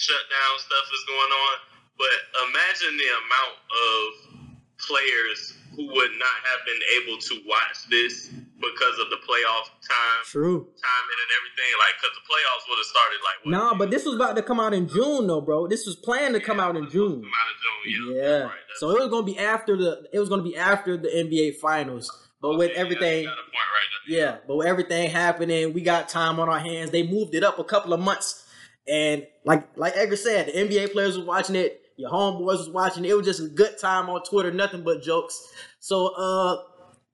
shutdown 0.00 0.52
stuff 0.56 0.86
is 0.96 1.04
going 1.04 1.32
on. 1.32 1.54
But 2.00 2.16
imagine 2.48 2.96
the 2.96 3.10
amount 3.12 3.56
of 3.68 4.04
players 4.80 5.52
who 5.76 5.84
would 5.86 6.12
not 6.16 6.38
have 6.48 6.60
been 6.64 6.82
able 6.96 7.20
to 7.20 7.34
watch 7.46 7.76
this 7.92 8.32
because 8.60 8.96
of 9.00 9.08
the 9.08 9.20
playoff 9.24 9.68
time, 9.84 10.20
True. 10.24 10.64
timing, 10.64 11.18
and 11.20 11.30
everything. 11.36 11.70
Like, 11.80 11.94
because 12.00 12.16
the 12.16 12.24
playoffs 12.28 12.64
would 12.68 12.78
have 12.80 12.90
started 12.90 13.20
like 13.24 13.38
what, 13.44 13.50
Nah, 13.52 13.74
but 13.78 13.90
this 13.90 14.04
was 14.04 14.16
about 14.16 14.36
to 14.36 14.42
come 14.42 14.60
out 14.60 14.74
in 14.74 14.88
June 14.88 15.26
though, 15.26 15.40
bro. 15.40 15.66
This 15.68 15.86
was 15.86 15.96
planned 15.96 16.34
to 16.34 16.40
come 16.40 16.60
out 16.60 16.76
in 16.76 16.88
June. 16.90 17.22
Come 17.22 17.32
out 17.32 17.48
in 17.52 17.92
June, 17.92 18.16
yeah. 18.16 18.22
Yeah. 18.22 18.38
Right, 18.44 18.58
So 18.76 18.90
it 18.90 19.00
was 19.00 19.08
gonna 19.08 19.26
be 19.26 19.38
after 19.38 19.76
the 19.76 20.08
it 20.12 20.18
was 20.18 20.28
gonna 20.28 20.42
be 20.42 20.56
after 20.56 20.96
the 20.96 21.08
NBA 21.08 21.56
finals. 21.56 22.10
But 22.40 22.48
oh, 22.48 22.58
with 22.58 22.70
yeah, 22.70 22.76
yeah, 22.76 22.80
everything 22.80 23.24
point 23.26 23.36
right. 23.36 23.90
Yeah, 24.08 24.36
but 24.46 24.56
with 24.56 24.66
everything 24.66 25.10
happening, 25.10 25.72
we 25.72 25.82
got 25.82 26.08
time 26.08 26.40
on 26.40 26.48
our 26.48 26.58
hands. 26.58 26.90
They 26.90 27.06
moved 27.06 27.34
it 27.34 27.44
up 27.44 27.58
a 27.58 27.64
couple 27.64 27.92
of 27.92 28.00
months, 28.00 28.44
and 28.88 29.26
like 29.44 29.76
like 29.76 29.94
Edgar 29.96 30.16
said, 30.16 30.46
the 30.46 30.52
NBA 30.52 30.92
players 30.92 31.16
was 31.16 31.26
watching 31.26 31.56
it. 31.56 31.80
Your 31.96 32.10
homeboys 32.10 32.58
was 32.58 32.70
watching 32.70 33.04
it. 33.04 33.10
It 33.10 33.14
was 33.14 33.26
just 33.26 33.40
a 33.40 33.48
good 33.48 33.78
time 33.78 34.08
on 34.08 34.22
Twitter, 34.22 34.50
nothing 34.50 34.82
but 34.82 35.02
jokes. 35.02 35.38
So, 35.80 36.08
uh, 36.14 36.62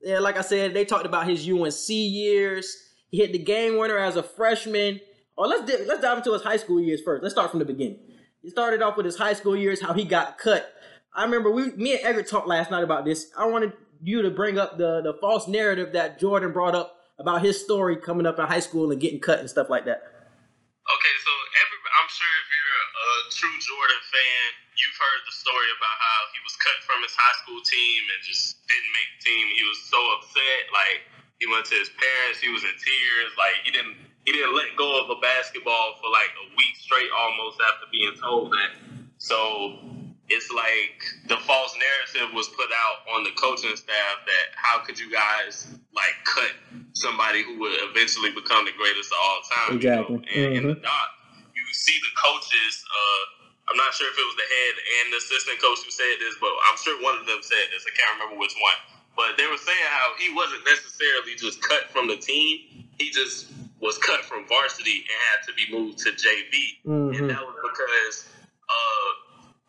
yeah, 0.01 0.21
like 0.21 0.37
I 0.37 0.43
said, 0.43 0.75
they 0.75 0.85
talked 0.85 1.07
about 1.07 1.29
his 1.29 1.49
UNC 1.49 1.89
years. 1.89 2.77
He 3.11 3.19
hit 3.19 3.33
the 3.33 3.39
game 3.39 3.79
winner 3.79 3.99
as 3.99 4.17
a 4.17 4.23
freshman. 4.23 5.01
Or 5.37 5.47
let's 5.47 5.71
di- 5.71 5.85
let's 5.87 6.01
dive 6.01 6.19
into 6.19 6.33
his 6.33 6.43
high 6.43 6.57
school 6.57 6.81
years 6.81 7.03
first. 7.05 7.23
Let's 7.23 7.35
start 7.35 7.51
from 7.51 7.59
the 7.59 7.65
beginning. 7.65 7.99
He 8.43 8.51
started 8.51 8.81
off 8.81 8.97
with 8.97 9.07
his 9.07 9.17
high 9.17 9.35
school 9.35 9.57
years, 9.57 9.83
how 9.83 9.93
he 9.93 10.05
got 10.05 10.39
cut. 10.39 10.73
I 11.15 11.25
remember 11.25 11.51
we, 11.51 11.73
me 11.73 11.97
and 11.97 12.01
Edgar 12.05 12.23
talked 12.23 12.47
last 12.47 12.71
night 12.71 12.85
about 12.85 13.05
this. 13.05 13.31
I 13.37 13.47
wanted 13.47 13.73
you 14.03 14.23
to 14.23 14.31
bring 14.31 14.59
up 14.59 14.79
the 14.79 15.01
the 15.03 15.15
false 15.21 15.49
narrative 15.49 15.93
that 15.95 16.21
Jordan 16.21 16.53
brought 16.53 16.75
up 16.75 16.97
about 17.19 17.43
his 17.43 17.61
story 17.61 17.97
coming 17.97 18.27
up 18.27 18.39
in 18.39 18.47
high 18.47 18.61
school 18.61 18.91
and 18.93 19.01
getting 19.01 19.21
cut 19.21 19.41
and 19.41 19.51
stuff 19.51 19.69
like 19.69 19.85
that. 19.87 19.99
Okay, 19.99 21.15
so 21.19 21.31
every, 21.59 21.79
I'm 21.99 22.09
sure 22.09 22.31
if 22.31 22.49
you're 22.55 22.75
a, 22.79 22.87
a 23.03 23.11
true 23.47 23.59
Jordan 23.63 24.03
fan, 24.11 24.47
you've 24.75 24.99
heard 24.99 25.23
the 25.27 25.35
story 25.35 25.71
about 25.79 25.97
how 26.03 26.19
he 26.35 26.39
was 26.43 26.55
cut 26.59 26.79
from 26.83 26.99
his 27.07 27.15
high 27.15 27.37
school 27.43 27.63
team 27.63 28.01
and 28.11 28.19
just 28.27 28.59
didn't 28.67 28.91
make 28.91 29.11
the 29.19 29.21
team. 29.31 29.45
He 29.55 29.65
was 29.71 29.81
so 29.87 30.01
upset. 30.19 30.61
Like 30.75 31.07
he 31.39 31.47
went 31.47 31.67
to 31.71 31.77
his 31.79 31.91
parents, 31.95 32.43
he 32.43 32.51
was 32.51 32.67
in 32.67 32.75
tears. 32.75 33.31
Like 33.39 33.63
he 33.63 33.71
didn't 33.71 33.95
he 34.27 34.35
didn't 34.35 34.59
let 34.59 34.75
go 34.75 34.99
of 34.99 35.07
a 35.11 35.19
basketball 35.23 35.95
for 36.03 36.11
like 36.11 36.33
a 36.43 36.47
week 36.59 36.75
straight 36.75 37.11
almost 37.15 37.63
after 37.63 37.87
being 37.95 38.15
told 38.19 38.51
that. 38.51 38.75
So 39.23 39.79
it's 40.27 40.51
like 40.51 40.99
the 41.31 41.39
false 41.47 41.71
narrative 41.79 42.35
was 42.35 42.51
put 42.51 42.67
out 42.75 43.07
on 43.15 43.23
the 43.23 43.31
coaching 43.39 43.77
staff 43.79 44.27
that 44.27 44.47
how 44.59 44.83
could 44.83 44.99
you 44.99 45.07
guys 45.07 45.71
like 45.95 46.19
cut 46.27 46.51
somebody 46.93 47.47
who 47.47 47.61
would 47.63 47.79
eventually 47.95 48.35
become 48.35 48.67
the 48.67 48.75
greatest 48.75 49.13
of 49.15 49.19
all 49.23 49.41
time? 49.47 49.79
you 49.79 49.87
know? 49.87 50.03
Exactly. 50.03 50.19
And 50.35 50.57
in 50.59 50.63
the 50.67 50.75
Mhm. 50.75 50.83
doc, 50.83 51.09
you 51.55 51.63
see 51.73 51.99
the 52.03 52.13
coaches. 52.21 52.85
Uh, 52.91 53.36
I'm 53.69 53.77
not 53.77 53.95
sure 53.95 54.07
if 54.07 54.17
it 54.17 54.27
was 54.27 54.39
the 54.39 54.47
head 54.47 54.75
and 54.79 55.05
the 55.13 55.19
assistant 55.19 55.59
coach 55.59 55.83
who 55.83 55.91
said 55.91 56.17
this, 56.23 56.37
but 56.41 56.51
I'm 56.71 56.79
sure 56.79 56.95
one 57.03 57.19
of 57.19 57.27
them 57.27 57.43
said 57.43 57.67
this. 57.75 57.83
I 57.87 57.93
can't 57.99 58.15
remember 58.21 58.39
which 58.39 58.55
one. 58.63 58.79
But 59.19 59.35
they 59.41 59.47
were 59.49 59.59
saying 59.59 59.87
how 59.91 60.15
he 60.19 60.31
wasn't 60.35 60.63
necessarily 60.65 61.35
just 61.35 61.59
cut 61.63 61.91
from 61.91 62.07
the 62.07 62.17
team. 62.17 62.87
He 62.99 63.11
just 63.11 63.51
was 63.81 63.99
cut 63.99 64.25
from 64.25 64.47
varsity 64.47 65.05
and 65.09 65.19
had 65.35 65.41
to 65.49 65.53
be 65.57 65.67
moved 65.73 65.99
to 66.07 66.11
JV. 66.13 66.79
And 66.85 67.15
Mhm. 67.15 67.29
that 67.29 67.43
was 67.43 67.57
because 67.63 68.29
uh, 68.69 69.11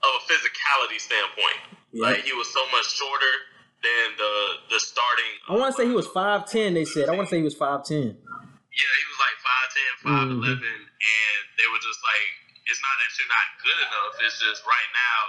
of 0.07 0.11
a 0.17 0.21
physicality 0.31 0.99
standpoint. 0.99 1.57
Yeah. 1.93 2.07
Like 2.07 2.23
he 2.23 2.33
was 2.33 2.51
so 2.53 2.61
much 2.71 2.85
shorter 2.93 3.35
than 3.83 4.17
the 4.17 4.33
the 4.75 4.79
starting. 4.79 5.31
I 5.49 5.53
want 5.55 5.75
to 5.75 5.81
say 5.81 5.87
he 5.87 5.93
was 5.95 6.07
five 6.07 6.45
ten. 6.49 6.73
They 6.73 6.85
said 6.85 7.09
I 7.09 7.13
want 7.15 7.29
to 7.29 7.31
say 7.31 7.37
he 7.37 7.43
was 7.43 7.55
five 7.55 7.83
ten. 7.85 8.17
Yeah, 8.77 8.93
he 9.01 9.05
was 9.09 9.19
like 9.19 9.37
5'10", 9.41 10.37
5'11", 10.37 10.61
and 10.61 11.39
they 11.57 11.67
were 11.73 11.81
just 11.81 11.97
like, 12.05 12.29
it's 12.69 12.77
not 12.83 12.93
that 13.01 13.09
you're 13.17 13.31
not 13.31 13.47
good 13.63 13.79
enough. 13.89 14.13
It's 14.21 14.37
just 14.37 14.61
right 14.69 14.91
now 14.93 15.19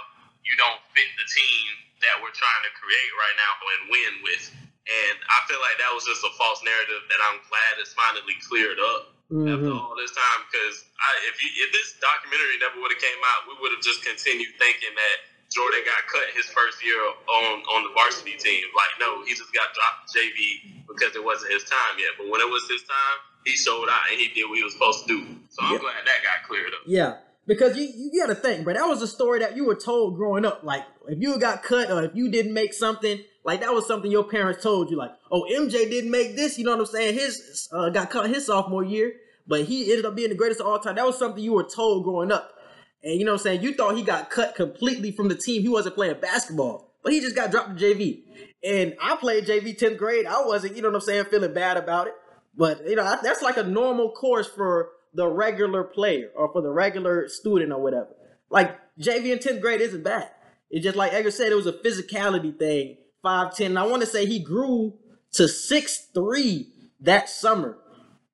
you 0.45 0.53
don't 0.59 0.79
fit 0.93 1.09
the 1.17 1.25
team 1.25 1.67
that 2.05 2.19
we're 2.21 2.35
trying 2.35 2.63
to 2.67 2.71
create 2.77 3.11
right 3.17 3.35
now 3.39 3.51
and 3.73 3.81
win 3.89 4.13
with. 4.23 4.43
And 4.89 5.15
I 5.29 5.39
feel 5.47 5.59
like 5.61 5.77
that 5.81 5.91
was 5.93 6.05
just 6.05 6.21
a 6.25 6.31
false 6.37 6.61
narrative 6.65 7.03
that 7.09 7.19
I'm 7.29 7.39
glad 7.49 7.81
is 7.81 7.93
finally 7.93 8.37
cleared 8.43 8.79
up 8.79 9.13
after 9.29 9.69
Mhm. 9.69 9.77
all 9.77 9.95
this 9.95 10.11
time. 10.11 10.39
Because 10.49 10.85
if 11.29 11.35
if 11.41 11.69
this 11.71 11.93
documentary 12.01 12.57
never 12.57 12.79
would 12.81 12.91
have 12.91 13.01
came 13.01 13.21
out, 13.33 13.47
we 13.47 13.53
would 13.61 13.71
have 13.71 13.81
just 13.81 14.03
continued 14.03 14.57
thinking 14.57 14.93
that 14.95 15.17
Jordan 15.49 15.83
got 15.85 16.05
cut 16.07 16.29
his 16.33 16.45
first 16.51 16.83
year 16.83 16.99
on 17.01 17.63
on 17.65 17.83
the 17.83 17.89
varsity 17.93 18.35
team. 18.37 18.65
Like, 18.75 18.99
no, 18.99 19.23
he 19.23 19.33
just 19.33 19.53
got 19.53 19.73
dropped 19.73 20.11
to 20.11 20.19
JV 20.19 20.85
because 20.87 21.15
it 21.15 21.23
wasn't 21.23 21.53
his 21.53 21.63
time 21.65 21.97
yet. 21.97 22.17
But 22.17 22.27
when 22.27 22.41
it 22.41 22.49
was 22.49 22.67
his 22.67 22.83
time, 22.83 23.17
he 23.45 23.51
showed 23.51 23.87
out 23.89 24.01
and 24.11 24.19
he 24.19 24.27
did 24.33 24.47
what 24.49 24.57
he 24.57 24.63
was 24.63 24.73
supposed 24.73 25.07
to 25.07 25.07
do. 25.07 25.25
So 25.49 25.63
I'm 25.63 25.73
Yeah. 25.73 25.79
glad 25.79 25.93
that 26.05 26.23
got 26.23 26.47
cleared 26.47 26.73
up. 26.73 26.81
Yeah, 26.85 27.17
because 27.47 27.77
you 27.77 27.89
you 27.95 28.19
got 28.21 28.27
to 28.27 28.35
think, 28.35 28.63
bro. 28.63 28.73
That 28.73 28.87
was 28.87 29.01
a 29.01 29.07
story 29.07 29.39
that 29.39 29.55
you 29.55 29.65
were 29.65 29.75
told 29.75 30.15
growing 30.15 30.45
up. 30.45 30.63
Like 30.63 30.83
if 31.07 31.19
you 31.19 31.37
got 31.39 31.63
cut 31.63 31.91
or 31.91 32.03
if 32.03 32.11
you 32.15 32.29
didn't 32.29 32.53
make 32.53 32.73
something, 32.73 33.19
like 33.43 33.61
that 33.61 33.73
was 33.73 33.87
something 33.87 34.11
your 34.11 34.23
parents 34.25 34.61
told 34.61 34.89
you. 34.91 34.97
Like, 34.97 35.11
oh, 35.31 35.45
MJ 35.51 35.89
didn't 35.89 36.11
make 36.11 36.35
this. 36.35 36.57
You 36.57 36.65
know 36.65 36.71
what 36.71 36.81
I'm 36.81 36.85
saying? 36.87 37.15
His 37.15 37.69
uh, 37.71 37.89
got 37.89 38.09
cut 38.09 38.29
his 38.29 38.45
sophomore 38.45 38.83
year, 38.83 39.13
but 39.47 39.63
he 39.63 39.89
ended 39.89 40.05
up 40.05 40.15
being 40.15 40.29
the 40.29 40.35
greatest 40.35 40.61
of 40.61 40.67
all 40.67 40.79
time. 40.79 40.95
That 40.95 41.05
was 41.05 41.17
something 41.17 41.43
you 41.43 41.53
were 41.53 41.63
told 41.63 42.03
growing 42.03 42.31
up. 42.31 42.53
And 43.01 43.17
you 43.17 43.25
know 43.25 43.31
what 43.31 43.39
I'm 43.39 43.43
saying? 43.43 43.61
You 43.63 43.73
thought 43.73 43.95
he 43.95 44.03
got 44.03 44.29
cut 44.29 44.55
completely 44.55 45.11
from 45.11 45.29
the 45.29 45.35
team. 45.35 45.61
He 45.61 45.69
wasn't 45.69 45.95
playing 45.95 46.19
basketball, 46.19 46.91
but 47.01 47.13
he 47.13 47.21
just 47.21 47.35
got 47.35 47.49
dropped 47.49 47.77
to 47.77 47.83
JV. 47.85 48.23
And 48.61 48.93
I 49.01 49.15
played 49.15 49.45
JV 49.45 49.79
10th 49.79 49.97
grade. 49.97 50.25
I 50.25 50.43
wasn't, 50.45 50.75
you 50.75 50.81
know 50.81 50.89
what 50.89 50.95
I'm 50.95 51.01
saying, 51.01 51.25
feeling 51.25 51.53
bad 51.53 51.77
about 51.77 52.07
it. 52.07 52.13
But 52.59 52.85
you 52.85 52.97
know, 52.97 53.17
that's 53.23 53.41
like 53.41 53.55
a 53.55 53.63
normal 53.63 54.11
course 54.11 54.45
for 54.45 54.89
the 55.13 55.25
regular 55.27 55.81
player 55.81 56.29
or 56.35 56.51
for 56.51 56.61
the 56.61 56.69
regular 56.69 57.29
student 57.29 57.71
or 57.71 57.81
whatever. 57.81 58.09
Like 58.49 58.77
JV 58.99 59.31
in 59.31 59.39
10th 59.39 59.61
grade 59.61 59.79
isn't 59.79 60.03
bad. 60.03 60.29
It's 60.69 60.83
just 60.83 60.97
like 60.97 61.13
Edgar 61.13 61.31
said, 61.31 61.53
it 61.53 61.55
was 61.55 61.67
a 61.67 61.73
physicality 61.73 62.59
thing. 62.59 62.97
5'10. 63.23 63.65
And 63.67 63.79
I 63.79 63.87
want 63.87 64.01
to 64.01 64.05
say 64.05 64.25
he 64.25 64.39
grew 64.39 64.93
to 65.31 65.47
six 65.47 66.09
three 66.13 66.67
that 66.99 67.29
summer. 67.29 67.77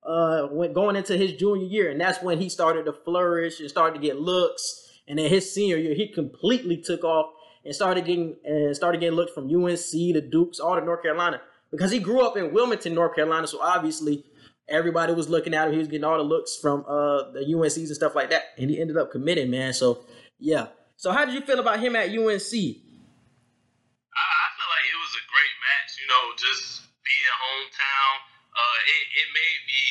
Uh 0.04 0.48
going 0.74 0.96
into 0.96 1.16
his 1.16 1.32
junior 1.34 1.66
year, 1.66 1.90
and 1.90 2.00
that's 2.00 2.20
when 2.20 2.40
he 2.40 2.48
started 2.48 2.84
to 2.86 2.92
flourish 2.92 3.60
and 3.60 3.70
started 3.70 3.94
to 3.94 4.04
get 4.04 4.20
looks. 4.20 4.82
And 5.06 5.20
then 5.20 5.30
his 5.30 5.54
senior 5.54 5.76
year, 5.76 5.94
he 5.94 6.08
completely 6.12 6.78
took 6.78 7.04
off 7.04 7.30
and 7.64 7.72
started 7.72 8.04
getting 8.04 8.34
and 8.44 8.74
started 8.74 9.00
getting 9.00 9.16
looks 9.16 9.32
from 9.32 9.44
UNC 9.44 9.78
to 9.78 10.20
Dukes, 10.20 10.58
all 10.58 10.74
to 10.74 10.84
North 10.84 11.02
Carolina. 11.02 11.40
Because 11.76 11.92
he 11.92 11.98
grew 11.98 12.24
up 12.24 12.36
in 12.36 12.54
Wilmington, 12.54 12.94
North 12.94 13.14
Carolina, 13.14 13.46
so 13.46 13.60
obviously 13.60 14.24
everybody 14.68 15.12
was 15.12 15.28
looking 15.28 15.52
at 15.52 15.68
him. 15.68 15.72
He 15.72 15.78
was 15.78 15.88
getting 15.88 16.04
all 16.04 16.16
the 16.16 16.24
looks 16.24 16.56
from 16.56 16.84
uh 16.88 17.30
the 17.32 17.44
UNCs 17.44 17.92
and 17.92 17.96
stuff 17.96 18.14
like 18.14 18.30
that, 18.30 18.56
and 18.56 18.70
he 18.70 18.80
ended 18.80 18.96
up 18.96 19.12
committing, 19.12 19.50
man. 19.50 19.72
So 19.72 20.04
yeah. 20.38 20.68
So 20.96 21.12
how 21.12 21.24
did 21.24 21.34
you 21.34 21.42
feel 21.42 21.60
about 21.60 21.80
him 21.80 21.94
at 21.94 22.08
UNC? 22.08 22.16
I, 22.16 24.24
I 24.24 24.46
feel 24.56 24.70
like 24.72 24.86
it 24.88 25.00
was 25.04 25.14
a 25.20 25.24
great 25.28 25.56
match. 25.60 26.00
You 26.00 26.08
know, 26.08 26.22
just 26.40 26.88
being 27.04 27.36
hometown. 27.36 28.12
Uh, 28.56 28.78
it, 28.88 29.04
it 29.20 29.28
made 29.36 29.60
me 29.68 29.82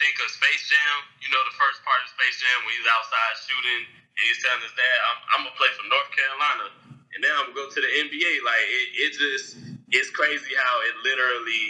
think 0.00 0.16
of 0.24 0.32
Space 0.32 0.64
Jam. 0.72 0.96
You 1.20 1.28
know, 1.28 1.44
the 1.44 1.56
first 1.60 1.84
part 1.84 2.00
of 2.00 2.08
Space 2.08 2.40
Jam 2.40 2.64
when 2.64 2.72
he's 2.72 2.88
outside 2.88 3.36
shooting 3.44 3.84
and 3.84 4.22
he's 4.24 4.40
telling 4.40 4.64
his 4.64 4.72
dad, 4.72 4.96
"I'm, 5.12 5.18
I'm 5.28 5.40
gonna 5.44 5.60
play 5.60 5.68
for 5.76 5.84
North 5.92 6.08
Carolina, 6.08 6.72
and 7.14 7.22
now 7.22 7.34
I'm 7.40 7.54
gonna 7.54 7.66
go 7.66 7.70
to 7.70 7.80
the 7.80 7.90
NBA." 8.04 8.32
Like 8.44 8.64
it, 8.66 8.86
it 8.98 9.10
just 9.14 9.56
it's 9.90 10.10
crazy 10.10 10.52
how 10.58 10.74
it 10.82 10.94
literally 11.06 11.66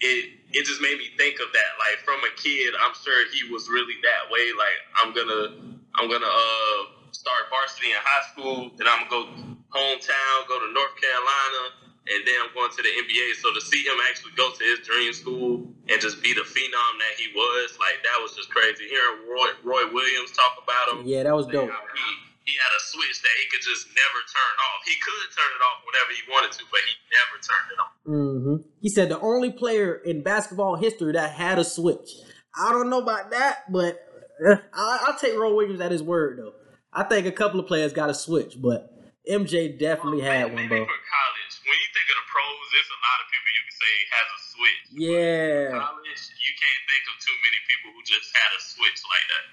it 0.00 0.34
it 0.52 0.64
just 0.64 0.80
made 0.80 0.98
me 0.98 1.10
think 1.16 1.40
of 1.40 1.48
that. 1.52 1.70
Like 1.78 1.98
from 2.04 2.20
a 2.24 2.32
kid, 2.36 2.74
I'm 2.80 2.94
sure 2.94 3.14
he 3.32 3.50
was 3.52 3.68
really 3.68 3.96
that 4.02 4.30
way. 4.30 4.50
Like 4.56 4.78
I'm 4.96 5.12
gonna 5.14 5.54
I'm 5.96 6.08
gonna 6.10 6.26
uh 6.26 6.80
start 7.12 7.50
varsity 7.50 7.90
in 7.90 7.98
high 8.00 8.24
school, 8.32 8.70
then 8.76 8.86
I'm 8.88 9.08
gonna 9.08 9.26
go 9.26 9.48
hometown, 9.74 10.48
go 10.48 10.56
to 10.60 10.72
North 10.72 10.96
Carolina, 10.96 11.62
and 12.08 12.20
then 12.24 12.34
I'm 12.40 12.52
going 12.54 12.70
to 12.70 12.80
the 12.82 12.88
NBA. 12.88 13.36
So 13.36 13.52
to 13.52 13.60
see 13.60 13.84
him 13.84 13.96
actually 14.08 14.32
go 14.36 14.50
to 14.52 14.62
his 14.64 14.80
dream 14.86 15.12
school 15.12 15.66
and 15.88 16.00
just 16.00 16.22
be 16.22 16.32
the 16.32 16.44
phenom 16.46 16.92
that 17.00 17.14
he 17.16 17.28
was, 17.34 17.76
like 17.80 18.00
that 18.04 18.16
was 18.22 18.34
just 18.36 18.48
crazy. 18.50 18.88
Hearing 18.88 19.28
Roy 19.28 19.48
Roy 19.64 19.84
Williams 19.92 20.32
talk 20.32 20.56
about 20.62 20.96
him, 20.96 21.06
Yeah, 21.06 21.24
that 21.24 21.34
was 21.36 21.46
dope. 21.46 21.68
he 21.68 22.27
he 22.48 22.56
had 22.56 22.72
a 22.72 22.80
switch 22.80 23.20
that 23.20 23.34
he 23.36 23.44
could 23.52 23.60
just 23.60 23.84
never 23.92 24.20
turn 24.24 24.54
off. 24.72 24.80
He 24.88 24.96
could 24.96 25.28
turn 25.36 25.50
it 25.52 25.62
off 25.68 25.78
whenever 25.84 26.10
he 26.16 26.22
wanted 26.32 26.52
to, 26.56 26.64
but 26.72 26.80
he 26.88 26.92
never 27.12 27.36
turned 27.44 27.68
it 27.68 27.78
off. 27.84 27.92
hmm 28.08 28.56
He 28.80 28.88
said 28.88 29.12
the 29.12 29.20
only 29.20 29.52
player 29.52 30.00
in 30.00 30.22
basketball 30.24 30.76
history 30.76 31.12
that 31.12 31.32
had 31.36 31.58
a 31.60 31.64
switch. 31.64 32.08
I 32.56 32.72
don't 32.72 32.88
know 32.88 33.04
about 33.04 33.30
that, 33.36 33.68
but 33.70 34.00
uh, 34.40 34.56
I, 34.72 35.04
I'll 35.06 35.18
take 35.20 35.36
Roy 35.36 35.52
Williams 35.52 35.80
at 35.84 35.92
his 35.92 36.02
word 36.02 36.38
though. 36.40 36.54
I 36.88 37.04
think 37.04 37.26
a 37.28 37.32
couple 37.36 37.60
of 37.60 37.68
players 37.68 37.92
got 37.92 38.08
a 38.08 38.16
switch, 38.16 38.56
but 38.56 38.88
MJ 39.28 39.76
definitely 39.76 40.24
had 40.24 40.48
one, 40.48 40.66
bro. 40.72 40.80
for 40.88 41.00
college, 41.04 41.52
when 41.68 41.76
you 41.76 41.88
think 41.92 42.06
of 42.08 42.16
the 42.16 42.26
pros, 42.32 42.64
there's 42.72 42.88
a 42.96 43.00
lot 43.04 43.18
of 43.20 43.26
people 43.28 43.48
you 43.52 43.62
can 43.68 43.76
say 43.76 43.92
has 44.08 44.28
a 44.32 44.40
switch. 44.56 44.84
Yeah. 44.96 45.84
College, 45.84 46.22
you 46.40 46.52
can't 46.56 46.82
think 46.88 47.02
of 47.12 47.14
too 47.20 47.36
many 47.44 47.60
people 47.68 47.88
who 47.92 48.00
just 48.08 48.32
had 48.32 48.50
a 48.56 48.60
switch 48.64 49.00
like 49.04 49.26
that. 49.36 49.44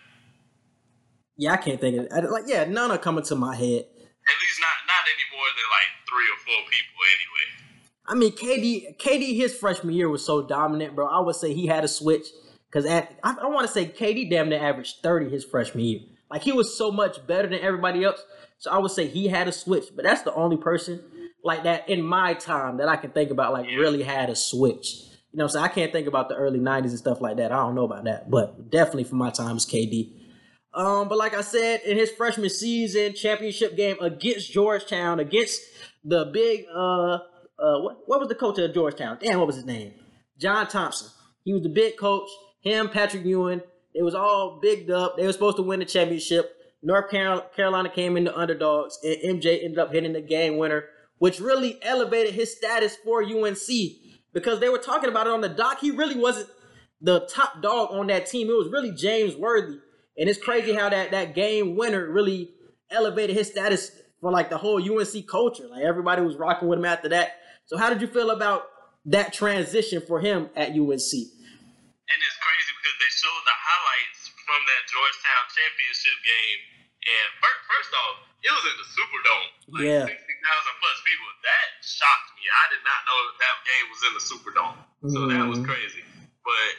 Yeah, 1.37 1.53
I 1.53 1.57
can't 1.57 1.79
think 1.79 1.97
of 1.97 2.05
it. 2.05 2.11
I- 2.13 2.19
Like, 2.21 2.45
yeah, 2.47 2.63
none 2.65 2.91
are 2.91 2.97
coming 2.97 3.23
to 3.25 3.35
my 3.35 3.55
head. 3.55 3.85
At 4.27 4.37
least 4.41 4.59
not 4.59 4.77
not 4.87 5.03
any 5.05 5.25
more 5.35 5.47
than 5.55 5.67
like 5.69 5.91
three 6.09 6.27
or 6.33 6.39
four 6.45 6.61
people 6.71 6.99
anyway. 7.15 7.45
I 8.07 8.15
mean, 8.15 8.31
KD, 8.31 8.97
KD, 8.97 9.35
his 9.35 9.55
freshman 9.55 9.93
year 9.93 10.09
was 10.09 10.25
so 10.25 10.41
dominant, 10.41 10.95
bro. 10.95 11.07
I 11.07 11.19
would 11.19 11.35
say 11.35 11.53
he 11.53 11.67
had 11.67 11.83
a 11.83 11.87
switch 11.87 12.27
because 12.71 12.85
at 12.85 13.19
I, 13.23 13.35
I 13.41 13.47
want 13.47 13.67
to 13.67 13.73
say 13.73 13.85
KD 13.85 14.29
damn 14.29 14.49
near 14.49 14.61
averaged 14.63 14.97
thirty 15.03 15.29
his 15.29 15.43
freshman 15.43 15.83
year. 15.83 15.99
Like 16.31 16.41
he 16.41 16.51
was 16.51 16.75
so 16.75 16.91
much 16.91 17.25
better 17.27 17.47
than 17.47 17.59
everybody 17.59 18.03
else. 18.03 18.19
So 18.57 18.71
I 18.71 18.77
would 18.79 18.91
say 18.91 19.07
he 19.07 19.27
had 19.27 19.47
a 19.47 19.51
switch, 19.51 19.85
but 19.95 20.03
that's 20.05 20.23
the 20.23 20.33
only 20.33 20.57
person 20.57 21.03
like 21.43 21.63
that 21.63 21.87
in 21.87 22.01
my 22.01 22.33
time 22.33 22.77
that 22.77 22.89
I 22.89 22.95
can 22.95 23.11
think 23.11 23.29
about 23.29 23.53
like 23.53 23.67
really 23.67 24.01
had 24.01 24.29
a 24.31 24.35
switch. 24.35 25.03
You 25.31 25.39
know, 25.39 25.47
so 25.47 25.59
I 25.59 25.67
can't 25.67 25.91
think 25.91 26.07
about 26.07 26.29
the 26.29 26.35
early 26.35 26.59
'90s 26.59 26.89
and 26.89 26.97
stuff 26.97 27.21
like 27.21 27.37
that. 27.37 27.51
I 27.51 27.57
don't 27.57 27.75
know 27.75 27.83
about 27.85 28.05
that, 28.05 28.31
but 28.31 28.71
definitely 28.71 29.03
for 29.03 29.15
my 29.15 29.29
time 29.29 29.57
is 29.57 29.65
KD. 29.67 30.13
Um, 30.75 31.07
but 31.07 31.17
like 31.17 31.33
I 31.33 31.41
said, 31.41 31.81
in 31.85 31.97
his 31.97 32.11
freshman 32.11 32.49
season 32.49 33.13
championship 33.13 33.77
game 33.77 33.95
against 34.01 34.51
Georgetown, 34.51 35.19
against 35.19 35.61
the 36.03 36.25
big 36.25 36.65
uh 36.75 37.13
uh 37.15 37.79
what, 37.79 37.97
what 38.05 38.19
was 38.19 38.27
the 38.27 38.35
coach 38.35 38.59
of 38.59 38.73
Georgetown? 38.73 39.17
Damn, 39.21 39.39
what 39.39 39.47
was 39.47 39.55
his 39.55 39.65
name? 39.65 39.93
John 40.37 40.67
Thompson. 40.67 41.09
He 41.45 41.53
was 41.53 41.63
the 41.63 41.69
big 41.69 41.97
coach. 41.97 42.29
Him, 42.59 42.89
Patrick 42.89 43.23
Ewing. 43.23 43.61
It 43.93 44.03
was 44.03 44.15
all 44.15 44.59
bigged 44.61 44.91
up. 44.91 45.15
They 45.15 45.25
were 45.25 45.31
supposed 45.31 45.57
to 45.57 45.63
win 45.63 45.79
the 45.79 45.85
championship. 45.85 46.51
North 46.83 47.09
Carolina 47.09 47.89
came 47.89 48.17
in 48.17 48.25
the 48.25 48.37
underdogs, 48.37 48.99
and 49.03 49.41
MJ 49.41 49.63
ended 49.63 49.79
up 49.79 49.93
hitting 49.93 50.13
the 50.13 50.21
game 50.21 50.57
winner, 50.57 50.83
which 51.19 51.39
really 51.39 51.79
elevated 51.81 52.33
his 52.33 52.55
status 52.55 52.97
for 52.97 53.23
UNC 53.23 53.67
because 54.33 54.59
they 54.59 54.69
were 54.69 54.77
talking 54.77 55.09
about 55.09 55.27
it 55.27 55.33
on 55.33 55.41
the 55.41 55.49
doc. 55.49 55.79
He 55.79 55.91
really 55.91 56.17
wasn't 56.17 56.49
the 56.99 57.21
top 57.31 57.61
dog 57.61 57.91
on 57.91 58.07
that 58.07 58.27
team. 58.27 58.49
It 58.49 58.57
was 58.57 58.69
really 58.69 58.91
James 58.91 59.35
Worthy 59.35 59.77
and 60.17 60.29
it's 60.29 60.41
crazy 60.41 60.73
how 60.73 60.89
that 60.89 61.11
that 61.11 61.35
game 61.35 61.75
winner 61.75 62.09
really 62.09 62.51
elevated 62.89 63.35
his 63.35 63.47
status 63.47 63.91
for 64.21 64.31
like 64.31 64.49
the 64.49 64.57
whole 64.57 64.81
UNC 64.81 65.27
culture. 65.27 65.67
Like 65.67 65.83
everybody 65.83 66.21
was 66.21 66.35
rocking 66.35 66.67
with 66.67 66.79
him 66.79 66.85
after 66.85 67.09
that. 67.09 67.39
So 67.65 67.77
how 67.77 67.89
did 67.89 68.01
you 68.01 68.07
feel 68.07 68.29
about 68.31 68.69
that 69.05 69.33
transition 69.33 70.01
for 70.01 70.19
him 70.19 70.49
at 70.55 70.69
UNC? 70.73 71.13
And 72.05 72.19
it's 72.21 72.37
crazy 72.37 72.71
because 72.77 72.97
they 73.01 73.11
showed 73.11 73.43
the 73.45 73.57
highlights 73.57 74.29
from 74.45 74.61
that 74.65 74.81
Georgetown 74.85 75.43
championship 75.49 76.17
game. 76.21 76.59
And 77.05 77.27
first 77.41 77.91
off, 77.93 78.15
it 78.41 78.49
was 78.53 78.65
in 78.65 78.77
the 78.77 78.87
Superdome. 78.93 79.49
Like 79.73 79.85
yeah. 79.85 80.05
60,000 80.05 80.81
plus 80.81 80.97
people. 81.05 81.27
That 81.45 81.67
shocked 81.81 82.29
me. 82.37 82.45
I 82.45 82.65
did 82.73 82.83
not 82.85 82.99
know 83.05 83.19
that, 83.29 83.37
that 83.41 83.57
game 83.65 83.85
was 83.89 84.01
in 84.05 84.13
the 84.13 84.23
Superdome. 84.25 84.77
So 85.09 85.17
mm-hmm. 85.21 85.33
that 85.33 85.45
was 85.49 85.59
mm-hmm. 85.61 85.69
crazy. 85.69 86.05
But 86.45 86.71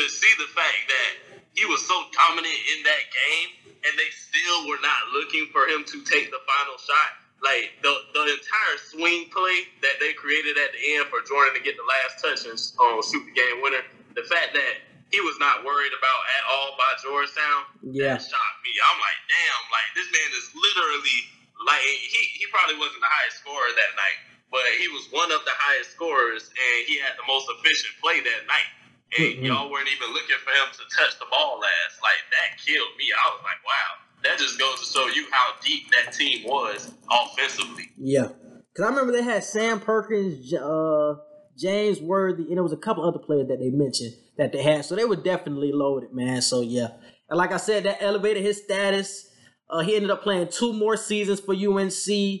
see 0.08 0.32
the 0.40 0.48
fact 0.52 0.80
that 0.88 1.12
he 1.54 1.64
was 1.70 1.86
so 1.86 1.94
dominant 2.10 2.60
in 2.74 2.82
that 2.82 3.04
game, 3.14 3.50
and 3.86 3.92
they 3.94 4.10
still 4.10 4.66
were 4.66 4.82
not 4.82 5.14
looking 5.14 5.46
for 5.54 5.70
him 5.70 5.86
to 5.86 6.02
take 6.02 6.30
the 6.34 6.42
final 6.42 6.76
shot. 6.82 7.10
Like 7.42 7.78
the 7.84 7.92
the 8.16 8.24
entire 8.26 8.76
swing 8.90 9.30
play 9.30 9.70
that 9.84 10.00
they 10.02 10.16
created 10.18 10.58
at 10.58 10.74
the 10.74 10.80
end 10.98 11.06
for 11.12 11.22
Jordan 11.22 11.54
to 11.54 11.62
get 11.62 11.76
the 11.78 11.86
last 11.86 12.18
touch 12.18 12.42
and 12.48 12.58
um, 12.80 12.98
shoot 13.04 13.22
the 13.22 13.36
game 13.36 13.62
winner. 13.62 13.84
The 14.16 14.24
fact 14.26 14.56
that 14.56 14.74
he 15.12 15.20
was 15.20 15.36
not 15.38 15.62
worried 15.62 15.92
about 15.92 16.20
at 16.40 16.42
all 16.48 16.70
by 16.74 16.90
Georgetown, 17.04 17.60
yeah, 17.84 18.16
that 18.16 18.24
shocked 18.24 18.60
me. 18.64 18.72
I'm 18.80 18.98
like, 18.98 19.20
damn, 19.28 19.62
like 19.70 19.88
this 19.94 20.08
man 20.10 20.30
is 20.34 20.46
literally 20.56 21.18
like 21.68 21.84
he 21.84 22.22
he 22.40 22.44
probably 22.48 22.80
wasn't 22.80 23.04
the 23.04 23.12
highest 23.12 23.44
scorer 23.44 23.70
that 23.76 23.92
night, 23.94 24.18
but 24.48 24.64
he 24.80 24.88
was 24.88 25.04
one 25.12 25.28
of 25.28 25.44
the 25.44 25.54
highest 25.54 25.92
scorers, 25.92 26.48
and 26.48 26.76
he 26.88 26.96
had 26.96 27.12
the 27.20 27.26
most 27.28 27.46
efficient 27.52 27.92
play 28.00 28.24
that 28.24 28.48
night 28.48 28.70
and 29.18 29.26
mm-hmm. 29.26 29.44
y'all 29.48 29.70
weren't 29.70 29.88
even 29.88 30.12
looking 30.12 30.36
for 30.44 30.50
him 30.50 30.68
to 30.72 30.96
touch 30.96 31.18
the 31.18 31.26
ball 31.30 31.58
last. 31.60 32.02
Like 32.02 32.22
that 32.30 32.58
killed 32.58 32.96
me. 32.98 33.06
I 33.12 33.30
was 33.30 33.42
like, 33.42 33.62
wow. 33.64 34.04
That 34.24 34.38
just 34.38 34.58
goes 34.58 34.80
to 34.80 34.86
show 34.86 35.06
you 35.08 35.26
how 35.30 35.52
deep 35.62 35.90
that 35.90 36.14
team 36.14 36.44
was 36.44 36.94
offensively. 37.10 37.90
Yeah, 37.98 38.28
because 38.72 38.86
I 38.86 38.88
remember 38.88 39.12
they 39.12 39.22
had 39.22 39.44
Sam 39.44 39.80
Perkins, 39.80 40.52
uh, 40.54 41.16
James 41.58 42.00
Worthy, 42.00 42.44
and 42.44 42.56
there 42.56 42.62
was 42.62 42.72
a 42.72 42.78
couple 42.78 43.06
other 43.06 43.18
players 43.18 43.48
that 43.48 43.58
they 43.58 43.68
mentioned 43.68 44.14
that 44.38 44.52
they 44.52 44.62
had. 44.62 44.86
So 44.86 44.96
they 44.96 45.04
were 45.04 45.16
definitely 45.16 45.72
loaded, 45.72 46.14
man. 46.14 46.40
So 46.40 46.62
yeah, 46.62 46.88
and 47.28 47.36
like 47.36 47.52
I 47.52 47.58
said, 47.58 47.84
that 47.84 48.02
elevated 48.02 48.42
his 48.42 48.62
status. 48.62 49.30
Uh, 49.68 49.80
he 49.80 49.94
ended 49.94 50.10
up 50.10 50.22
playing 50.22 50.48
two 50.48 50.72
more 50.72 50.96
seasons 50.96 51.40
for 51.40 51.54
UNC, 51.54 52.40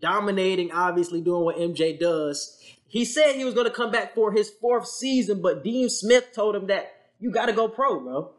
dominating, 0.00 0.72
obviously 0.72 1.20
doing 1.20 1.44
what 1.44 1.56
MJ 1.56 1.98
does. 1.98 2.58
He 2.88 3.04
said 3.04 3.34
he 3.34 3.44
was 3.44 3.54
going 3.54 3.66
to 3.66 3.72
come 3.72 3.90
back 3.90 4.14
for 4.14 4.32
his 4.32 4.50
fourth 4.50 4.86
season, 4.86 5.42
but 5.42 5.64
Dean 5.64 5.90
Smith 5.90 6.30
told 6.34 6.54
him 6.54 6.68
that 6.68 6.92
you 7.18 7.30
got 7.30 7.46
to 7.46 7.52
go 7.52 7.68
pro, 7.68 8.00
bro. 8.00 8.32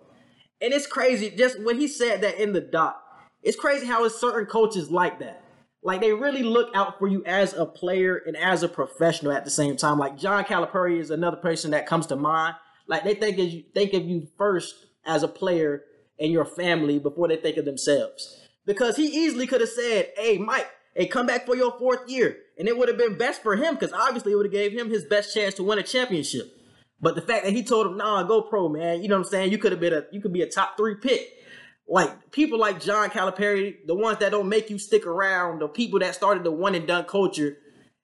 And 0.62 0.74
it's 0.74 0.88
crazy. 0.88 1.30
Just 1.30 1.62
when 1.64 1.80
he 1.80 1.88
said 1.88 2.22
that 2.22 2.40
in 2.42 2.54
the 2.54 2.62
doc, 2.62 3.02
it's 3.44 3.58
crazy 3.58 3.86
how 3.86 4.06
it's 4.06 4.20
certain 4.20 4.46
coaches 4.46 4.90
like 4.90 5.20
that. 5.20 5.44
Like 5.84 6.02
they 6.02 6.12
really 6.12 6.44
look 6.44 6.76
out 6.76 6.98
for 6.98 7.08
you 7.08 7.24
as 7.26 7.54
a 7.54 7.66
player 7.66 8.22
and 8.26 8.36
as 8.36 8.64
a 8.64 8.68
professional 8.68 9.32
at 9.32 9.46
the 9.46 9.52
same 9.52 9.78
time. 9.78 10.00
Like 10.00 10.18
John 10.18 10.44
Calipari 10.44 11.00
is 11.00 11.12
another 11.12 11.38
person 11.38 11.72
that 11.72 11.86
comes 11.86 12.08
to 12.08 12.16
mind. 12.16 12.56
Like 12.88 13.04
they 13.04 13.14
think 13.14 13.38
of 13.38 13.46
you 13.46 13.64
think 13.74 13.94
of 13.94 14.04
you 14.04 14.28
first 14.38 14.74
as 15.06 15.24
a 15.24 15.28
player 15.28 15.84
and 16.20 16.32
your 16.32 16.46
family 16.46 17.00
before 17.00 17.28
they 17.28 17.38
think 17.38 17.58
of 17.58 17.66
themselves. 17.66 18.42
Because 18.66 18.98
he 18.98 19.06
easily 19.06 19.46
could 19.46 19.62
have 19.62 19.70
said, 19.70 20.12
"Hey, 20.18 20.38
Mike, 20.38 20.70
hey, 20.96 21.06
come 21.06 21.28
back 21.28 21.46
for 21.46 21.56
your 21.56 21.78
fourth 21.78 22.10
year 22.10 22.38
and 22.58 22.68
it 22.68 22.78
would 22.78 22.88
have 22.88 22.98
been 22.98 23.18
best 23.18 23.42
for 23.44 23.56
him 23.56 23.76
because 23.76 23.94
obviously 23.94 24.32
it 24.32 24.36
would 24.36 24.46
have 24.46 24.54
gave 24.54 24.72
him 24.72 24.90
his 24.90 25.06
best 25.06 25.34
chance 25.34 25.54
to 25.56 25.64
win 25.64 25.80
a 25.80 25.84
championship. 25.84 26.54
But 27.00 27.16
the 27.16 27.22
fact 27.22 27.46
that 27.46 27.54
he 27.54 27.64
told 27.64 27.86
him, 27.88 27.98
"Nah, 27.98 28.24
go 28.24 28.42
pro, 28.42 28.70
man," 28.70 29.02
you 29.02 29.08
know 29.08 29.16
what 29.16 29.26
I'm 29.26 29.32
saying? 29.32 29.52
You 29.52 29.58
could 29.58 29.72
have 29.72 29.82
been 29.82 29.94
a, 29.94 30.04
you 30.12 30.22
could 30.22 30.34
be 30.34 30.42
a 30.42 30.50
top 30.50 30.78
three 30.78 30.96
pick. 30.96 31.34
Like 31.88 32.32
people 32.32 32.60
like 32.60 32.82
John 32.82 33.10
Calipari, 33.10 33.78
the 33.86 33.96
ones 33.96 34.18
that 34.20 34.32
don't 34.32 34.50
make 34.50 34.70
you 34.70 34.78
stick 34.78 35.06
around, 35.06 35.60
the 35.60 35.68
people 35.68 36.00
that 36.00 36.16
started 36.16 36.44
the 36.44 36.52
one 36.52 36.76
and 36.76 36.88
done 36.88 37.06
culture. 37.06 37.58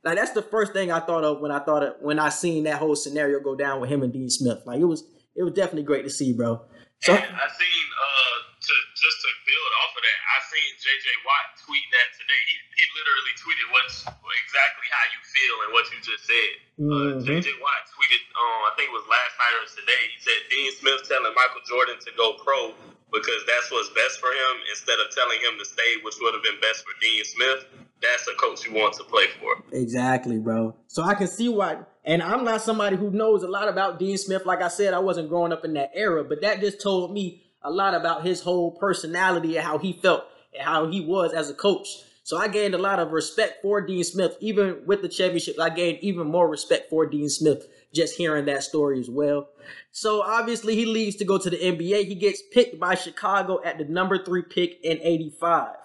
Like 0.03 0.15
that's 0.15 0.31
the 0.31 0.41
first 0.41 0.73
thing 0.73 0.91
I 0.91 0.99
thought 0.99 1.23
of 1.23 1.41
when 1.41 1.51
I 1.51 1.59
thought 1.59 1.83
of 1.83 1.95
when 1.99 2.19
I 2.19 2.29
seen 2.29 2.65
that 2.65 2.77
whole 2.77 2.95
scenario 2.95 3.39
go 3.39 3.55
down 3.55 3.81
with 3.81 3.89
him 3.89 4.03
and 4.03 4.13
Dean 4.13 4.29
Smith. 4.29 4.59
Like 4.65 4.79
it 4.79 4.85
was, 4.85 5.03
it 5.35 5.43
was 5.43 5.53
definitely 5.53 5.83
great 5.83 6.03
to 6.03 6.09
see, 6.09 6.33
bro. 6.33 6.61
So 7.01 7.13
I 7.13 7.17
seen 7.17 7.27
uh 7.27 8.35
to 8.63 8.73
just 8.95 9.17
to 9.19 9.29
build 9.43 9.71
off 9.83 9.91
of 9.97 10.03
that, 10.03 10.19
I 10.23 10.37
seen 10.53 10.71
JJ 10.77 11.07
Watt 11.25 11.45
tweet 11.65 11.87
that 11.97 12.09
today. 12.13 12.41
He, 12.45 12.55
he 12.77 12.85
literally 12.93 13.35
tweeted 13.41 13.67
what's 13.73 13.97
exactly 14.05 14.87
how 14.93 15.05
you 15.09 15.21
feel 15.25 15.55
and 15.65 15.69
what 15.73 15.85
you 15.89 15.97
just 16.05 16.23
said. 16.29 16.51
Uh, 16.53 16.81
mm-hmm. 16.81 17.17
Uh, 17.17 17.25
JJ 17.25 17.49
Watt 17.57 17.81
tweeted, 17.89 18.21
um, 18.37 18.61
I 18.69 18.71
think 18.77 18.93
it 18.93 18.95
was 18.95 19.07
last 19.09 19.33
night 19.41 19.55
or 19.57 19.65
today. 19.65 20.03
He 20.13 20.19
said 20.21 20.39
Dean 20.53 20.69
Smith 20.77 21.01
telling 21.09 21.33
Michael 21.33 21.65
Jordan 21.65 21.97
to 22.05 22.11
go 22.13 22.37
pro 22.37 22.77
because 23.09 23.41
that's 23.49 23.69
what's 23.73 23.89
best 23.97 24.21
for 24.21 24.29
him 24.29 24.53
instead 24.69 24.97
of 25.01 25.09
telling 25.13 25.41
him 25.41 25.57
to 25.57 25.65
stay, 25.65 26.01
which 26.05 26.17
would 26.21 26.37
have 26.37 26.45
been 26.45 26.61
best 26.61 26.85
for 26.85 26.93
Dean 27.01 27.25
Smith. 27.25 27.65
That's 28.01 28.27
a 28.29 28.35
coach 28.37 28.65
you 28.65 28.73
want 28.73 28.93
to 29.01 29.05
play 29.05 29.25
for. 29.39 29.57
Exactly, 29.71 30.37
bro. 30.37 30.75
So 30.87 31.01
I 31.01 31.15
can 31.15 31.27
see 31.27 31.49
why. 31.49 31.81
And 32.03 32.21
I'm 32.21 32.43
not 32.43 32.61
somebody 32.61 32.97
who 32.97 33.11
knows 33.11 33.43
a 33.43 33.47
lot 33.47 33.69
about 33.69 33.97
Dean 33.97 34.17
Smith. 34.17 34.45
Like 34.45 34.61
I 34.61 34.67
said, 34.67 34.93
I 34.93 34.99
wasn't 34.99 35.29
growing 35.29 35.53
up 35.53 35.63
in 35.63 35.73
that 35.73 35.91
era, 35.95 36.23
but 36.23 36.41
that 36.41 36.59
just 36.59 36.81
told 36.81 37.13
me 37.13 37.43
a 37.63 37.71
lot 37.71 37.93
about 37.93 38.25
his 38.25 38.41
whole 38.41 38.71
personality 38.71 39.55
and 39.55 39.65
how 39.65 39.77
he 39.77 39.93
felt 39.93 40.25
how 40.59 40.87
he 40.87 41.01
was 41.01 41.33
as 41.33 41.49
a 41.49 41.53
coach. 41.53 41.87
So 42.23 42.37
I 42.37 42.47
gained 42.47 42.73
a 42.73 42.77
lot 42.77 42.99
of 42.99 43.11
respect 43.11 43.61
for 43.61 43.81
Dean 43.81 44.03
Smith. 44.03 44.37
Even 44.39 44.83
with 44.85 45.01
the 45.01 45.09
championship, 45.09 45.59
I 45.59 45.69
gained 45.69 45.99
even 46.01 46.27
more 46.27 46.49
respect 46.49 46.89
for 46.89 47.05
Dean 47.05 47.29
Smith 47.29 47.67
just 47.93 48.15
hearing 48.15 48.45
that 48.45 48.63
story 48.63 48.99
as 48.99 49.09
well. 49.09 49.49
So 49.91 50.21
obviously 50.21 50.75
he 50.75 50.85
leaves 50.85 51.15
to 51.17 51.25
go 51.25 51.37
to 51.37 51.49
the 51.49 51.57
NBA. 51.57 52.05
He 52.05 52.15
gets 52.15 52.41
picked 52.51 52.79
by 52.79 52.95
Chicago 52.95 53.61
at 53.63 53.77
the 53.77 53.85
number 53.85 54.23
three 54.23 54.41
pick 54.41 54.79
in 54.83 54.99
85. 55.01 55.75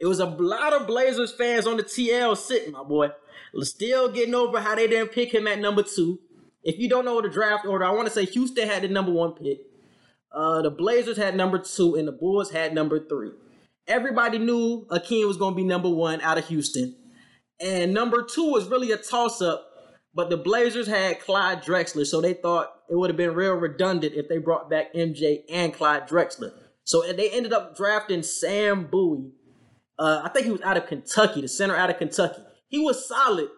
It 0.00 0.06
was 0.06 0.20
a 0.20 0.26
lot 0.26 0.72
of 0.72 0.86
Blazers 0.86 1.32
fans 1.32 1.66
on 1.66 1.76
the 1.76 1.84
TL 1.84 2.36
sitting, 2.36 2.72
my 2.72 2.82
boy. 2.82 3.10
Still 3.60 4.08
getting 4.08 4.34
over 4.34 4.60
how 4.60 4.74
they 4.74 4.86
didn't 4.86 5.12
pick 5.12 5.32
him 5.32 5.46
at 5.46 5.60
number 5.60 5.82
two. 5.82 6.18
If 6.64 6.78
you 6.78 6.88
don't 6.88 7.04
know 7.04 7.20
the 7.20 7.28
draft 7.28 7.66
order, 7.66 7.84
I 7.84 7.90
want 7.90 8.08
to 8.08 8.14
say 8.14 8.24
Houston 8.24 8.68
had 8.68 8.82
the 8.82 8.88
number 8.88 9.12
one 9.12 9.32
pick. 9.32 9.58
Uh, 10.32 10.62
the 10.62 10.70
Blazers 10.70 11.18
had 11.18 11.36
number 11.36 11.58
two, 11.58 11.96
and 11.96 12.08
the 12.08 12.12
Bulls 12.12 12.50
had 12.50 12.74
number 12.74 12.98
three. 12.98 13.32
Everybody 13.88 14.38
knew 14.38 14.86
Akeem 14.90 15.26
was 15.26 15.36
going 15.36 15.54
to 15.54 15.56
be 15.56 15.64
number 15.64 15.88
one 15.88 16.20
out 16.20 16.38
of 16.38 16.46
Houston. 16.48 16.96
And 17.60 17.92
number 17.94 18.22
two 18.22 18.50
was 18.50 18.68
really 18.68 18.90
a 18.92 18.96
toss 18.96 19.40
up, 19.40 19.66
but 20.14 20.30
the 20.30 20.36
Blazers 20.36 20.86
had 20.86 21.20
Clyde 21.20 21.62
Drexler, 21.62 22.06
so 22.06 22.20
they 22.20 22.34
thought 22.34 22.72
it 22.90 22.96
would 22.96 23.10
have 23.10 23.16
been 23.16 23.34
real 23.34 23.54
redundant 23.54 24.14
if 24.14 24.28
they 24.28 24.38
brought 24.38 24.68
back 24.68 24.92
MJ 24.94 25.40
and 25.48 25.72
Clyde 25.72 26.08
Drexler. 26.08 26.52
So 26.84 27.02
they 27.12 27.30
ended 27.30 27.52
up 27.52 27.76
drafting 27.76 28.22
Sam 28.22 28.88
Bowie. 28.90 29.32
Uh, 29.98 30.22
I 30.24 30.28
think 30.30 30.46
he 30.46 30.52
was 30.52 30.62
out 30.62 30.76
of 30.76 30.86
Kentucky, 30.86 31.40
the 31.40 31.48
center 31.48 31.76
out 31.76 31.90
of 31.90 31.98
Kentucky. 31.98 32.42
He 32.68 32.80
was 32.80 33.06
solid, 33.06 33.48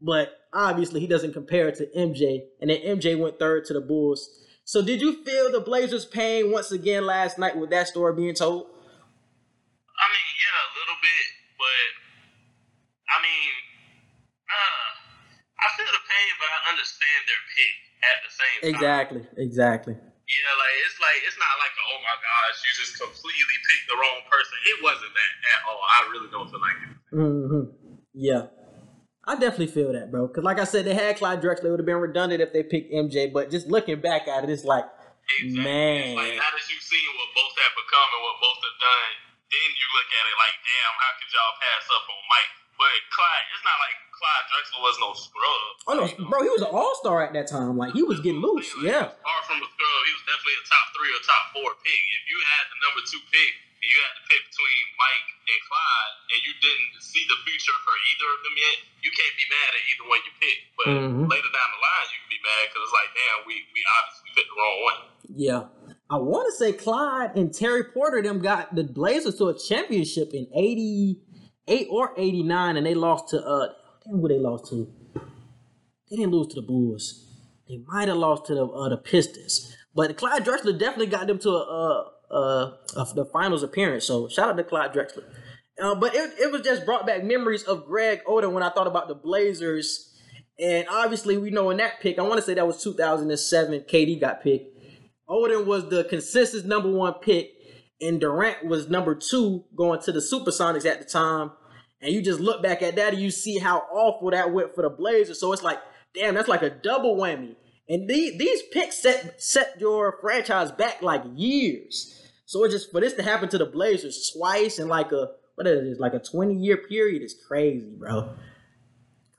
but 0.00 0.32
obviously 0.54 1.00
he 1.00 1.06
doesn't 1.06 1.34
compare 1.34 1.70
to 1.70 1.86
MJ. 1.96 2.40
And 2.60 2.70
then 2.70 2.80
MJ 2.80 3.18
went 3.18 3.38
third 3.38 3.66
to 3.66 3.74
the 3.74 3.80
Bulls. 3.80 4.28
So 4.64 4.82
did 4.82 5.00
you 5.00 5.22
feel 5.24 5.52
the 5.52 5.60
Blazers' 5.60 6.06
pain 6.06 6.50
once 6.50 6.72
again 6.72 7.04
last 7.04 7.38
night 7.38 7.56
with 7.56 7.70
that 7.70 7.88
story 7.88 8.14
being 8.14 8.34
told? 8.34 8.66
I 9.96 10.04
mean, 10.12 10.28
yeah, 10.36 10.58
a 10.60 10.72
little 10.76 10.98
bit, 11.00 11.26
but 11.56 11.88
I 13.08 13.16
mean, 13.24 13.52
uh, 14.46 14.88
I 15.56 15.66
feel 15.76 15.88
the 15.88 16.04
pain, 16.04 16.30
but 16.36 16.48
I 16.52 16.58
understand 16.76 17.20
their 17.24 17.42
pick 17.56 17.74
at 18.04 18.16
the 18.20 18.32
same 18.32 18.58
time. 18.60 18.72
Exactly, 18.76 19.22
exactly. 19.40 19.94
Yeah, 19.96 20.52
like 20.58 20.76
it's 20.84 20.98
like 20.98 21.20
it's 21.22 21.38
not 21.38 21.54
like 21.62 21.74
oh 21.86 21.98
my 22.02 22.16
gosh, 22.18 22.56
you 22.66 22.72
just 22.76 22.98
completely 22.98 23.58
picked 23.62 23.86
the 23.88 23.96
wrong 23.96 24.20
person. 24.26 24.56
It 24.68 24.78
wasn't 24.82 25.14
that 25.14 25.32
at 25.54 25.60
all. 25.70 25.80
I 25.80 25.98
really 26.10 26.30
don't 26.34 26.48
feel 26.50 26.60
like 26.60 26.78
it. 26.82 26.92
Mm-hmm. 27.14 27.64
Yeah. 28.12 28.50
I 29.26 29.34
definitely 29.34 29.74
feel 29.74 29.92
that, 29.92 30.10
bro. 30.10 30.28
Because 30.28 30.44
like 30.44 30.60
I 30.60 30.64
said, 30.64 30.84
they 30.84 30.94
had 30.94 31.18
Clyde 31.18 31.42
Drexler. 31.42 31.66
It 31.66 31.70
would 31.74 31.80
have 31.82 31.86
been 31.86 31.98
redundant 31.98 32.42
if 32.42 32.52
they 32.52 32.62
picked 32.62 32.92
MJ. 32.92 33.32
But 33.32 33.50
just 33.50 33.66
looking 33.66 34.00
back 34.00 34.28
at 34.28 34.44
it, 34.44 34.50
it's 34.50 34.64
like 34.64 34.86
Exactly. 35.42 35.58
Man. 35.58 35.98
It's 35.98 36.14
like 36.14 36.38
now 36.38 36.50
that 36.54 36.64
you've 36.70 36.86
seen 36.86 37.06
what 37.18 37.28
both 37.34 37.54
have 37.58 37.74
become 37.74 38.08
and 38.14 38.22
what 38.22 38.36
both 38.38 38.60
have 38.62 38.78
done, 38.78 39.12
then 39.52 39.68
you 39.78 39.86
look 39.94 40.08
at 40.10 40.24
it 40.26 40.36
like, 40.40 40.56
damn, 40.62 40.94
how 40.98 41.12
could 41.18 41.30
y'all 41.30 41.56
pass 41.62 41.84
up 41.92 42.04
on 42.10 42.22
Mike? 42.30 42.52
But 42.76 42.92
Clyde, 43.08 43.46
it's 43.56 43.64
not 43.64 43.78
like 43.80 43.96
Clyde 44.12 44.44
Drexler 44.52 44.80
was 44.84 44.96
no 45.00 45.10
scrub. 45.16 45.68
Oh 45.88 45.94
no, 45.96 46.04
bro, 46.28 46.44
he 46.44 46.52
was 46.52 46.60
an 46.60 46.68
all 46.76 46.92
star 47.00 47.24
at 47.24 47.32
that 47.32 47.48
time. 47.48 47.80
Like 47.80 47.96
he 47.96 48.04
was 48.04 48.20
getting 48.20 48.44
loose. 48.44 48.68
Like, 48.76 48.92
Yeah. 48.92 49.16
Far 49.24 49.40
from 49.48 49.64
a 49.64 49.68
scrub, 49.68 50.00
he 50.04 50.12
was 50.12 50.24
definitely 50.28 50.60
a 50.60 50.64
top 50.68 50.86
three 50.92 51.08
or 51.16 51.20
top 51.24 51.44
four 51.56 51.70
pick. 51.80 52.02
If 52.20 52.24
you 52.28 52.36
had 52.52 52.64
the 52.68 52.78
number 52.84 53.00
two 53.08 53.22
pick 53.32 53.50
and 53.80 53.88
you 53.88 53.96
had 54.04 54.12
to 54.20 54.22
pick 54.28 54.42
between 54.44 54.82
Mike 55.00 55.28
and 55.48 55.60
Clyde, 55.72 56.12
and 56.36 56.40
you 56.44 56.52
didn't 56.60 56.90
see 57.00 57.24
the 57.32 57.38
future 57.48 57.76
for 57.80 57.94
either 58.12 58.28
of 58.36 58.40
them 58.44 58.56
yet, 58.60 58.76
you 59.00 59.10
can't 59.16 59.36
be 59.40 59.46
mad 59.48 59.70
at 59.72 59.82
either 59.88 60.04
one 60.12 60.20
you 60.28 60.34
pick. 60.36 60.58
But 60.76 60.92
Mhm. 61.00 61.24
later 61.32 61.48
down 61.48 61.68
the 61.72 61.80
line, 61.80 62.06
you 62.12 62.18
can 62.20 62.30
be 62.36 62.40
mad 62.44 62.60
because 62.68 62.82
it's 62.84 62.92
like, 62.96 63.10
damn, 63.16 63.40
we 63.48 63.64
we 63.72 63.80
obviously 64.04 64.28
picked 64.36 64.52
the 64.52 64.58
wrong 64.60 64.78
one. 64.84 64.98
Yeah. 65.32 65.62
I 66.08 66.18
want 66.18 66.46
to 66.52 66.56
say 66.56 66.72
Clyde 66.72 67.36
and 67.36 67.52
Terry 67.52 67.84
Porter 67.84 68.22
them 68.22 68.40
got 68.40 68.74
the 68.74 68.84
Blazers 68.84 69.36
to 69.36 69.48
a 69.48 69.58
championship 69.58 70.30
in 70.32 70.46
88 70.54 71.88
or 71.90 72.12
89 72.16 72.76
and 72.76 72.86
they 72.86 72.94
lost 72.94 73.30
to 73.30 73.44
uh 73.44 73.68
damn 74.04 74.20
who 74.20 74.28
they 74.28 74.38
lost 74.38 74.70
to. 74.70 74.92
They 76.10 76.16
didn't 76.16 76.32
lose 76.32 76.48
to 76.48 76.60
the 76.60 76.66
Bulls. 76.66 77.24
They 77.68 77.78
might 77.88 78.06
have 78.06 78.18
lost 78.18 78.46
to 78.46 78.54
the 78.54 78.66
uh, 78.66 78.88
the 78.88 78.96
Pistons. 78.96 79.76
But 79.94 80.16
Clyde 80.16 80.44
Drexler 80.44 80.78
definitely 80.78 81.06
got 81.06 81.26
them 81.26 81.38
to 81.40 81.50
a 81.50 81.62
uh 81.62 82.10
uh, 82.30 82.72
the 83.14 83.24
finals 83.32 83.62
appearance. 83.62 84.04
So 84.04 84.28
shout 84.28 84.48
out 84.48 84.56
to 84.56 84.64
Clyde 84.64 84.92
Drexler. 84.92 85.24
Uh, 85.80 85.94
but 85.94 86.14
it, 86.14 86.32
it 86.40 86.52
was 86.52 86.62
just 86.62 86.86
brought 86.86 87.06
back 87.06 87.22
memories 87.22 87.62
of 87.64 87.86
Greg 87.86 88.24
Oden 88.24 88.52
when 88.52 88.62
I 88.62 88.70
thought 88.70 88.86
about 88.86 89.08
the 89.08 89.14
Blazers. 89.14 90.14
And 90.58 90.86
obviously, 90.88 91.36
we 91.36 91.50
know 91.50 91.70
in 91.70 91.76
that 91.78 92.00
pick, 92.00 92.18
I 92.18 92.22
want 92.22 92.36
to 92.36 92.42
say 92.42 92.54
that 92.54 92.66
was 92.66 92.82
2007. 92.82 93.80
KD 93.80 94.20
got 94.20 94.42
picked. 94.42 94.75
Oden 95.28 95.66
was 95.66 95.88
the 95.88 96.04
consensus 96.04 96.64
number 96.64 96.90
one 96.90 97.14
pick, 97.14 97.50
and 98.00 98.20
Durant 98.20 98.64
was 98.64 98.88
number 98.88 99.14
two 99.14 99.64
going 99.74 100.00
to 100.02 100.12
the 100.12 100.20
Supersonics 100.20 100.86
at 100.86 101.00
the 101.00 101.04
time. 101.04 101.52
And 102.00 102.12
you 102.12 102.22
just 102.22 102.40
look 102.40 102.62
back 102.62 102.82
at 102.82 102.96
that 102.96 103.14
and 103.14 103.22
you 103.22 103.30
see 103.30 103.58
how 103.58 103.78
awful 103.90 104.30
that 104.30 104.52
went 104.52 104.74
for 104.74 104.82
the 104.82 104.90
Blazers. 104.90 105.40
So 105.40 105.52
it's 105.52 105.62
like, 105.62 105.78
damn, 106.14 106.34
that's 106.34 106.48
like 106.48 106.62
a 106.62 106.70
double 106.70 107.16
whammy. 107.16 107.56
And 107.88 108.08
these 108.08 108.36
these 108.36 108.62
picks 108.72 109.02
set 109.02 109.40
set 109.40 109.80
your 109.80 110.18
franchise 110.20 110.72
back 110.72 111.02
like 111.02 111.22
years. 111.34 112.12
So 112.44 112.64
it's 112.64 112.74
just 112.74 112.92
for 112.92 113.00
this 113.00 113.14
to 113.14 113.22
happen 113.22 113.48
to 113.48 113.58
the 113.58 113.66
Blazers 113.66 114.32
twice 114.36 114.78
in 114.78 114.88
like 114.88 115.12
a 115.12 115.30
what 115.54 115.66
is 115.66 115.96
it, 115.96 116.00
like 116.00 116.14
a 116.14 116.18
20 116.18 116.54
year 116.54 116.76
period 116.76 117.22
is 117.22 117.34
crazy, 117.46 117.94
bro. 117.98 118.30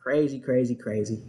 Crazy, 0.02 0.40
crazy, 0.40 0.76
crazy. 0.76 1.22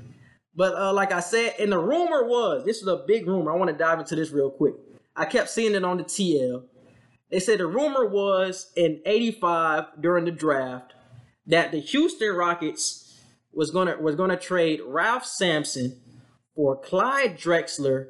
But 0.59 0.75
uh, 0.75 0.93
like 0.93 1.13
I 1.13 1.21
said, 1.21 1.55
and 1.61 1.71
the 1.71 1.79
rumor 1.79 2.25
was 2.25 2.65
this 2.65 2.83
is 2.83 2.89
a 2.89 3.05
big 3.07 3.29
rumor. 3.29 3.53
I 3.53 3.57
want 3.57 3.71
to 3.71 3.77
dive 3.77 4.01
into 4.01 4.17
this 4.17 4.33
real 4.33 4.51
quick. 4.51 4.75
I 5.15 5.25
kept 5.25 5.51
seeing 5.51 5.77
it 5.77 5.85
on 5.85 5.99
the 5.99 6.03
TL. 6.03 6.65
They 7.31 7.39
said 7.39 7.61
the 7.61 7.69
rumor 7.69 8.09
was 8.09 8.73
in 8.75 9.01
'85 9.07 9.85
during 10.01 10.25
the 10.25 10.33
draft 10.33 10.95
that 11.47 11.71
the 11.71 11.79
Houston 11.79 12.35
Rockets 12.35 13.23
was 13.53 13.71
gonna 13.71 13.99
was 14.01 14.17
gonna 14.17 14.37
trade 14.37 14.81
Ralph 14.85 15.25
Sampson 15.25 16.01
for 16.57 16.77
Clyde 16.77 17.39
Drexler 17.39 18.09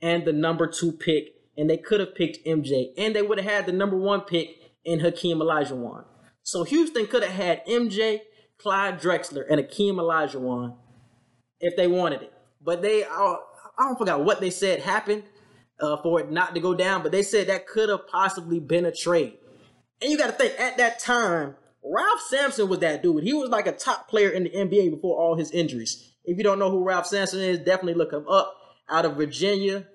and 0.00 0.24
the 0.24 0.32
number 0.32 0.66
two 0.66 0.92
pick, 0.92 1.34
and 1.58 1.68
they 1.68 1.76
could 1.76 2.00
have 2.00 2.14
picked 2.14 2.46
MJ, 2.46 2.94
and 2.96 3.14
they 3.14 3.20
would 3.20 3.38
have 3.38 3.52
had 3.52 3.66
the 3.66 3.72
number 3.72 3.98
one 3.98 4.22
pick 4.22 4.48
in 4.82 5.00
Hakeem 5.00 5.40
Olajuwon. 5.40 6.06
So 6.42 6.64
Houston 6.64 7.06
could 7.06 7.22
have 7.22 7.34
had 7.34 7.66
MJ, 7.66 8.20
Clyde 8.56 8.98
Drexler, 8.98 9.44
and 9.46 9.60
Hakeem 9.60 9.96
Olajuwon 9.96 10.76
if 11.62 11.76
they 11.76 11.86
wanted 11.86 12.22
it. 12.22 12.32
But 12.60 12.82
they, 12.82 13.04
I, 13.04 13.36
I 13.78 13.84
don't 13.84 13.96
forget 13.96 14.20
what 14.20 14.40
they 14.40 14.50
said 14.50 14.80
happened 14.80 15.22
uh, 15.80 15.96
for 16.02 16.20
it 16.20 16.30
not 16.30 16.54
to 16.54 16.60
go 16.60 16.74
down, 16.74 17.02
but 17.02 17.12
they 17.12 17.22
said 17.22 17.46
that 17.46 17.66
could 17.66 17.88
have 17.88 18.06
possibly 18.08 18.60
been 18.60 18.84
a 18.84 18.92
trade. 18.92 19.38
And 20.02 20.10
you 20.10 20.18
got 20.18 20.26
to 20.26 20.32
think 20.32 20.58
at 20.60 20.76
that 20.76 20.98
time, 20.98 21.56
Ralph 21.84 22.20
Sampson 22.28 22.68
was 22.68 22.80
that 22.80 23.02
dude. 23.02 23.24
He 23.24 23.32
was 23.32 23.50
like 23.50 23.66
a 23.66 23.72
top 23.72 24.08
player 24.08 24.30
in 24.30 24.44
the 24.44 24.50
NBA 24.50 24.90
before 24.90 25.18
all 25.18 25.36
his 25.36 25.50
injuries. 25.50 26.12
If 26.24 26.36
you 26.36 26.44
don't 26.44 26.58
know 26.58 26.70
who 26.70 26.84
Ralph 26.84 27.06
Sampson 27.06 27.40
is, 27.40 27.58
definitely 27.58 27.94
look 27.94 28.12
him 28.12 28.28
up. 28.28 28.56
Out 28.90 29.04
of 29.06 29.16
Virginia, 29.16 29.86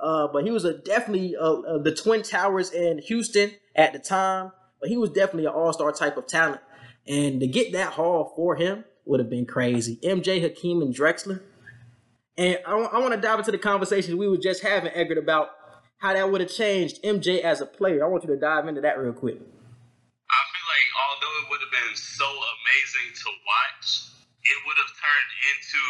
uh, 0.00 0.28
but 0.32 0.44
he 0.44 0.50
was 0.50 0.64
a 0.64 0.78
definitely 0.78 1.36
uh, 1.36 1.52
uh, 1.52 1.78
the 1.82 1.94
Twin 1.94 2.22
Towers 2.22 2.70
in 2.70 2.98
Houston 3.00 3.50
at 3.76 3.92
the 3.92 3.98
time. 3.98 4.52
But 4.80 4.88
he 4.88 4.96
was 4.96 5.10
definitely 5.10 5.44
an 5.44 5.52
all 5.52 5.72
star 5.74 5.92
type 5.92 6.16
of 6.16 6.26
talent, 6.26 6.62
and 7.06 7.40
to 7.40 7.46
get 7.46 7.72
that 7.72 7.92
haul 7.92 8.32
for 8.34 8.56
him 8.56 8.84
would 9.10 9.20
have 9.20 9.28
been 9.28 9.44
crazy. 9.44 9.98
MJ, 10.02 10.40
Hakeem, 10.40 10.80
and 10.80 10.94
Drexler. 10.94 11.42
And 12.38 12.58
I, 12.64 12.74
want 12.74 13.12
to 13.12 13.20
dive 13.20 13.40
into 13.40 13.50
the 13.50 13.58
conversation 13.58 14.16
we 14.16 14.28
were 14.28 14.38
just 14.38 14.62
having, 14.62 14.90
Edgar, 14.94 15.18
about 15.18 15.50
how 15.98 16.14
that 16.14 16.30
would 16.30 16.40
have 16.40 16.50
changed 16.50 17.02
MJ 17.02 17.42
as 17.42 17.60
a 17.60 17.66
player. 17.66 18.04
I 18.04 18.08
want 18.08 18.24
you 18.24 18.30
to 18.30 18.40
dive 18.40 18.66
into 18.66 18.80
that 18.80 18.96
real 18.96 19.12
quick. 19.12 19.36
I 19.36 20.40
feel 20.48 20.66
like 20.72 20.88
although 20.96 21.34
it 21.42 21.46
would 21.50 21.60
have 21.60 21.74
been 21.74 21.96
so 21.98 22.24
amazing 22.24 23.12
to 23.12 23.28
watch, 23.44 24.14
it 24.40 24.58
would 24.64 24.78
have 24.78 24.92
turned 24.96 25.32
into 25.52 25.82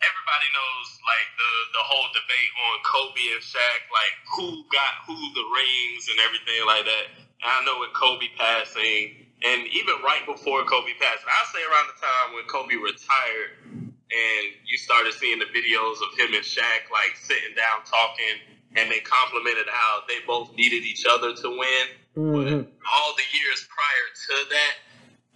everybody 0.00 0.48
knows 0.52 0.88
like 1.04 1.28
the 1.36 1.52
the 1.80 1.84
whole 1.84 2.08
debate 2.12 2.52
on 2.70 2.74
Kobe 2.84 3.24
and 3.34 3.44
Shaq, 3.44 3.80
like 3.92 4.14
who 4.36 4.64
got 4.72 5.04
who 5.04 5.16
the 5.16 5.44
rings 5.44 6.08
and 6.08 6.18
everything 6.22 6.60
like 6.64 6.84
that. 6.84 7.06
And 7.44 7.48
I 7.50 7.58
know 7.64 7.80
with 7.80 7.92
Kobe 7.92 8.30
passing, 8.40 9.23
and 9.42 9.66
even 9.68 9.94
right 10.04 10.22
before 10.26 10.64
Kobe 10.64 10.94
passed, 11.00 11.24
I 11.26 11.42
say 11.50 11.62
around 11.64 11.88
the 11.90 11.98
time 12.00 12.28
when 12.34 12.44
Kobe 12.46 12.76
retired, 12.76 13.58
and 14.14 14.44
you 14.64 14.78
started 14.78 15.12
seeing 15.14 15.38
the 15.38 15.50
videos 15.50 15.98
of 16.04 16.14
him 16.14 16.34
and 16.34 16.44
Shaq 16.44 16.92
like 16.92 17.16
sitting 17.18 17.56
down 17.56 17.82
talking, 17.84 18.38
and 18.76 18.90
they 18.90 19.00
complimented 19.00 19.66
how 19.68 20.02
they 20.08 20.22
both 20.26 20.54
needed 20.54 20.84
each 20.84 21.04
other 21.08 21.34
to 21.34 21.48
win. 21.50 21.86
Mm-hmm. 22.16 22.62
All 22.86 23.10
the 23.16 23.28
years 23.34 23.66
prior 23.66 24.06
to 24.14 24.34
that, 24.50 24.74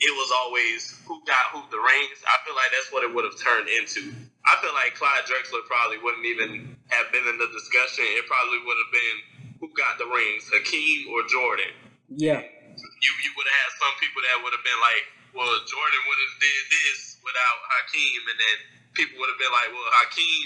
it 0.01 0.15
was 0.15 0.31
always 0.31 0.95
who 1.07 1.19
got 1.27 1.51
who 1.51 1.63
the 1.71 1.83
rings. 1.83 2.23
I 2.23 2.39
feel 2.47 2.55
like 2.55 2.71
that's 2.71 2.93
what 2.93 3.03
it 3.03 3.11
would 3.11 3.27
have 3.27 3.39
turned 3.39 3.67
into. 3.67 4.15
I 4.47 4.55
feel 4.63 4.73
like 4.73 4.95
Clyde 4.95 5.27
Drexler 5.27 5.67
probably 5.67 5.99
wouldn't 5.99 6.25
even 6.25 6.77
have 6.95 7.11
been 7.11 7.27
in 7.27 7.37
the 7.37 7.51
discussion. 7.51 8.07
It 8.15 8.27
probably 8.31 8.63
would 8.63 8.79
have 8.79 8.93
been 8.95 9.17
who 9.59 9.69
got 9.75 9.99
the 9.99 10.07
rings, 10.07 10.49
Hakeem 10.55 11.11
or 11.11 11.27
Jordan. 11.27 11.75
Yeah. 12.09 12.43
You 12.79 13.13
you 13.25 13.31
would 13.37 13.47
have 13.47 13.59
had 13.59 13.71
some 13.79 13.95
people 13.99 14.21
that 14.27 14.37
would 14.43 14.55
have 14.55 14.67
been 14.67 14.81
like, 14.83 15.05
well, 15.35 15.53
Jordan 15.67 16.03
would 16.07 16.21
have 16.21 16.37
did 16.41 16.63
this 16.71 17.19
without 17.23 17.59
Hakeem, 17.79 18.23
and 18.31 18.39
then 18.39 18.57
people 18.95 19.21
would 19.21 19.31
have 19.31 19.41
been 19.41 19.55
like, 19.55 19.71
well, 19.71 19.91
Hakeem 20.03 20.45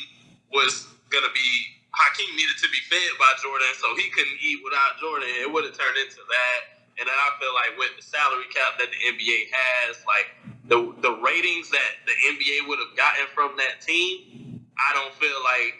was 0.52 0.88
gonna 1.08 1.32
be 1.32 1.48
Hakeem 1.92 2.32
needed 2.36 2.56
to 2.64 2.68
be 2.72 2.80
fed 2.88 3.12
by 3.20 3.32
Jordan, 3.44 3.68
so 3.76 3.92
he 3.96 4.08
couldn't 4.10 4.40
eat 4.40 4.64
without 4.64 4.96
Jordan. 4.96 5.28
It 5.28 5.48
would 5.48 5.64
have 5.68 5.76
turned 5.76 5.96
into 6.00 6.24
that. 6.24 6.58
And 6.96 7.04
then 7.08 7.16
I 7.16 7.30
feel 7.40 7.52
like 7.52 7.76
with 7.76 7.92
the 7.96 8.04
salary 8.04 8.48
cap 8.52 8.80
that 8.80 8.88
the 8.88 9.00
NBA 9.00 9.52
has, 9.52 10.00
like 10.08 10.28
the 10.68 10.92
the 11.00 11.12
ratings 11.20 11.68
that 11.70 12.04
the 12.08 12.16
NBA 12.16 12.68
would 12.68 12.80
have 12.80 12.96
gotten 12.96 13.28
from 13.34 13.56
that 13.56 13.80
team, 13.80 14.60
I 14.76 14.92
don't 14.96 15.14
feel 15.16 15.36
like 15.44 15.76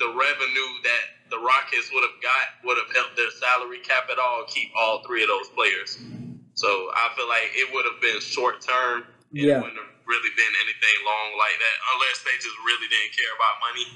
the 0.00 0.08
revenue 0.08 0.72
that 0.84 1.19
the 1.30 1.38
Rockets 1.38 1.90
would 1.94 2.02
have 2.02 2.18
got 2.22 2.44
would 2.64 2.76
have 2.76 2.90
helped 2.94 3.16
their 3.16 3.30
salary 3.30 3.78
cap 3.80 4.10
at 4.10 4.18
all 4.18 4.44
keep 4.46 4.70
all 4.76 5.02
three 5.06 5.22
of 5.22 5.28
those 5.28 5.48
players. 5.50 5.98
So 6.54 6.68
I 6.68 7.08
feel 7.16 7.28
like 7.28 7.54
it 7.54 7.72
would 7.72 7.86
have 7.86 8.00
been 8.02 8.20
short 8.20 8.60
term. 8.60 9.04
Yeah. 9.32 9.58
It 9.58 9.62
wouldn't 9.62 9.78
have 9.78 9.94
really 10.06 10.32
been 10.34 10.54
anything 10.66 10.96
long 11.06 11.38
like 11.38 11.54
that 11.54 11.76
unless 11.94 12.18
they 12.26 12.36
just 12.36 12.58
really 12.66 12.88
didn't 12.90 13.14
care 13.14 13.32
about 13.38 13.54
money. 13.62 13.86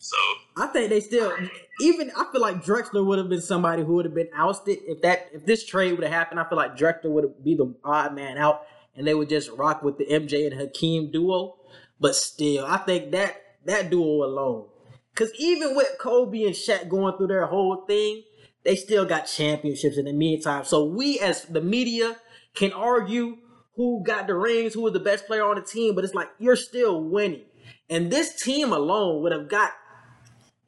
So 0.00 0.16
I 0.56 0.66
think 0.66 0.90
they 0.90 1.00
still 1.00 1.32
even 1.80 2.10
I 2.16 2.24
feel 2.32 2.40
like 2.40 2.64
Drexler 2.64 3.04
would 3.04 3.18
have 3.18 3.28
been 3.28 3.40
somebody 3.40 3.82
who 3.82 3.94
would 3.94 4.06
have 4.06 4.14
been 4.14 4.30
ousted 4.34 4.78
if 4.86 5.02
that 5.02 5.28
if 5.32 5.44
this 5.44 5.64
trade 5.64 5.92
would 5.92 6.04
have 6.04 6.12
happened. 6.12 6.40
I 6.40 6.48
feel 6.48 6.56
like 6.56 6.76
Drexler 6.76 7.10
would 7.10 7.44
be 7.44 7.54
the 7.54 7.74
odd 7.84 8.14
man 8.14 8.38
out, 8.38 8.66
and 8.96 9.06
they 9.06 9.14
would 9.14 9.28
just 9.28 9.50
rock 9.50 9.82
with 9.82 9.98
the 9.98 10.06
MJ 10.06 10.50
and 10.50 10.58
Hakeem 10.58 11.10
duo. 11.12 11.56
But 12.00 12.16
still, 12.16 12.64
I 12.64 12.78
think 12.78 13.12
that 13.12 13.42
that 13.66 13.90
duo 13.90 14.24
alone, 14.24 14.68
because 15.12 15.32
even 15.38 15.74
with 15.74 15.88
Kobe 15.98 16.44
and 16.44 16.54
Shaq 16.54 16.88
going 16.88 17.16
through 17.16 17.28
their 17.28 17.46
whole 17.46 17.84
thing, 17.86 18.22
they 18.64 18.76
still 18.76 19.04
got 19.04 19.26
championships 19.26 19.96
in 19.96 20.04
the 20.04 20.12
meantime. 20.12 20.64
So 20.64 20.84
we 20.84 21.18
as 21.18 21.44
the 21.44 21.60
media 21.60 22.16
can 22.54 22.72
argue 22.72 23.38
who 23.76 24.02
got 24.04 24.26
the 24.26 24.34
rings, 24.34 24.74
who 24.74 24.82
was 24.82 24.92
the 24.92 25.00
best 25.00 25.26
player 25.26 25.44
on 25.44 25.56
the 25.56 25.62
team, 25.62 25.94
but 25.94 26.04
it's 26.04 26.14
like 26.14 26.28
you're 26.38 26.56
still 26.56 27.02
winning. 27.02 27.44
And 27.88 28.10
this 28.10 28.40
team 28.42 28.72
alone 28.72 29.22
would 29.22 29.32
have 29.32 29.48
got 29.48 29.72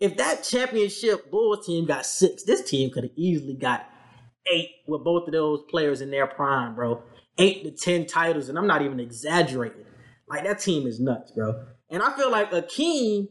if 0.03 0.17
that 0.17 0.43
championship 0.43 1.31
Bulls 1.31 1.65
team 1.65 1.87
got 1.87 2.05
six, 2.05 2.43
this 2.43 2.69
team 2.69 2.91
could 2.91 3.05
have 3.05 3.13
easily 3.15 3.55
got 3.55 3.87
eight 4.53 4.71
with 4.89 5.05
both 5.05 5.29
of 5.29 5.33
those 5.33 5.63
players 5.71 6.01
in 6.01 6.11
their 6.11 6.27
prime, 6.27 6.75
bro. 6.75 7.05
Eight 7.39 7.63
to 7.63 7.71
ten 7.71 8.07
titles, 8.07 8.49
and 8.49 8.59
I'm 8.59 8.67
not 8.67 8.83
even 8.83 8.99
exaggerating. 8.99 9.85
Like 10.29 10.43
that 10.43 10.59
team 10.59 10.89
is 10.89 10.99
nuts, 10.99 11.31
bro. 11.31 11.67
And 11.89 12.03
I 12.03 12.17
feel 12.17 12.33
like 12.33 12.51
Akeem 12.51 13.29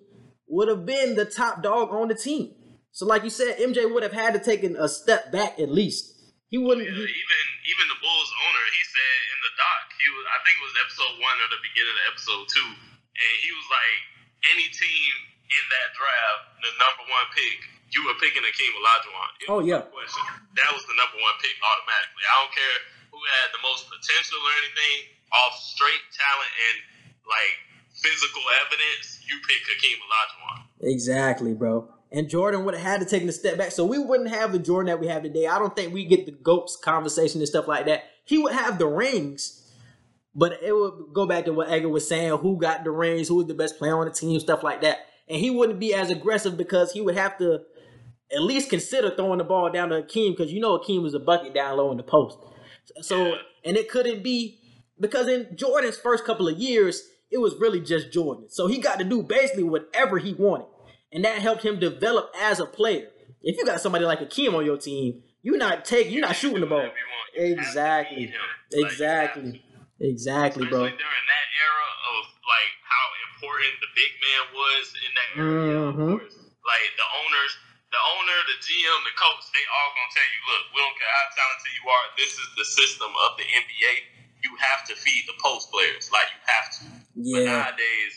would 0.51 0.67
have 0.67 0.85
been 0.85 1.15
the 1.15 1.23
top 1.25 1.63
dog 1.63 1.89
on 1.95 2.11
the 2.11 2.15
team. 2.15 2.51
So, 2.91 3.07
like 3.07 3.23
you 3.23 3.31
said, 3.31 3.55
MJ 3.57 3.87
would 3.87 4.03
have 4.03 4.11
had 4.11 4.35
to 4.35 4.41
take 4.43 4.67
a 4.67 4.87
step 4.91 5.31
back 5.31 5.55
at 5.63 5.71
least. 5.71 6.11
He 6.51 6.59
wouldn't. 6.59 6.83
Yeah, 6.83 6.91
he- 6.91 7.07
even 7.23 7.39
even 7.71 7.85
the 7.87 7.99
Bulls 8.03 8.31
owner, 8.43 8.63
he 8.75 8.83
said 8.83 9.15
in 9.31 9.39
the 9.47 9.53
doc, 9.55 9.81
he 9.95 10.07
was 10.11 10.25
I 10.27 10.37
think 10.43 10.59
it 10.59 10.65
was 10.67 10.75
episode 10.83 11.13
one 11.23 11.37
or 11.39 11.49
the 11.55 11.61
beginning 11.63 11.95
of 12.03 12.05
episode 12.11 12.45
two, 12.51 12.67
and 12.67 13.33
he 13.39 13.49
was 13.55 13.67
like, 13.71 13.99
any 14.51 14.67
team 14.67 15.11
in 15.47 15.63
that 15.71 15.95
draft, 15.95 16.41
the 16.59 16.71
number 16.75 17.03
one 17.07 17.27
pick, 17.31 17.59
you 17.95 18.03
were 18.07 18.17
picking 18.19 18.43
Akeem 18.43 18.71
Olajuwon. 18.75 19.29
Oh, 19.51 19.61
yeah. 19.63 19.83
question. 19.87 20.23
That 20.59 20.71
was 20.75 20.83
the 20.87 20.95
number 20.99 21.15
one 21.19 21.35
pick 21.39 21.55
automatically. 21.63 22.23
I 22.27 22.33
don't 22.43 22.55
care 22.55 22.77
who 23.15 23.19
had 23.39 23.47
the 23.55 23.61
most 23.63 23.87
potential 23.87 24.39
or 24.39 24.53
anything. 24.67 25.15
Off 25.31 25.55
straight 25.63 26.03
talent 26.11 26.51
and 26.71 26.77
like 27.23 27.55
physical 27.93 28.41
evidence, 28.65 29.19
you 29.27 29.37
pick 29.47 29.61
Hakeem 29.67 29.97
Olajuwon. 29.97 30.91
Exactly, 30.93 31.53
bro. 31.53 31.87
And 32.11 32.29
Jordan 32.29 32.65
would 32.65 32.73
have 32.73 32.83
had 32.83 32.99
to 32.99 33.05
take 33.05 33.23
a 33.27 33.31
step 33.31 33.57
back. 33.57 33.71
So 33.71 33.85
we 33.85 33.97
wouldn't 33.97 34.29
have 34.29 34.51
the 34.51 34.59
Jordan 34.59 34.87
that 34.87 34.99
we 34.99 35.07
have 35.07 35.23
today. 35.23 35.47
I 35.47 35.57
don't 35.59 35.75
think 35.75 35.93
we 35.93 36.03
get 36.05 36.25
the 36.25 36.31
GOATs 36.33 36.75
conversation 36.75 37.39
and 37.39 37.47
stuff 37.47 37.67
like 37.67 37.85
that. 37.85 38.03
He 38.25 38.37
would 38.37 38.53
have 38.53 38.79
the 38.79 38.87
rings, 38.87 39.71
but 40.35 40.59
it 40.61 40.73
would 40.75 41.13
go 41.13 41.25
back 41.25 41.45
to 41.45 41.53
what 41.53 41.69
Edgar 41.69 41.89
was 41.89 42.07
saying 42.07 42.37
who 42.39 42.57
got 42.59 42.83
the 42.83 42.91
rings, 42.91 43.27
who 43.29 43.35
was 43.35 43.47
the 43.47 43.53
best 43.53 43.77
player 43.77 43.97
on 43.97 44.05
the 44.07 44.11
team, 44.13 44.39
stuff 44.39 44.61
like 44.63 44.81
that. 44.81 44.97
And 45.29 45.39
he 45.39 45.49
wouldn't 45.49 45.79
be 45.79 45.93
as 45.93 46.09
aggressive 46.09 46.57
because 46.57 46.91
he 46.91 46.99
would 46.99 47.15
have 47.15 47.37
to 47.37 47.61
at 48.33 48.41
least 48.41 48.69
consider 48.69 49.09
throwing 49.15 49.37
the 49.37 49.43
ball 49.45 49.69
down 49.71 49.89
to 49.89 50.01
Akeem 50.01 50.35
because 50.35 50.51
you 50.51 50.59
know 50.59 50.77
Akeem 50.77 51.03
was 51.03 51.13
a 51.13 51.19
bucket 51.19 51.53
down 51.53 51.77
low 51.77 51.91
in 51.91 51.97
the 51.97 52.03
post. 52.03 52.37
So, 53.01 53.27
Yeah. 53.27 53.35
and 53.63 53.77
it 53.77 53.89
couldn't 53.89 54.21
be 54.23 54.59
because 54.99 55.27
in 55.27 55.55
Jordan's 55.55 55.97
first 55.97 56.25
couple 56.25 56.47
of 56.47 56.57
years, 56.57 57.03
it 57.31 57.39
was 57.39 57.55
really 57.55 57.79
just 57.79 58.11
Jordan. 58.11 58.49
So 58.49 58.67
he 58.67 58.77
got 58.77 58.99
to 58.99 59.05
do 59.05 59.23
basically 59.23 59.63
whatever 59.63 60.17
he 60.19 60.33
wanted. 60.33 60.67
And 61.11 61.25
that 61.25 61.39
helped 61.39 61.63
him 61.63 61.79
develop 61.79 62.31
as 62.39 62.59
a 62.59 62.65
player. 62.65 63.07
If 63.41 63.57
you 63.57 63.65
got 63.65 63.81
somebody 63.81 64.05
like 64.05 64.19
Akeem 64.19 64.53
on 64.53 64.65
your 64.65 64.77
team, 64.77 65.23
you're 65.41 65.57
not 65.57 65.83
taking, 65.85 66.13
you're 66.13 66.21
not 66.21 66.35
shooting 66.35 66.61
the 66.61 66.67
ball. 66.67 66.85
Whatever 66.85 66.95
you 66.95 67.07
want. 67.09 67.19
You 67.35 67.41
have 67.41 67.57
to 67.57 67.61
Exactly. 67.63 68.33
Exactly. 68.71 69.63
Exactly, 70.01 70.65
bro. 70.65 70.89
Especially 70.89 70.97
during 70.97 71.25
that 71.29 71.47
era 71.61 71.87
of 72.09 72.21
like 72.41 72.73
how 72.81 73.05
important 73.29 73.73
the 73.85 73.91
big 73.93 74.11
man 74.17 74.43
was 74.49 74.85
in 74.97 75.11
that 75.13 75.29
era. 75.37 75.93
Mhm. 75.93 76.17
course. 76.17 76.37
Like 76.65 76.89
the 76.97 77.07
owners, 77.21 77.51
the 77.93 78.01
owner, 78.17 78.37
the 78.49 78.57
GM, 78.65 78.99
the 79.05 79.13
coach, 79.13 79.45
they 79.53 79.61
all 79.61 79.89
gonna 79.93 80.09
tell 80.09 80.25
you, 80.25 80.41
look, 80.49 80.63
we 80.73 80.77
don't 80.81 80.97
care 80.97 81.13
how 81.21 81.27
talented 81.37 81.71
you 81.77 81.85
are. 81.85 82.05
This 82.17 82.33
is 82.33 82.47
the 82.57 82.65
system 82.65 83.11
of 83.13 83.37
the 83.37 83.45
NBA. 83.45 83.93
You 84.43 84.51
have 84.59 84.87
to 84.87 84.95
feed 84.95 85.23
the 85.27 85.33
post 85.43 85.71
players. 85.71 86.09
Like 86.11 86.25
you 86.33 86.41
have 86.45 86.71
to. 86.79 86.85
But 87.15 87.41
Yeah. 87.43 87.45
nowadays, 87.61 88.13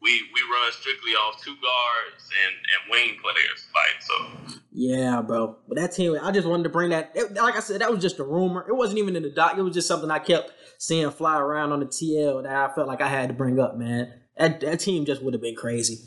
we 0.00 0.22
we 0.34 0.40
run 0.42 0.70
strictly 0.72 1.12
off 1.12 1.42
two 1.42 1.54
guards 1.54 2.28
and 2.46 2.54
and 2.54 2.90
wing 2.90 3.16
players. 3.22 3.66
Like 3.74 4.02
so. 4.02 4.60
Yeah, 4.72 5.22
bro. 5.22 5.56
But 5.68 5.78
that 5.78 5.92
team, 5.92 6.16
I 6.22 6.30
just 6.32 6.46
wanted 6.46 6.64
to 6.64 6.68
bring 6.68 6.90
that. 6.90 7.12
it- 7.14 7.34
like 7.34 7.56
I 7.56 7.60
said, 7.60 7.80
that 7.80 7.90
was 7.90 8.00
just 8.02 8.18
a 8.18 8.24
rumor. 8.24 8.64
It 8.68 8.74
wasn't 8.74 8.98
even 8.98 9.16
in 9.16 9.22
the 9.22 9.30
doc. 9.30 9.56
It 9.56 9.62
was 9.62 9.74
just 9.74 9.88
something 9.88 10.10
I 10.10 10.18
kept 10.18 10.52
seeing 10.78 11.10
fly 11.10 11.38
around 11.38 11.72
on 11.72 11.80
the 11.80 11.86
TL 11.86 12.42
that 12.42 12.52
I 12.70 12.74
felt 12.74 12.88
like 12.88 13.00
I 13.00 13.08
had 13.08 13.28
to 13.28 13.34
bring 13.34 13.58
up, 13.60 13.76
man. 13.76 14.12
That, 14.36 14.60
that 14.60 14.80
team 14.80 15.04
just 15.04 15.22
would 15.22 15.32
have 15.32 15.40
been 15.42 15.54
crazy. 15.54 16.00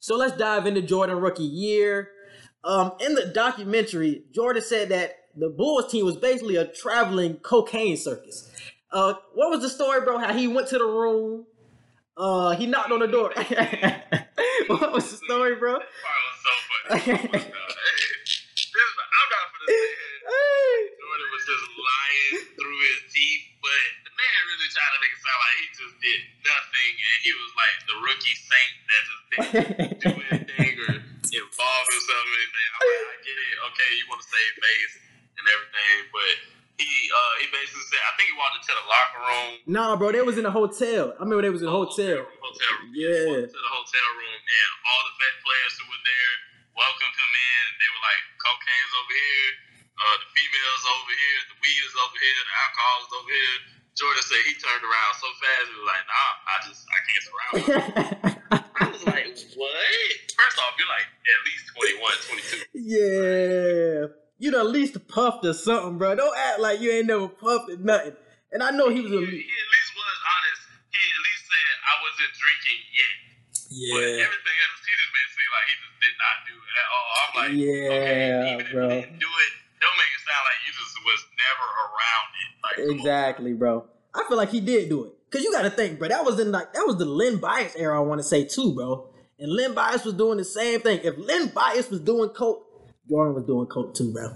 So 0.00 0.16
let's 0.16 0.36
dive 0.36 0.66
into 0.66 0.82
Jordan 0.82 1.16
rookie 1.18 1.42
year. 1.44 2.10
Um, 2.62 2.92
in 3.00 3.14
the 3.14 3.24
documentary, 3.26 4.24
Jordan 4.34 4.62
said 4.62 4.90
that 4.90 5.16
the 5.34 5.48
Bulls 5.48 5.90
team 5.90 6.04
was 6.04 6.16
basically 6.16 6.56
a 6.56 6.66
traveling 6.66 7.36
cocaine 7.36 7.96
circus. 7.96 8.49
Uh, 8.92 9.14
what 9.34 9.50
was 9.50 9.60
the 9.62 9.68
story, 9.70 10.00
bro? 10.02 10.18
How 10.18 10.32
he 10.32 10.48
went 10.48 10.66
to 10.68 10.78
the 10.78 10.84
room, 10.84 11.46
uh, 12.16 12.56
he 12.56 12.66
knocked 12.66 12.90
on 12.90 12.98
the 13.00 13.06
door. 13.06 13.30
what 14.66 14.92
was 14.92 15.10
the 15.10 15.18
story, 15.24 15.54
bro? 15.56 15.78
That 15.78 15.86
was 15.86 16.38
so 16.42 16.52
funny. 16.66 17.14
Oh 17.14 17.38
This- 17.40 18.98
I'm 19.10 19.28
not 19.30 19.46
it. 19.70 19.94
Hey. 20.30 20.76
Jordan 20.98 21.28
was 21.34 21.44
just 21.46 21.66
lying 21.70 22.34
through 22.58 22.78
his 22.90 23.00
teeth, 23.14 23.44
but 23.62 23.82
the 24.06 24.12
man 24.14 24.38
really 24.50 24.70
tried 24.74 24.90
to 24.94 24.98
make 25.02 25.14
it 25.14 25.22
sound 25.22 25.40
like 25.42 25.56
he 25.58 25.66
just 25.74 25.96
did 26.02 26.20
nothing, 26.46 26.92
and 26.98 27.16
he 27.22 27.32
was 27.34 27.50
like 27.58 27.76
the 27.86 27.96
rookie 28.02 28.38
saint 28.38 28.74
that 28.90 29.02
just 29.06 29.22
didn't 29.30 29.98
do 30.02 30.12
anything 30.34 30.72
or 30.86 30.92
involve 30.98 31.86
himself 31.90 32.24
in 32.26 32.34
anything. 32.42 32.66
I'm 32.74 32.82
like, 32.90 33.06
I 33.06 33.16
get 33.22 33.36
it. 33.38 33.56
Okay, 33.70 33.90
you 33.98 34.04
want 34.10 34.20
to 34.22 34.28
save 34.30 34.52
face 34.58 34.94
and 35.38 35.44
everything, 35.46 35.94
but 36.14 36.34
he 36.80 37.10
uh 37.12 37.32
he 37.44 37.46
basically 37.52 37.84
said, 37.92 38.00
I 38.08 38.12
think 38.16 38.32
he 38.32 38.36
walked 38.40 38.56
into 38.56 38.72
the 38.72 38.86
locker 38.88 39.20
room. 39.20 39.50
Nah, 39.68 39.92
bro, 40.00 40.12
they 40.16 40.24
was 40.24 40.40
in 40.40 40.46
a 40.48 40.54
hotel. 40.54 41.12
I 41.16 41.22
remember 41.24 41.44
they 41.44 41.52
was 41.52 41.60
in 41.60 41.68
a 41.68 41.74
hotel. 41.74 42.24
room, 42.24 42.40
hotel 42.40 42.72
room. 42.80 42.96
Yeah. 42.96 43.44
To 43.44 43.60
the 43.60 43.72
hotel 43.76 44.06
room, 44.16 44.38
and 44.40 44.70
all 44.88 45.02
the 45.06 45.14
vet 45.20 45.34
players 45.44 45.72
who 45.76 45.84
were 45.92 46.04
there 46.04 46.34
welcomed 46.76 47.16
him 47.16 47.32
in. 47.36 47.62
They 47.76 47.90
were 47.92 48.04
like, 48.04 48.22
cocaine's 48.40 48.94
over 48.96 49.14
here, 49.14 49.50
uh, 50.00 50.16
the 50.24 50.28
females 50.32 50.84
over 50.96 51.12
here, 51.12 51.40
the 51.52 51.56
weed 51.60 51.82
is 51.84 51.94
over 52.00 52.18
here, 52.18 52.40
the 52.40 52.54
alcohol 52.56 52.96
is 53.04 53.12
over 53.20 53.32
here. 53.36 53.58
Jordan 53.98 54.24
said 54.24 54.40
he 54.48 54.54
turned 54.56 54.84
around 54.86 55.12
so 55.20 55.28
fast, 55.44 55.64
he 55.68 55.74
was 55.76 55.88
like, 55.92 56.04
nah, 56.08 56.32
I 56.48 56.56
just, 56.64 56.82
I 56.88 56.98
can't 57.04 57.24
surround. 57.26 57.52
I 58.80 58.84
was 58.88 59.04
like, 59.04 59.28
what? 59.60 60.16
First 60.32 60.56
off, 60.64 60.72
you're 60.80 60.88
like 60.88 61.04
at 61.04 61.40
least 61.44 61.68
21, 61.76 62.64
22. 62.64 62.64
yeah. 62.80 64.29
You 64.40 64.56
at 64.58 64.66
least 64.72 64.96
puffed 65.06 65.44
or 65.44 65.52
something, 65.52 65.98
bro. 66.00 66.16
Don't 66.16 66.32
act 66.36 66.58
like 66.60 66.80
you 66.80 66.90
ain't 66.90 67.06
never 67.06 67.28
puffed 67.28 67.68
or 67.70 67.76
nothing. 67.76 68.16
And 68.50 68.62
I 68.64 68.70
know 68.72 68.88
he 68.88 69.00
was 69.04 69.12
He, 69.12 69.18
a 69.18 69.20
he 69.20 69.26
at 69.28 69.68
least 69.70 69.90
was 69.94 70.18
honest. 70.24 70.62
He 70.90 70.96
at 70.98 71.20
least 71.22 71.42
said, 71.44 71.72
I 71.84 71.94
wasn't 72.00 72.32
drinking 72.40 72.80
yet. 72.90 73.14
Yeah. 73.70 73.94
But 73.94 74.04
everything 74.26 74.56
else, 74.64 74.80
he 74.82 74.92
just 74.96 75.12
made 75.14 75.26
it 75.28 75.32
seem 75.36 75.50
like 75.54 75.66
he 75.70 75.76
just 75.78 75.96
did 76.00 76.16
not 76.18 76.36
do 76.48 76.56
at 76.56 76.86
all. 76.90 77.08
I'm 77.20 77.30
like, 77.36 77.52
Yeah, 77.54 77.94
okay, 77.94 78.54
even 78.58 78.66
bro. 78.72 78.84
if 78.88 78.90
you 78.90 79.00
didn't 79.06 79.20
do 79.20 79.30
it, 79.30 79.52
don't 79.78 79.96
make 80.00 80.10
it 80.10 80.22
sound 80.26 80.42
like 80.48 80.60
you 80.66 80.72
just 80.72 80.94
was 81.04 81.20
never 81.38 81.66
around 81.84 82.26
it. 82.40 82.50
Like, 82.64 82.78
on. 82.80 82.90
exactly, 82.96 83.52
bro. 83.52 83.74
I 84.16 84.24
feel 84.26 84.36
like 84.40 84.50
he 84.50 84.60
did 84.64 84.88
do 84.88 85.04
it. 85.04 85.12
Cause 85.30 85.44
you 85.44 85.52
got 85.52 85.62
to 85.62 85.70
think, 85.70 86.00
bro. 86.00 86.08
That 86.08 86.24
was 86.24 86.40
in 86.40 86.50
like 86.50 86.72
that 86.72 86.82
was 86.88 86.96
the 86.96 87.04
Len 87.04 87.36
Bias 87.36 87.76
era. 87.76 87.94
I 87.96 88.02
want 88.02 88.18
to 88.18 88.26
say 88.26 88.42
too, 88.44 88.74
bro. 88.74 89.06
And 89.38 89.52
Len 89.52 89.74
Bias 89.74 90.04
was 90.04 90.14
doing 90.14 90.38
the 90.38 90.44
same 90.44 90.80
thing. 90.80 91.00
If 91.04 91.16
Len 91.18 91.48
Bias 91.54 91.88
was 91.88 92.00
doing 92.00 92.30
coke, 92.30 92.66
Jordan 93.10 93.34
was 93.34 93.44
doing 93.44 93.66
coke 93.66 93.94
too, 93.94 94.12
bro. 94.12 94.30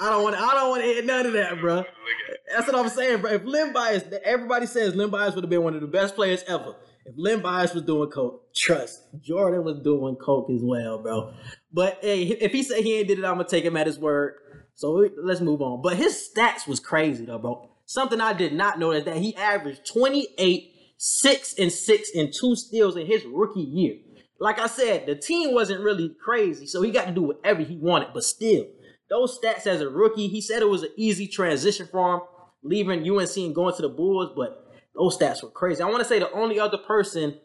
I 0.00 0.10
don't 0.10 0.24
want. 0.24 0.36
I 0.36 0.54
don't 0.54 0.70
want 0.70 0.82
to 0.82 0.88
hear 0.88 1.04
none 1.04 1.26
of 1.26 1.34
that, 1.34 1.60
bro. 1.60 1.76
Look 1.76 1.86
at 1.86 2.34
it. 2.34 2.40
That's 2.52 2.66
what 2.66 2.76
I'm 2.76 2.88
saying, 2.88 3.20
bro. 3.20 3.32
If 3.32 3.44
Len 3.44 3.72
Bias, 3.72 4.04
everybody 4.24 4.66
says 4.66 4.94
Len 4.96 5.10
Bias 5.10 5.34
would 5.34 5.44
have 5.44 5.50
been 5.50 5.62
one 5.62 5.74
of 5.74 5.80
the 5.80 5.86
best 5.86 6.14
players 6.14 6.42
ever. 6.48 6.74
If 7.06 7.14
Len 7.16 7.42
Bias 7.42 7.74
was 7.74 7.82
doing 7.84 8.10
coke, 8.10 8.54
trust 8.54 9.02
Jordan 9.20 9.62
was 9.62 9.78
doing 9.84 10.16
coke 10.16 10.50
as 10.50 10.60
well, 10.62 11.02
bro. 11.02 11.34
But 11.72 11.98
hey, 12.00 12.22
if 12.22 12.52
he 12.52 12.62
said 12.62 12.82
he 12.82 12.98
ain't 12.98 13.08
did 13.08 13.18
it, 13.18 13.24
I'm 13.24 13.34
gonna 13.34 13.48
take 13.48 13.64
him 13.64 13.76
at 13.76 13.86
his 13.86 13.98
word. 13.98 14.34
So 14.74 15.08
let's 15.22 15.40
move 15.40 15.62
on. 15.62 15.82
But 15.82 15.96
his 15.96 16.30
stats 16.34 16.66
was 16.66 16.80
crazy 16.80 17.26
though, 17.26 17.38
bro. 17.38 17.70
Something 17.86 18.20
I 18.20 18.32
did 18.32 18.52
not 18.54 18.78
know 18.78 18.92
is 18.92 19.04
that 19.04 19.18
he 19.18 19.36
averaged 19.36 19.86
28, 19.86 20.72
six 20.96 21.54
and 21.58 21.70
six, 21.70 22.10
and 22.14 22.32
two 22.32 22.56
steals 22.56 22.96
in 22.96 23.06
his 23.06 23.24
rookie 23.26 23.60
year. 23.60 23.96
Like 24.44 24.58
I 24.58 24.66
said, 24.66 25.06
the 25.06 25.14
team 25.14 25.54
wasn't 25.54 25.80
really 25.82 26.14
crazy, 26.22 26.66
so 26.66 26.82
he 26.82 26.90
got 26.90 27.06
to 27.06 27.12
do 27.12 27.22
whatever 27.22 27.62
he 27.62 27.76
wanted. 27.78 28.08
But 28.12 28.24
still, 28.24 28.66
those 29.08 29.38
stats 29.38 29.66
as 29.66 29.80
a 29.80 29.88
rookie, 29.88 30.28
he 30.28 30.42
said 30.42 30.60
it 30.60 30.68
was 30.68 30.82
an 30.82 30.90
easy 30.98 31.26
transition 31.26 31.88
for 31.90 32.14
him, 32.16 32.20
leaving 32.62 33.08
UNC 33.10 33.34
and 33.38 33.54
going 33.54 33.74
to 33.76 33.80
the 33.80 33.88
Bulls. 33.88 34.32
But 34.36 34.70
those 34.94 35.16
stats 35.16 35.42
were 35.42 35.48
crazy. 35.48 35.82
I 35.82 35.86
want 35.86 36.00
to 36.00 36.04
say 36.04 36.18
the 36.18 36.30
only 36.32 36.60
other 36.60 36.76
person 36.76 37.38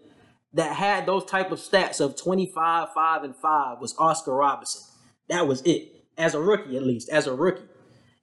that 0.52 0.76
had 0.76 1.06
those 1.06 1.24
type 1.24 1.54
of 1.54 1.60
stats 1.60 2.02
of 2.02 2.18
25, 2.18 2.90
5, 2.94 3.24
and 3.24 3.34
5 3.34 3.80
was 3.80 3.96
Oscar 3.98 4.36
Robinson. 4.36 4.82
That 5.30 5.48
was 5.48 5.62
it. 5.62 6.04
As 6.18 6.36
a 6.36 6.40
rookie, 6.42 6.76
at 6.76 6.84
least. 6.84 7.08
As 7.08 7.28
a 7.28 7.34
rookie. 7.34 7.62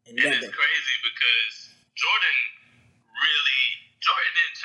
And 0.06 0.18
And 0.18 0.18
that- 0.18 0.42
it's 0.42 0.54
crazy 0.54 0.96
because 1.02 1.74
Jordan 1.94 2.36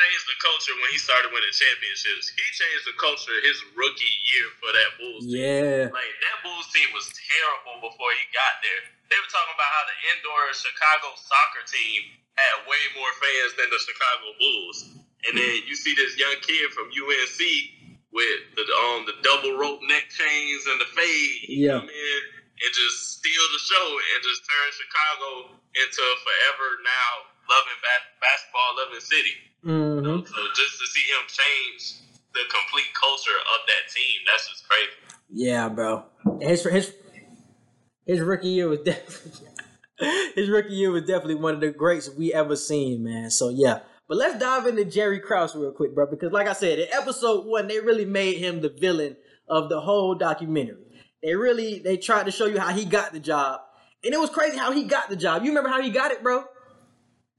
Didn't 0.02 0.26
the 0.34 0.40
culture 0.42 0.74
when 0.82 0.90
he 0.90 0.98
started 0.98 1.30
winning 1.30 1.54
championships. 1.54 2.34
He 2.34 2.46
changed 2.58 2.86
the 2.90 2.96
culture 2.98 3.36
his 3.46 3.60
rookie 3.78 4.16
year 4.34 4.48
for 4.58 4.70
that 4.74 4.90
Bulls 4.98 5.26
team. 5.30 5.38
yeah. 5.38 5.94
Like 5.94 6.14
that 6.26 6.38
Bulls 6.42 6.68
team 6.74 6.90
was 6.98 7.06
terrible 7.14 7.86
before 7.86 8.12
he 8.18 8.26
got 8.34 8.62
there. 8.66 8.82
They 9.14 9.18
were 9.20 9.30
talking 9.30 9.54
about 9.54 9.70
how 9.70 9.84
the 9.86 9.98
indoor 10.16 10.42
Chicago 10.58 11.14
soccer 11.20 11.64
team 11.70 12.18
had 12.40 12.66
way 12.66 12.82
more 12.98 13.12
fans 13.22 13.54
than 13.60 13.70
the 13.70 13.82
Chicago 13.82 14.26
Bulls. 14.42 14.78
And 15.30 15.38
then 15.38 15.56
you 15.70 15.78
see 15.78 15.94
this 15.94 16.18
young 16.18 16.40
kid 16.42 16.74
from 16.74 16.90
UNC 16.90 17.42
with 18.10 18.40
the 18.58 18.66
um 18.66 19.06
the 19.06 19.16
double 19.22 19.56
rope 19.56 19.80
neck 19.86 20.10
chains 20.10 20.66
and 20.66 20.82
the 20.82 20.90
fade. 20.98 21.46
Yeah. 21.48 21.80
come 21.80 21.92
in 21.92 22.22
and 22.62 22.72
just 22.74 23.22
steal 23.22 23.46
the 23.54 23.62
show 23.62 23.88
and 24.14 24.18
just 24.26 24.42
turn 24.46 24.68
Chicago 24.74 25.30
into 25.78 26.02
a 26.02 26.16
forever 26.26 26.68
now 26.84 27.12
loving 27.50 27.80
ba- 27.84 28.10
basketball 28.22 28.72
loving 28.82 29.04
city. 29.04 29.36
Hmm 29.64 30.04
So 30.04 30.42
just 30.56 30.80
to 30.80 30.88
see 30.88 31.06
him 31.08 31.28
change 31.28 32.02
the 32.34 32.42
complete 32.50 32.94
culture 33.00 33.38
of 33.38 33.68
that 33.68 33.92
team, 33.94 34.20
that's 34.26 34.50
just 34.50 34.68
crazy. 34.68 34.92
Yeah, 35.32 35.70
bro. 35.70 36.06
His 36.40 36.64
his 36.64 36.94
his 38.06 38.20
rookie 38.20 38.50
year 38.50 38.68
was 38.68 38.80
definitely 38.80 39.48
his 40.36 40.50
rookie 40.50 40.74
year 40.74 40.92
was 40.92 41.04
definitely 41.04 41.36
one 41.36 41.54
of 41.54 41.62
the 41.62 41.72
greats 41.72 42.10
we 42.10 42.34
ever 42.34 42.56
seen, 42.56 43.04
man. 43.04 43.30
So 43.30 43.50
yeah. 43.50 43.80
But 44.08 44.18
let's 44.18 44.40
dive 44.40 44.68
into 44.68 44.84
Jerry 44.84 45.20
Krause 45.20 45.56
real 45.56 45.72
quick, 45.72 45.96
bro, 45.96 46.06
because 46.06 46.34
like 46.34 46.48
I 46.48 46.54
said, 46.54 46.80
in 46.80 46.88
episode 46.92 47.46
one, 47.46 47.68
they 47.68 47.80
really 47.80 48.04
made 48.04 48.38
him 48.38 48.60
the 48.60 48.68
villain 48.70 49.16
of 49.48 49.70
the 49.70 49.80
whole 49.80 50.16
documentary. 50.16 50.84
They 51.24 51.36
really 51.36 51.80
they 51.80 51.98
tried 51.98 52.26
to 52.26 52.32
show 52.32 52.46
you 52.46 52.60
how 52.60 52.74
he 52.74 52.84
got 52.84 53.14
the 53.14 53.20
job. 53.20 53.62
And 54.04 54.14
it 54.14 54.20
was 54.20 54.32
crazy 54.32 54.58
how 54.58 54.72
he 54.72 54.84
got 54.84 55.10
the 55.10 55.16
job. 55.16 55.44
You 55.44 55.50
remember 55.50 55.70
how 55.70 55.82
he 55.82 55.92
got 55.92 56.12
it, 56.12 56.24
bro? 56.24 56.44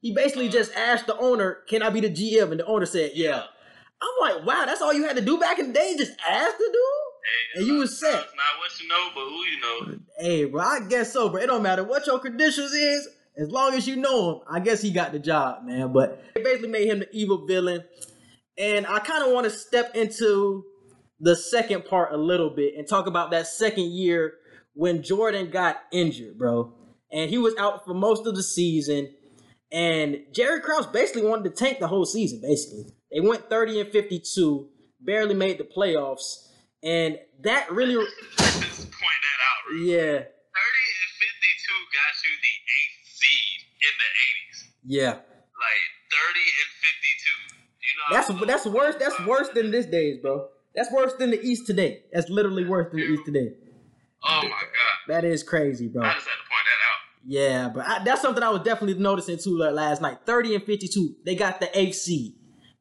He 0.03 0.13
basically 0.13 0.51
just 0.51 0.75
asked 0.75 1.07
the 1.07 1.17
owner, 1.17 1.61
Can 1.69 1.83
I 1.83 1.89
be 1.89 2.01
the 2.01 2.11
GM? 2.11 2.51
And 2.51 2.61
the 2.61 2.67
owner 2.67 2.85
said, 2.85 3.13
Yeah. 3.15 3.45
I'm 4.03 4.35
like, 4.37 4.45
wow, 4.45 4.65
that's 4.67 4.83
all 4.83 4.93
you 4.93 5.05
had 5.05 5.15
to 5.15 5.23
do 5.23 5.39
back 5.39 5.61
in 5.61 5.69
the 5.69 5.73
day? 5.73 5.95
Just 5.97 6.19
ask 6.29 6.59
the 6.59 6.65
dude? 6.65 6.75
Hey, 7.55 7.61
And 7.61 7.67
you 7.69 7.75
was 7.79 8.01
set. 8.01 8.13
Not 8.13 8.23
what 8.59 8.81
you 8.81 8.89
know, 8.89 9.11
but 9.15 9.21
who 9.21 9.45
you 9.45 9.61
know. 9.61 9.99
Hey, 10.19 10.45
bro, 10.47 10.61
I 10.61 10.81
guess 10.89 11.13
so, 11.13 11.29
bro. 11.29 11.41
It 11.41 11.47
don't 11.47 11.63
matter 11.63 11.85
what 11.85 12.05
your 12.09 12.19
credentials 12.19 12.73
is, 12.73 13.09
as 13.37 13.49
long 13.51 13.75
as 13.75 13.87
you 13.87 13.95
know 13.95 14.33
him. 14.33 14.41
I 14.51 14.59
guess 14.59 14.83
he 14.83 14.91
got 14.91 15.13
the 15.13 15.21
job, 15.21 15.65
man. 15.65 15.93
But 15.93 16.21
it 16.35 16.43
basically 16.43 16.71
made 16.71 16.89
him 16.89 16.99
the 16.99 17.09
evil 17.13 17.47
villain. 17.47 17.85
And 18.59 18.89
I 18.89 18.99
kind 18.99 19.25
of 19.25 19.33
want 19.33 19.45
to 19.45 19.51
step 19.51 19.95
into 19.95 20.65
the 21.21 21.37
second 21.37 21.85
part 21.85 22.13
a 22.13 22.17
little 22.17 22.51
bit 22.51 22.75
and 22.77 22.89
talk 22.89 23.07
about 23.07 23.31
that 23.31 23.47
second 23.47 23.93
year 23.93 24.35
when 24.75 25.05
Jordan 25.05 25.51
got 25.51 25.77
injured, 25.93 26.37
bro. 26.39 26.73
And 27.13 27.31
he 27.31 27.39
was 27.39 27.55
out 27.57 27.85
for 27.85 27.95
most 27.95 28.27
of 28.27 28.35
the 28.35 28.43
season. 28.43 29.15
And 29.73 30.19
Jerry 30.33 30.61
Krause 30.61 30.87
basically 30.87 31.27
wanted 31.27 31.45
to 31.45 31.51
tank 31.65 31.79
the 31.79 31.89
whole 31.89 32.05
season, 32.05 32.41
basically. 32.43 32.93
They 33.11 33.21
went 33.21 33.49
30 33.49 33.81
and 33.81 33.91
52, 33.91 34.69
barely 35.01 35.35
made 35.35 35.59
the 35.59 35.65
playoffs. 35.65 36.49
And 36.83 37.19
that 37.43 37.71
really, 37.73 37.95
Let's 37.97 38.61
just 38.61 38.91
point 38.91 39.21
that 39.23 39.39
out. 39.49 39.81
Yeah, 39.81 40.13
30 40.13 40.19
and 40.19 41.13
52 41.17 41.73
got 41.95 42.13
you 42.25 42.33
the 42.43 42.55
eighth 42.77 42.99
seed 43.17 43.59
in 43.81 43.93
the 44.03 44.11
80s. 44.29 44.59
yeah. 44.85 45.11
Like 45.63 45.83
30 46.11 46.41
and 46.61 46.71
52. 46.83 47.57
You 47.83 47.93
know 47.97 48.17
That's 48.17 48.29
how 48.29 48.45
that's 48.45 48.67
worse. 48.67 48.95
That's 48.99 49.27
worse 49.27 49.49
than 49.55 49.71
this 49.71 49.87
days, 49.87 50.19
bro. 50.21 50.49
That's 50.75 50.91
worse 50.93 51.15
than 51.19 51.31
the 51.31 51.41
East 51.41 51.67
today. 51.67 52.03
That's 52.13 52.29
literally 52.29 52.65
worse 52.65 52.91
than 52.91 53.01
the 53.01 53.07
East 53.07 53.25
today. 53.25 53.53
Oh 54.25 54.43
my 54.43 54.49
god. 54.49 54.97
That 55.09 55.25
is 55.25 55.43
crazy, 55.43 55.89
bro. 55.89 56.03
I 56.03 56.15
just 56.15 56.27
had 56.27 56.33
to 56.35 56.49
point 56.51 56.67
that 56.67 56.81
out. 56.89 57.01
Yeah, 57.25 57.69
but 57.69 57.87
I, 57.87 58.03
that's 58.05 58.21
something 58.21 58.43
I 58.43 58.51
was 58.51 58.63
definitely 58.63 59.01
noticing 59.01 59.39
too 59.39 59.57
like, 59.57 59.73
last 59.73 60.03
night. 60.03 60.19
Thirty 60.27 60.55
and 60.55 60.65
fifty-two, 60.65 61.17
they 61.25 61.37
got 61.37 61.61
the 61.61 61.77
eighth 61.79 61.97
seed. 61.97 62.35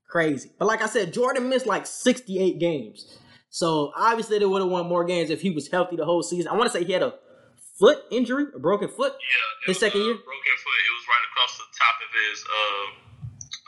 Crazy. 0.10 0.52
But 0.58 0.66
like 0.66 0.82
I 0.82 0.88
said, 0.88 1.14
Jordan 1.14 1.48
missed 1.48 1.68
like 1.68 1.86
sixty-eight 1.86 2.60
games. 2.60 3.20
So 3.50 3.92
obviously 3.96 4.40
they 4.40 4.46
would 4.46 4.62
have 4.62 4.72
won 4.72 4.88
more 4.88 5.04
games 5.04 5.30
if 5.30 5.42
he 5.42 5.52
was 5.52 5.68
healthy 5.68 5.96
the 5.96 6.06
whole 6.06 6.24
season. 6.24 6.52
I 6.52 6.56
want 6.56 6.72
to 6.72 6.78
say 6.78 6.84
he 6.84 6.94
had 6.94 7.04
a 7.04 7.14
foot 7.80 8.00
injury, 8.10 8.46
a 8.56 8.60
broken 8.60 8.88
foot. 8.88 9.14
Yeah. 9.14 9.68
His 9.68 9.80
second 9.80 10.02
year? 10.02 10.14
Broken 10.14 10.58
foot. 10.64 10.80
It 10.88 10.94
was 10.96 11.06
right 11.08 11.26
across 11.32 11.58
the 11.58 11.66
top 11.78 11.96
of 12.02 12.10
his, 12.30 12.44
uh, 12.48 12.86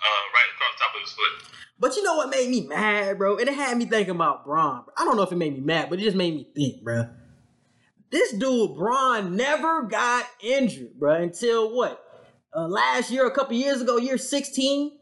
uh, 0.05 0.23
right 0.33 0.49
across 0.55 0.73
the 0.73 0.79
top 0.83 0.95
of 0.95 1.01
his 1.01 1.11
foot. 1.11 1.59
But 1.79 1.95
you 1.97 2.03
know 2.03 2.15
what 2.15 2.29
made 2.29 2.49
me 2.49 2.67
mad, 2.67 3.17
bro? 3.17 3.37
And 3.37 3.49
it 3.49 3.55
had 3.55 3.77
me 3.77 3.85
thinking 3.85 4.15
about 4.15 4.45
Bron. 4.45 4.85
I 4.97 5.03
don't 5.03 5.17
know 5.17 5.23
if 5.23 5.31
it 5.31 5.37
made 5.37 5.53
me 5.53 5.59
mad, 5.59 5.89
but 5.89 5.99
it 5.99 6.03
just 6.03 6.15
made 6.15 6.33
me 6.33 6.47
think, 6.55 6.83
bro. 6.83 7.09
This 8.13 8.31
dude, 8.31 8.75
Bron, 8.75 9.35
never 9.35 9.81
got 9.81 10.27
injured, 10.39 10.99
bro, 10.99 11.15
until 11.15 11.75
what? 11.75 11.99
Uh, 12.55 12.67
last 12.67 13.09
year, 13.09 13.25
a 13.25 13.31
couple 13.31 13.57
years 13.57 13.81
ago, 13.81 13.97
year 13.97 14.19
16. 14.19 14.99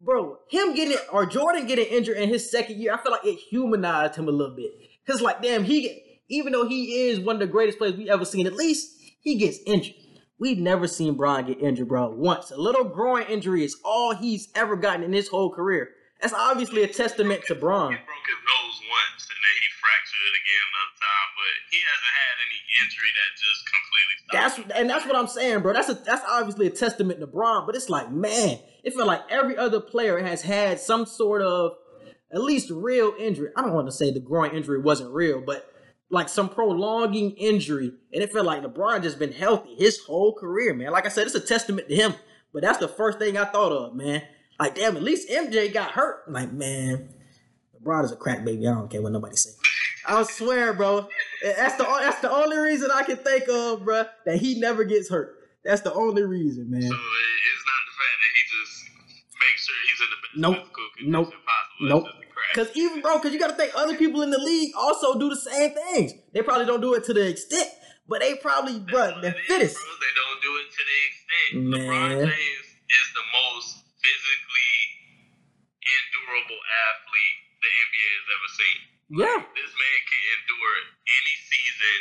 Bro, 0.00 0.36
him 0.48 0.72
getting, 0.72 0.96
or 1.12 1.26
Jordan 1.26 1.66
getting 1.66 1.86
injured 1.86 2.16
in 2.16 2.28
his 2.28 2.48
second 2.48 2.78
year, 2.78 2.94
I 2.94 3.02
feel 3.02 3.10
like 3.10 3.24
it 3.24 3.40
humanized 3.50 4.14
him 4.14 4.28
a 4.28 4.30
little 4.30 4.54
bit. 4.54 4.70
Because, 5.04 5.20
like, 5.20 5.42
damn, 5.42 5.64
he 5.64 6.20
even 6.28 6.52
though 6.52 6.68
he 6.68 7.08
is 7.08 7.18
one 7.18 7.36
of 7.36 7.40
the 7.40 7.48
greatest 7.48 7.76
players 7.76 7.96
we 7.96 8.08
ever 8.08 8.24
seen, 8.24 8.46
at 8.46 8.54
least 8.54 9.00
he 9.20 9.36
gets 9.36 9.58
injured. 9.66 9.96
We've 10.38 10.58
never 10.58 10.86
seen 10.86 11.16
Bron 11.16 11.46
get 11.46 11.60
injured, 11.60 11.88
bro. 11.88 12.10
Once. 12.10 12.52
A 12.52 12.56
little 12.56 12.84
groin 12.84 13.24
injury 13.28 13.64
is 13.64 13.80
all 13.84 14.14
he's 14.14 14.48
ever 14.54 14.76
gotten 14.76 15.02
in 15.02 15.12
his 15.12 15.26
whole 15.26 15.50
career. 15.50 15.90
That's 16.20 16.32
obviously 16.32 16.84
a 16.84 16.88
testament 16.88 17.42
to 17.46 17.56
Bron 17.56 17.98
nose 18.44 18.78
once 18.88 19.22
and 19.28 19.40
then 19.40 19.56
he 19.60 19.68
fractured 19.80 20.24
it 20.28 20.33
again 20.44 20.64
another 20.68 20.96
time, 21.00 21.28
but 21.40 21.54
he 21.72 21.80
hasn't 21.80 22.14
had 22.20 22.34
any 22.44 22.60
injury 22.84 23.10
that 23.16 23.30
just 23.40 23.60
completely 23.72 24.16
stopped. 24.20 24.36
That's 24.36 24.56
him. 24.56 24.66
and 24.76 24.90
that's 24.90 25.06
what 25.06 25.16
I'm 25.16 25.26
saying, 25.26 25.60
bro. 25.60 25.72
That's 25.72 25.88
a 25.88 25.94
that's 25.94 26.24
obviously 26.28 26.66
a 26.66 26.70
testament 26.70 27.20
to 27.20 27.26
Bron, 27.26 27.66
but 27.66 27.74
it's 27.74 27.88
like, 27.88 28.10
man, 28.12 28.58
it 28.82 28.94
felt 28.94 29.06
like 29.06 29.22
every 29.30 29.56
other 29.56 29.80
player 29.80 30.18
has 30.20 30.42
had 30.42 30.78
some 30.80 31.06
sort 31.06 31.42
of 31.42 31.72
at 32.32 32.42
least 32.42 32.70
real 32.70 33.14
injury. 33.18 33.50
I 33.56 33.62
don't 33.62 33.72
want 33.72 33.88
to 33.88 33.92
say 33.92 34.10
the 34.10 34.20
groin 34.20 34.54
injury 34.54 34.80
wasn't 34.80 35.10
real, 35.12 35.40
but 35.40 35.70
like 36.10 36.28
some 36.28 36.48
prolonging 36.48 37.32
injury, 37.32 37.92
and 38.12 38.22
it 38.22 38.32
felt 38.32 38.46
like 38.46 38.62
LeBron 38.62 39.02
just 39.02 39.18
been 39.18 39.32
healthy 39.32 39.74
his 39.76 40.00
whole 40.00 40.34
career, 40.34 40.74
man. 40.74 40.92
Like 40.92 41.06
I 41.06 41.08
said, 41.08 41.26
it's 41.26 41.34
a 41.34 41.40
testament 41.40 41.88
to 41.88 41.94
him. 41.94 42.14
But 42.52 42.62
that's 42.62 42.78
the 42.78 42.86
first 42.86 43.18
thing 43.18 43.36
I 43.36 43.46
thought 43.46 43.72
of, 43.72 43.96
man. 43.96 44.22
Like, 44.60 44.76
damn, 44.76 44.96
at 44.96 45.02
least 45.02 45.28
MJ 45.28 45.72
got 45.72 45.90
hurt. 45.90 46.22
I'm 46.28 46.34
like, 46.34 46.52
man, 46.52 47.08
LeBron 47.82 48.04
is 48.04 48.12
a 48.12 48.16
crack 48.16 48.44
baby. 48.44 48.68
I 48.68 48.74
don't 48.74 48.88
care 48.88 49.02
what 49.02 49.10
nobody 49.10 49.34
say. 49.34 49.50
I 50.06 50.22
swear, 50.24 50.72
bro. 50.74 51.08
That's 51.42 51.76
the 51.76 51.84
that's 51.84 52.20
the 52.20 52.30
only 52.30 52.56
reason 52.58 52.90
I 52.92 53.02
can 53.02 53.16
think 53.16 53.48
of, 53.48 53.84
bro, 53.84 54.04
that 54.26 54.36
he 54.38 54.60
never 54.60 54.84
gets 54.84 55.08
hurt. 55.08 55.36
That's 55.64 55.80
the 55.82 55.92
only 55.94 56.22
reason, 56.22 56.70
man. 56.70 56.82
So 56.82 56.88
it's 56.88 56.94
not 56.94 57.82
the 57.88 57.94
fact 57.96 58.16
that 58.20 58.32
he 58.36 58.42
just 58.52 58.74
makes 59.40 59.64
sure 59.64 59.74
he's 59.88 60.00
in 60.00 60.10
the 60.12 60.20
best 60.20 60.36
Nope. 60.36 60.56
physical 60.60 60.84
condition 60.96 61.12
Nope. 61.12 61.32
possible. 61.48 61.88
Nope. 61.88 62.04
It's 62.04 62.12
just 62.12 62.24
a 62.24 62.32
crack. 62.34 62.52
Cause 62.54 62.70
even 62.76 63.00
bro, 63.00 63.18
cause 63.20 63.32
you 63.32 63.38
gotta 63.40 63.54
think 63.56 63.72
other 63.74 63.96
people 63.96 64.20
in 64.22 64.30
the 64.30 64.38
league 64.38 64.72
also 64.76 65.18
do 65.18 65.28
the 65.30 65.36
same 65.40 65.70
things. 65.72 66.12
They 66.32 66.42
probably 66.42 66.66
don't 66.66 66.80
do 66.82 66.92
it 66.94 67.04
to 67.04 67.14
the 67.14 67.26
extent, 67.28 67.68
but 68.08 68.20
they 68.20 68.34
probably, 68.36 68.78
bro, 68.80 69.08
That's 69.08 69.14
what 69.14 69.22
the 69.22 69.28
it 69.28 69.40
is, 69.40 69.46
fittest. 69.48 69.76
bro. 69.80 69.94
They 70.04 70.14
don't 70.20 70.40
do 70.44 70.52
it 70.60 70.68
to 70.68 70.82
the 70.84 70.98
extent. 71.08 71.50
LeBron 71.72 72.08
Man. 72.12 72.28
James 72.28 72.66
is 72.92 73.06
the 73.16 73.24
most 73.32 73.68
physically 74.04 74.76
endurable 75.80 76.60
athlete 76.60 77.36
the 77.64 77.70
NBA 77.72 78.08
has 78.20 78.28
ever 78.36 78.50
seen. 78.52 78.78
Yeah, 79.14 79.38
This 79.54 79.72
man 79.74 79.98
can 80.10 80.22
endure 80.42 80.76
any 81.06 81.34
season, 81.46 81.98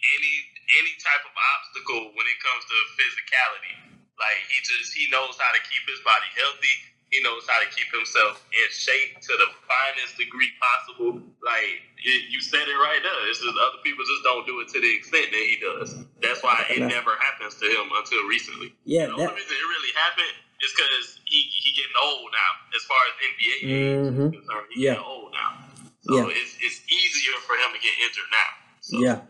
any 0.00 0.34
any 0.80 0.94
type 1.00 1.24
of 1.28 1.34
obstacle 1.36 2.12
when 2.16 2.26
it 2.28 2.38
comes 2.40 2.64
to 2.68 2.76
physicality. 2.96 3.74
Like 4.16 4.40
he 4.48 4.56
just 4.64 4.94
he 4.96 5.08
knows 5.12 5.36
how 5.36 5.52
to 5.52 5.60
keep 5.68 5.84
his 5.88 6.00
body 6.04 6.28
healthy. 6.36 6.74
He 7.12 7.20
knows 7.24 7.44
how 7.48 7.56
to 7.64 7.68
keep 7.72 7.88
himself 7.88 8.44
in 8.52 8.68
shape 8.68 9.16
to 9.24 9.32
the 9.40 9.48
finest 9.64 10.16
degree 10.20 10.52
possible. 10.60 11.20
Like 11.44 11.80
you, 12.00 12.12
you 12.32 12.40
said 12.44 12.68
it 12.68 12.76
right 12.80 13.00
there. 13.00 13.20
It's 13.32 13.40
just 13.40 13.56
other 13.56 13.80
people 13.84 14.04
just 14.04 14.24
don't 14.24 14.44
do 14.48 14.60
it 14.60 14.68
to 14.76 14.80
the 14.80 14.92
extent 14.92 15.32
that 15.32 15.44
he 15.44 15.56
does. 15.60 15.96
That's 16.20 16.42
why 16.44 16.64
it 16.68 16.80
never 16.84 17.16
happens 17.20 17.56
to 17.60 17.66
him 17.68 17.88
until 17.96 18.24
recently. 18.28 18.72
yeah, 18.84 19.08
the 19.08 19.16
that, 19.16 19.28
only 19.32 19.40
reason 19.40 19.56
it 19.56 19.68
really 19.72 19.94
happened 19.96 20.36
is 20.60 20.72
because 20.76 21.20
he 21.28 21.48
he 21.52 21.72
getting 21.76 21.96
old 21.96 22.28
now. 22.32 22.52
As 22.76 22.84
far 22.84 23.00
as 23.08 23.14
NBA 23.24 23.56
games 23.64 24.08
Mhm. 24.12 24.26
is 24.28 24.32
concerned, 24.44 24.68
he 24.72 24.76
Yeah. 24.84 24.92
getting 25.00 25.08
old 25.08 25.32
now. 25.32 25.50
So 26.08 26.16
Yeah. 26.16 26.26
it's 26.28 26.56
it's 26.60 26.80
easier 26.90 27.34
for 27.46 27.54
him 27.54 27.70
to 27.74 27.80
get 27.80 27.92
injured 28.02 28.24
now. 28.32 28.48
So, 28.80 28.98
yeah. 29.00 29.20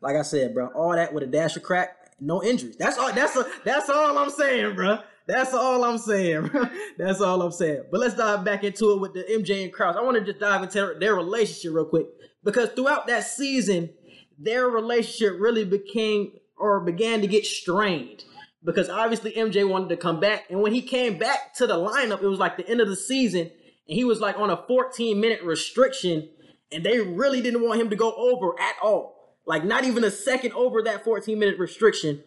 Like 0.00 0.16
I 0.16 0.22
said, 0.22 0.52
bro, 0.54 0.66
all 0.68 0.92
that 0.92 1.12
with 1.14 1.22
a 1.22 1.26
dash 1.26 1.56
of 1.56 1.62
crack, 1.62 1.96
no 2.20 2.42
injuries. 2.42 2.76
That's 2.76 2.98
all. 2.98 3.12
That's 3.12 3.36
a, 3.36 3.46
that's 3.64 3.88
all 3.88 4.18
I'm 4.18 4.30
saying, 4.30 4.74
bro. 4.74 4.98
That's 5.26 5.54
all 5.54 5.84
I'm 5.84 5.98
saying, 5.98 6.48
bro. 6.48 6.64
That's 6.98 7.20
all 7.20 7.40
I'm 7.42 7.52
saying. 7.52 7.84
But 7.92 8.00
let's 8.00 8.14
dive 8.14 8.44
back 8.44 8.64
into 8.64 8.90
it 8.90 9.00
with 9.00 9.14
the 9.14 9.22
MJ 9.22 9.62
and 9.62 9.72
Krause. 9.72 9.94
I 9.96 10.02
want 10.02 10.16
to 10.18 10.24
just 10.24 10.40
dive 10.40 10.64
into 10.64 10.96
their 10.98 11.14
relationship 11.14 11.72
real 11.72 11.84
quick 11.84 12.06
because 12.42 12.70
throughout 12.70 13.06
that 13.06 13.22
season, 13.24 13.90
their 14.36 14.66
relationship 14.68 15.36
really 15.38 15.64
became 15.64 16.32
or 16.58 16.80
began 16.80 17.20
to 17.20 17.28
get 17.28 17.46
strained 17.46 18.24
because 18.64 18.88
obviously 18.88 19.30
MJ 19.32 19.66
wanted 19.66 19.90
to 19.90 19.96
come 19.96 20.18
back, 20.18 20.44
and 20.50 20.60
when 20.60 20.72
he 20.72 20.82
came 20.82 21.18
back 21.18 21.54
to 21.54 21.68
the 21.68 21.76
lineup, 21.76 22.20
it 22.20 22.28
was 22.28 22.40
like 22.40 22.56
the 22.56 22.68
end 22.68 22.80
of 22.80 22.88
the 22.88 22.96
season, 22.96 23.48
and 23.88 23.96
he 23.96 24.04
was 24.04 24.20
like 24.20 24.38
on 24.38 24.50
a 24.50 24.56
14 24.66 25.20
minute 25.20 25.42
restriction, 25.42 26.28
and 26.70 26.84
they 26.84 27.00
really 27.00 27.40
didn't 27.42 27.62
want 27.62 27.80
him 27.80 27.90
to 27.90 27.96
go 27.96 28.12
over 28.14 28.58
at 28.60 28.76
all. 28.82 29.36
Like 29.46 29.64
not 29.64 29.84
even 29.84 30.04
a 30.04 30.10
second 30.10 30.52
over 30.52 30.82
that 30.84 31.04
14 31.04 31.38
minute 31.38 31.58
restriction. 31.58 32.22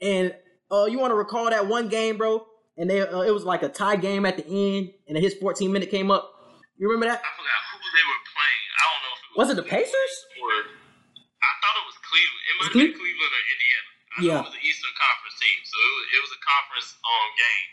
And 0.00 0.34
uh, 0.70 0.84
you 0.84 0.98
want 0.98 1.10
to 1.12 1.16
recall 1.16 1.48
that 1.50 1.66
one 1.66 1.88
game, 1.88 2.18
bro? 2.18 2.44
And 2.76 2.88
they 2.88 3.00
uh, 3.00 3.22
it 3.22 3.32
was 3.32 3.44
like 3.44 3.62
a 3.62 3.68
tie 3.68 3.96
game 3.96 4.24
at 4.26 4.36
the 4.36 4.46
end, 4.46 4.92
and 5.08 5.16
his 5.18 5.34
14 5.34 5.72
minute 5.72 5.90
came 5.90 6.10
up. 6.10 6.30
You 6.78 6.86
remember 6.86 7.06
that? 7.10 7.18
I 7.18 7.30
forgot 7.34 7.60
who 7.74 7.78
they 7.90 8.06
were 8.06 8.22
playing. 8.30 8.64
I 8.70 8.82
don't 8.86 9.02
know 9.02 9.12
if 9.16 9.18
it 9.18 9.28
was. 9.32 9.36
Was 9.38 9.48
it 9.50 9.56
the 9.58 9.66
Pacers? 9.66 10.14
Or 10.38 10.52
I 10.54 11.50
thought 11.58 11.74
it 11.74 11.86
was 11.90 11.98
Cleveland. 12.06 12.44
It 12.46 12.54
might 12.54 12.64
have 12.68 12.74
Cle- 12.78 12.86
been 12.86 12.94
Cleveland 13.02 13.32
or 13.34 13.42
Indiana. 13.50 13.88
I 13.88 14.18
Yeah. 14.22 14.34
know 14.38 14.46
it 14.46 14.50
was 14.54 14.58
an 14.62 14.66
Eastern 14.68 14.94
Conference 14.94 15.36
team, 15.42 15.58
so 15.66 15.74
it 15.74 15.90
was, 15.98 16.04
it 16.14 16.20
was 16.22 16.32
a 16.38 16.40
conference 16.46 16.88
um, 17.02 17.28
game. 17.34 17.66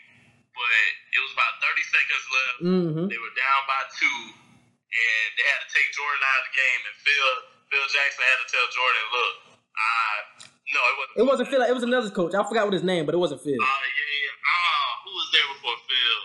But 0.56 0.68
it 1.12 1.20
was 1.20 1.32
about 1.36 1.52
30 1.60 1.92
seconds 1.92 2.24
left. 2.32 2.58
Mm-hmm. 2.64 3.06
They 3.12 3.20
were 3.20 3.34
down 3.36 3.62
by 3.68 3.80
two, 3.92 4.20
and 4.32 5.26
they 5.36 5.44
had 5.44 5.60
to 5.60 5.68
take 5.68 5.88
Jordan 5.92 6.24
out 6.24 6.38
of 6.40 6.44
the 6.48 6.54
game. 6.56 6.80
And 6.88 6.96
Phil 6.96 7.30
Phil 7.68 7.86
Jackson 7.92 8.24
had 8.24 8.38
to 8.40 8.48
tell 8.48 8.66
Jordan, 8.72 9.04
"Look, 9.12 9.34
I 9.76 10.48
no, 10.72 10.80
it 10.80 10.96
wasn't. 10.98 11.16
It 11.20 11.26
wasn't 11.28 11.48
Phil. 11.52 11.62
It 11.62 11.76
was 11.76 11.86
another 11.86 12.10
coach. 12.10 12.32
I 12.34 12.42
forgot 12.42 12.66
what 12.66 12.74
his 12.74 12.82
name, 12.82 13.06
but 13.06 13.14
it 13.14 13.22
wasn't 13.22 13.44
Phil. 13.44 13.54
Uh, 13.54 13.64
yeah, 13.64 14.12
yeah. 14.24 14.48
Ah, 14.48 14.88
who 15.06 15.10
was 15.14 15.28
there 15.30 15.48
before 15.54 15.76
Phil? 15.86 16.20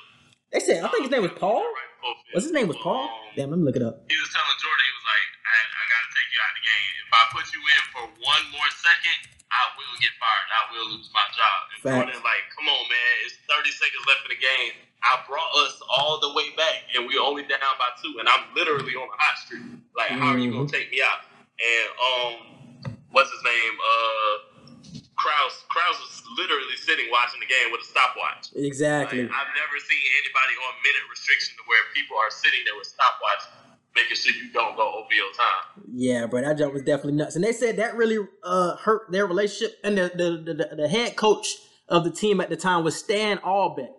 They 0.52 0.60
said 0.60 0.84
I 0.84 0.88
think 0.92 1.08
his 1.08 1.12
name 1.12 1.24
was 1.24 1.32
Paul. 1.40 1.64
Right 1.64 1.90
before 1.96 2.16
Phil. 2.28 2.36
Was 2.36 2.44
his 2.44 2.54
name 2.56 2.68
was 2.68 2.80
Paul? 2.84 3.08
Um, 3.08 3.32
Damn, 3.36 3.50
let 3.52 3.60
me 3.60 3.66
look 3.66 3.80
it 3.80 3.86
up. 3.86 4.04
he 4.12 4.18
was 4.20 4.32
telling 4.36 4.58
Jordan, 4.60 4.84
he 4.84 4.94
was 5.00 5.08
like, 5.08 5.28
I, 5.48 5.58
I 5.64 5.84
got 5.88 6.02
to 6.04 6.10
take 6.12 6.28
you 6.32 6.40
out 6.44 6.52
of 6.52 6.58
the 6.60 6.66
game. 6.68 6.92
If 7.08 7.12
I 7.12 7.22
put 7.32 7.46
you 7.56 7.62
in 7.64 7.82
for 7.96 8.04
one 8.20 8.44
more 8.52 8.72
second, 8.84 9.20
I 9.52 9.64
will 9.80 9.96
get 10.04 10.12
fired. 10.20 10.50
I 10.52 10.62
will 10.76 10.88
lose 10.96 11.08
my 11.16 11.24
job. 11.32 11.60
And 11.72 11.80
Facts. 11.84 11.96
Jordan, 12.12 12.20
like, 12.24 12.44
come 12.52 12.68
on, 12.68 12.84
man. 12.88 13.14
It's 13.28 13.36
30 13.48 13.72
seconds 13.72 14.04
left 14.08 14.24
in 14.28 14.32
the 14.36 14.42
game. 14.44 14.74
I 15.04 15.24
brought 15.28 15.52
us 15.66 15.80
all 15.88 16.20
the 16.20 16.32
way 16.36 16.52
back, 16.60 16.88
and 16.96 17.08
we're 17.08 17.24
only 17.24 17.44
down 17.48 17.74
by 17.80 17.90
two, 18.00 18.16
and 18.20 18.28
I'm 18.28 18.48
literally 18.54 18.94
on 18.96 19.08
the 19.08 19.18
hot 19.18 19.36
streak. 19.44 19.64
Like, 19.96 20.12
how 20.16 20.36
are 20.36 20.40
you 20.40 20.52
going 20.52 20.68
to 20.68 20.72
take 20.72 20.92
me 20.92 21.00
out? 21.04 21.26
And, 21.60 21.88
um, 22.00 22.34
what's 23.12 23.32
his 23.32 23.44
name? 23.44 23.74
Uh, 23.80 24.36
Krause. 25.22 25.62
Krause 25.70 26.02
was 26.02 26.26
literally 26.36 26.78
sitting 26.82 27.06
watching 27.14 27.40
the 27.40 27.50
game 27.50 27.70
with 27.70 27.86
a 27.86 27.90
stopwatch. 27.90 28.50
Exactly. 28.58 29.22
Like, 29.22 29.30
I've 29.30 29.54
never 29.54 29.78
seen 29.78 30.04
anybody 30.26 30.54
on 30.66 30.74
minute 30.82 31.06
restriction 31.14 31.54
to 31.62 31.64
where 31.70 31.82
people 31.94 32.18
are 32.18 32.34
sitting 32.34 32.66
there 32.66 32.74
with 32.74 32.90
stopwatch 32.90 33.46
making 33.96 34.16
sure 34.16 34.34
you 34.34 34.52
don't 34.54 34.76
go 34.76 34.88
over 34.94 35.14
your 35.14 35.32
time. 35.34 35.86
Yeah, 35.94 36.26
bro, 36.26 36.42
that 36.42 36.58
jump 36.58 36.74
was 36.74 36.84
definitely 36.84 37.14
nuts. 37.14 37.36
And 37.36 37.44
they 37.44 37.52
said 37.52 37.78
that 37.78 37.96
really 37.96 38.18
uh, 38.44 38.76
hurt 38.78 39.12
their 39.12 39.26
relationship. 39.26 39.78
And 39.84 39.98
the, 39.98 40.12
the 40.16 40.54
the, 40.54 40.76
the 40.76 40.88
head 40.88 41.16
coach 41.16 41.58
of 41.88 42.04
the 42.04 42.12
team 42.12 42.42
at 42.42 42.50
the 42.50 42.56
time 42.56 42.84
was 42.84 42.96
Stan 42.96 43.38
Albeck. 43.40 43.92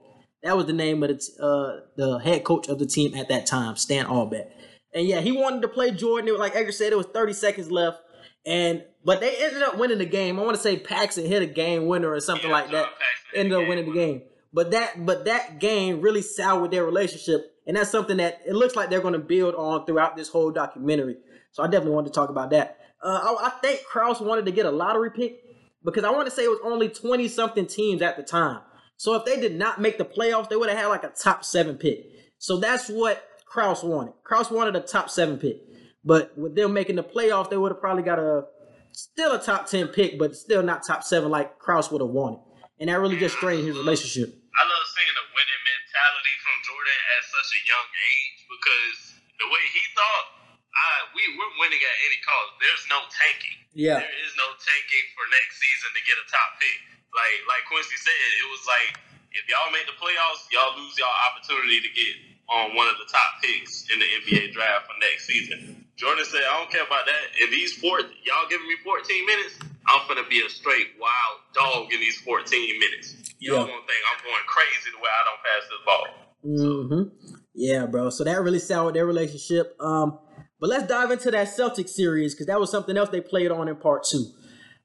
That 0.43 0.57
was 0.57 0.67
the 0.67 0.73
name 0.73 1.03
of 1.03 1.11
the 1.11 1.43
uh, 1.43 1.87
the 1.97 2.19
head 2.19 2.45
coach 2.45 2.69
of 2.69 2.79
the 2.79 2.87
team 2.87 3.15
at 3.15 3.29
that 3.29 3.47
time, 3.47 3.77
Stan 3.77 4.07
Albeck. 4.07 4.51
And 4.95 5.07
yeah, 5.07 5.21
he 5.21 5.33
wanted 5.33 5.63
to 5.63 5.69
play 5.69 5.91
Jordan. 5.91 6.29
It 6.29 6.33
was 6.33 6.41
like 6.41 6.55
Edgar 6.55 6.73
said, 6.73 6.93
it 6.93 6.97
was 6.97 7.07
30 7.07 7.33
seconds 7.33 7.71
left. 7.71 8.02
And 8.45 8.85
but 9.05 9.21
they 9.21 9.37
ended 9.37 9.63
up 9.63 9.79
winning 9.79 9.99
the 9.99 10.07
game. 10.07 10.39
I 10.39 10.43
want 10.43 10.57
to 10.57 10.63
say 10.63 10.77
Paxson 10.77 11.27
hit 11.27 11.43
a 11.43 11.47
game 11.47 11.87
winner 11.87 12.11
or 12.11 12.21
something 12.21 12.51
yeah, 12.51 12.57
like 12.57 12.71
that. 12.73 12.89
Ended 13.35 13.53
up 13.53 13.69
winning 13.69 13.87
the 13.87 13.93
game. 13.93 14.23
But 14.53 14.73
that 14.73 15.07
but 15.07 15.25
that 15.27 15.59
game 15.61 16.01
really 16.01 16.23
soured 16.23 16.71
their 16.71 16.85
relationship, 16.85 17.55
and 17.67 17.77
that's 17.77 17.91
something 17.91 18.19
that 18.19 18.41
it 18.47 18.55
looks 18.55 18.77
like 18.77 18.91
they're 18.91 19.01
going 19.01 19.15
to 19.15 19.19
build 19.19 19.55
on 19.55 19.87
throughout 19.87 20.17
this 20.17 20.29
whole 20.29 20.51
documentary. 20.51 21.17
So 21.53 21.63
I 21.63 21.67
definitely 21.67 21.95
wanted 21.95 22.09
to 22.09 22.15
talk 22.15 22.31
about 22.31 22.51
that. 22.51 22.79
Uh, 23.03 23.37
I, 23.41 23.47
I 23.47 23.51
think 23.61 23.85
Krause 23.85 24.21
wanted 24.21 24.45
to 24.47 24.53
get 24.53 24.67
a 24.67 24.71
lottery 24.71 25.11
pick 25.11 25.39
because 25.85 26.05
I 26.05 26.11
want 26.11 26.27
to 26.27 26.31
say 26.31 26.45
it 26.45 26.49
was 26.49 26.61
only 26.65 26.89
twenty 26.89 27.29
something 27.29 27.67
teams 27.67 28.03
at 28.03 28.17
the 28.17 28.23
time. 28.23 28.61
So 28.97 29.15
if 29.15 29.25
they 29.25 29.41
did 29.41 29.57
not 29.57 29.81
make 29.81 29.99
the 29.99 30.05
playoffs, 30.05 30.49
they 30.49 30.57
would 30.57 30.69
have 30.69 30.79
had 30.79 30.87
like 30.87 31.05
a 31.05 31.11
top 31.11 31.45
seven 31.45 31.77
pick. 31.77 32.07
So 32.39 32.59
that's 32.59 32.89
what 32.89 33.27
Krause 33.47 33.83
wanted. 33.83 34.15
Krause 34.23 34.51
wanted 34.51 34.77
a 34.77 34.81
top 34.81 35.11
seven 35.11 35.39
pick. 35.39 35.63
But 36.05 36.37
with 36.37 36.55
them 36.55 36.73
making 36.73 36.97
the 36.97 37.05
playoffs, 37.07 37.51
they 37.51 37.57
would 37.57 37.71
have 37.71 37.81
probably 37.81 38.03
got 38.03 38.19
a 38.19 38.45
still 38.93 39.33
a 39.33 39.41
top 39.41 39.67
ten 39.67 39.89
pick, 39.89 40.19
but 40.19 40.35
still 40.35 40.63
not 40.63 40.83
top 40.87 41.03
seven 41.03 41.31
like 41.31 41.59
Krause 41.59 41.91
would 41.91 42.03
have 42.03 42.11
wanted. 42.11 42.41
And 42.81 42.91
that 42.91 42.99
really 42.99 43.17
just 43.17 43.39
strained 43.39 43.63
his 43.63 43.79
relationship. 43.79 44.27
I 44.27 44.63
love 44.67 44.85
seeing 44.91 45.15
the 45.15 45.27
winning 45.31 45.63
mentality 45.63 46.35
from 46.43 46.57
Jordan 46.67 46.99
at 47.15 47.23
such 47.31 47.51
a 47.55 47.61
young 47.71 47.89
age 47.89 48.39
because 48.51 48.99
the 49.39 49.47
way 49.47 49.63
he 49.71 49.83
thought, 49.95 50.27
I 50.75 50.87
we 51.15 51.23
we're 51.39 51.55
winning 51.63 51.79
at 51.79 51.97
any 52.11 52.19
cost. 52.27 52.59
There's 52.59 52.85
no 52.91 52.99
tanking. 53.07 53.59
Yeah. 53.71 54.03
There 54.03 54.19
is 54.27 54.35
no 54.35 54.49
tanking 54.59 55.07
for 55.15 55.25
next 55.31 55.63
season 55.63 55.89
to 55.95 56.01
get 56.03 56.19
a 56.19 56.27
top 56.27 56.59
pick. 56.59 56.79
Like 57.15 57.39
like 57.47 57.63
Quincy 57.71 57.95
said, 57.95 58.19
it 58.43 58.49
was 58.51 58.65
like 58.67 58.91
if 59.39 59.47
y'all 59.47 59.71
make 59.71 59.87
the 59.87 59.97
playoffs, 59.97 60.51
y'all 60.51 60.75
lose 60.75 60.99
y'all 60.99 61.15
opportunity 61.31 61.79
to 61.79 61.91
get 61.95 62.32
on 62.49 62.75
one 62.75 62.89
of 62.89 62.97
the 62.99 63.09
top 63.11 63.41
picks 63.43 63.87
in 63.93 63.99
the 63.99 64.07
NBA 64.23 64.53
draft 64.53 64.87
for 64.87 64.95
next 65.01 65.27
season. 65.27 65.87
Jordan 65.97 66.25
said, 66.25 66.41
I 66.41 66.59
don't 66.59 66.71
care 66.71 66.85
about 66.85 67.07
that. 67.07 67.23
If 67.39 67.51
these 67.51 67.73
four, 67.75 68.01
y'all 68.01 68.49
giving 68.51 68.67
me 68.67 68.77
14 68.83 69.27
minutes, 69.27 69.59
I'm 69.87 70.07
gonna 70.09 70.27
be 70.29 70.43
a 70.45 70.49
straight 70.49 70.89
wild 71.01 71.39
dog 71.55 71.93
in 71.93 72.01
these 72.01 72.21
14 72.21 72.79
minutes. 72.79 73.17
You 73.39 73.53
yeah. 73.53 73.59
don't 73.59 73.69
think 73.69 74.01
I'm 74.11 74.25
going 74.25 74.45
crazy 74.47 74.91
the 74.91 74.99
way 75.03 75.11
I 75.11 75.23
don't 75.29 75.43
pass 75.47 75.63
this 75.71 75.83
ball. 75.87 76.23
Mm-hmm. 76.45 77.37
Yeah, 77.55 77.87
bro. 77.87 78.11
So 78.11 78.25
that 78.25 78.41
really 78.43 78.59
soured 78.59 78.95
their 78.95 79.07
relationship. 79.07 79.77
Um, 79.81 80.19
but 80.61 80.71
let's 80.71 80.87
dive 80.87 81.11
into 81.11 81.31
that 81.31 81.49
Celtic 81.49 81.89
series 81.89 82.35
because 82.35 82.47
that 82.47 82.61
was 82.61 82.71
something 82.71 82.97
else 82.97 83.09
they 83.11 83.21
played 83.21 83.51
on 83.51 83.69
in 83.69 83.77
part 83.77 84.05
two. 84.05 84.27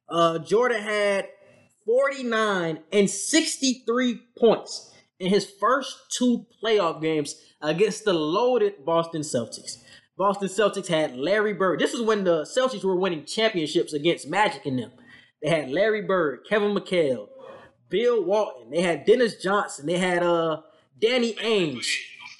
Uh, 0.09 0.39
Jordan 0.39 0.81
had 0.81 1.27
49 1.85 2.79
and 2.91 3.09
63 3.09 4.21
points 4.37 4.86
in 5.19 5.29
his 5.29 5.49
first 5.59 5.95
two 6.17 6.45
playoff 6.63 7.01
games 7.01 7.35
against 7.61 8.05
the 8.05 8.13
loaded 8.13 8.85
Boston 8.85 9.21
Celtics. 9.21 9.77
Boston 10.17 10.47
Celtics 10.47 10.87
had 10.87 11.15
Larry 11.15 11.53
Bird. 11.53 11.79
This 11.79 11.93
is 11.93 12.01
when 12.01 12.23
the 12.23 12.41
Celtics 12.43 12.83
were 12.83 12.95
winning 12.95 13.25
championships 13.25 13.93
against 13.93 14.27
Magic 14.27 14.65
and 14.65 14.79
them. 14.79 14.91
They 15.41 15.49
had 15.49 15.69
Larry 15.69 16.01
Bird, 16.01 16.39
Kevin 16.49 16.73
McHale, 16.73 17.27
Bill 17.89 18.23
Walton. 18.23 18.71
They 18.71 18.81
had 18.81 19.05
Dennis 19.05 19.41
Johnson. 19.41 19.85
They 19.85 19.97
had 19.97 20.23
uh 20.23 20.61
Danny 20.99 21.33
Ainge. 21.33 21.85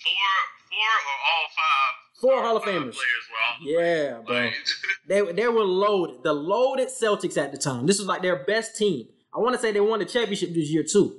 Four, 0.04 0.14
four 0.70 0.82
or 1.06 1.22
all 1.28 1.48
five. 1.56 1.98
Four 2.20 2.42
Hall 2.42 2.58
of 2.58 2.64
Famers. 2.64 2.98
Yeah, 3.62 4.22
bro. 4.26 4.50
they 5.08 5.32
they 5.34 5.48
were 5.48 5.64
loaded. 5.64 6.24
The 6.24 6.34
loaded 6.34 6.90
Celtics 6.90 7.38
at 7.38 7.52
the 7.52 7.58
time. 7.60 7.86
This 7.86 8.00
was 8.00 8.08
like 8.08 8.24
their 8.24 8.44
best 8.46 8.76
team. 8.76 9.08
I 9.36 9.40
want 9.40 9.56
to 9.56 9.62
say 9.62 9.72
they 9.72 9.80
won 9.80 10.00
the 10.00 10.06
championship 10.06 10.50
this 10.54 10.70
year 10.72 10.84
too. 10.84 11.16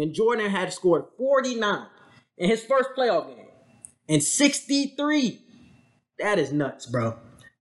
And 0.00 0.14
Jordan 0.14 0.50
had 0.50 0.72
scored 0.72 1.04
49 1.18 1.86
in 2.38 2.48
his 2.48 2.64
first 2.64 2.90
playoff 2.96 3.28
game 3.28 3.46
and 4.08 4.22
63 4.22 5.44
that 6.20 6.38
is 6.38 6.52
nuts, 6.52 6.86
bro. 6.86 7.16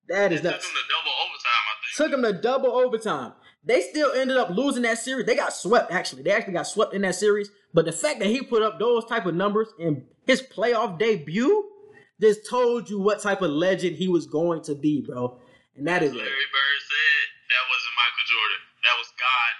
That 0.10 0.34
is 0.34 0.44
nuts. 0.44 0.68
Took 0.68 0.74
him 0.74 0.82
to 0.82 0.92
double 0.92 1.16
overtime, 1.24 1.64
I 1.64 1.74
think. 1.80 1.96
Took 1.96 2.14
him 2.14 2.24
to 2.24 2.42
double 2.42 2.72
overtime. 2.72 3.34
They 3.64 3.82
still 3.82 4.12
ended 4.14 4.38
up 4.38 4.50
losing 4.50 4.84
that 4.84 5.00
series. 5.00 5.26
They 5.26 5.36
got 5.36 5.54
swept, 5.54 5.92
actually. 5.92 6.24
They 6.24 6.32
actually 6.32 6.54
got 6.54 6.68
swept 6.68 6.94
in 6.94 7.02
that 7.04 7.16
series. 7.16 7.50
But 7.74 7.86
the 7.86 7.92
fact 7.92 8.20
that 8.20 8.28
he 8.28 8.42
put 8.42 8.62
up 8.62 8.80
those 8.80 9.06
type 9.06 9.26
of 9.26 9.36
numbers 9.36 9.70
in 9.80 10.06
his 10.26 10.42
playoff 10.42 11.00
debut 11.00 11.70
just 12.20 12.50
told 12.50 12.90
you 12.90 13.00
what 13.00 13.22
type 13.22 13.42
of 13.42 13.52
legend 13.52 13.96
he 13.96 14.08
was 14.08 14.26
going 14.26 14.64
to 14.64 14.76
be, 14.76 15.06
bro. 15.08 15.40
And 15.78 15.88
that 15.88 16.04
is 16.04 16.12
Larry 16.12 16.28
Bird 16.28 16.80
said 16.84 17.24
that 17.48 17.64
wasn't 17.72 17.96
Michael 17.96 18.28
Jordan. 18.28 18.60
That 18.84 18.96
was 19.00 19.08
God 19.16 19.52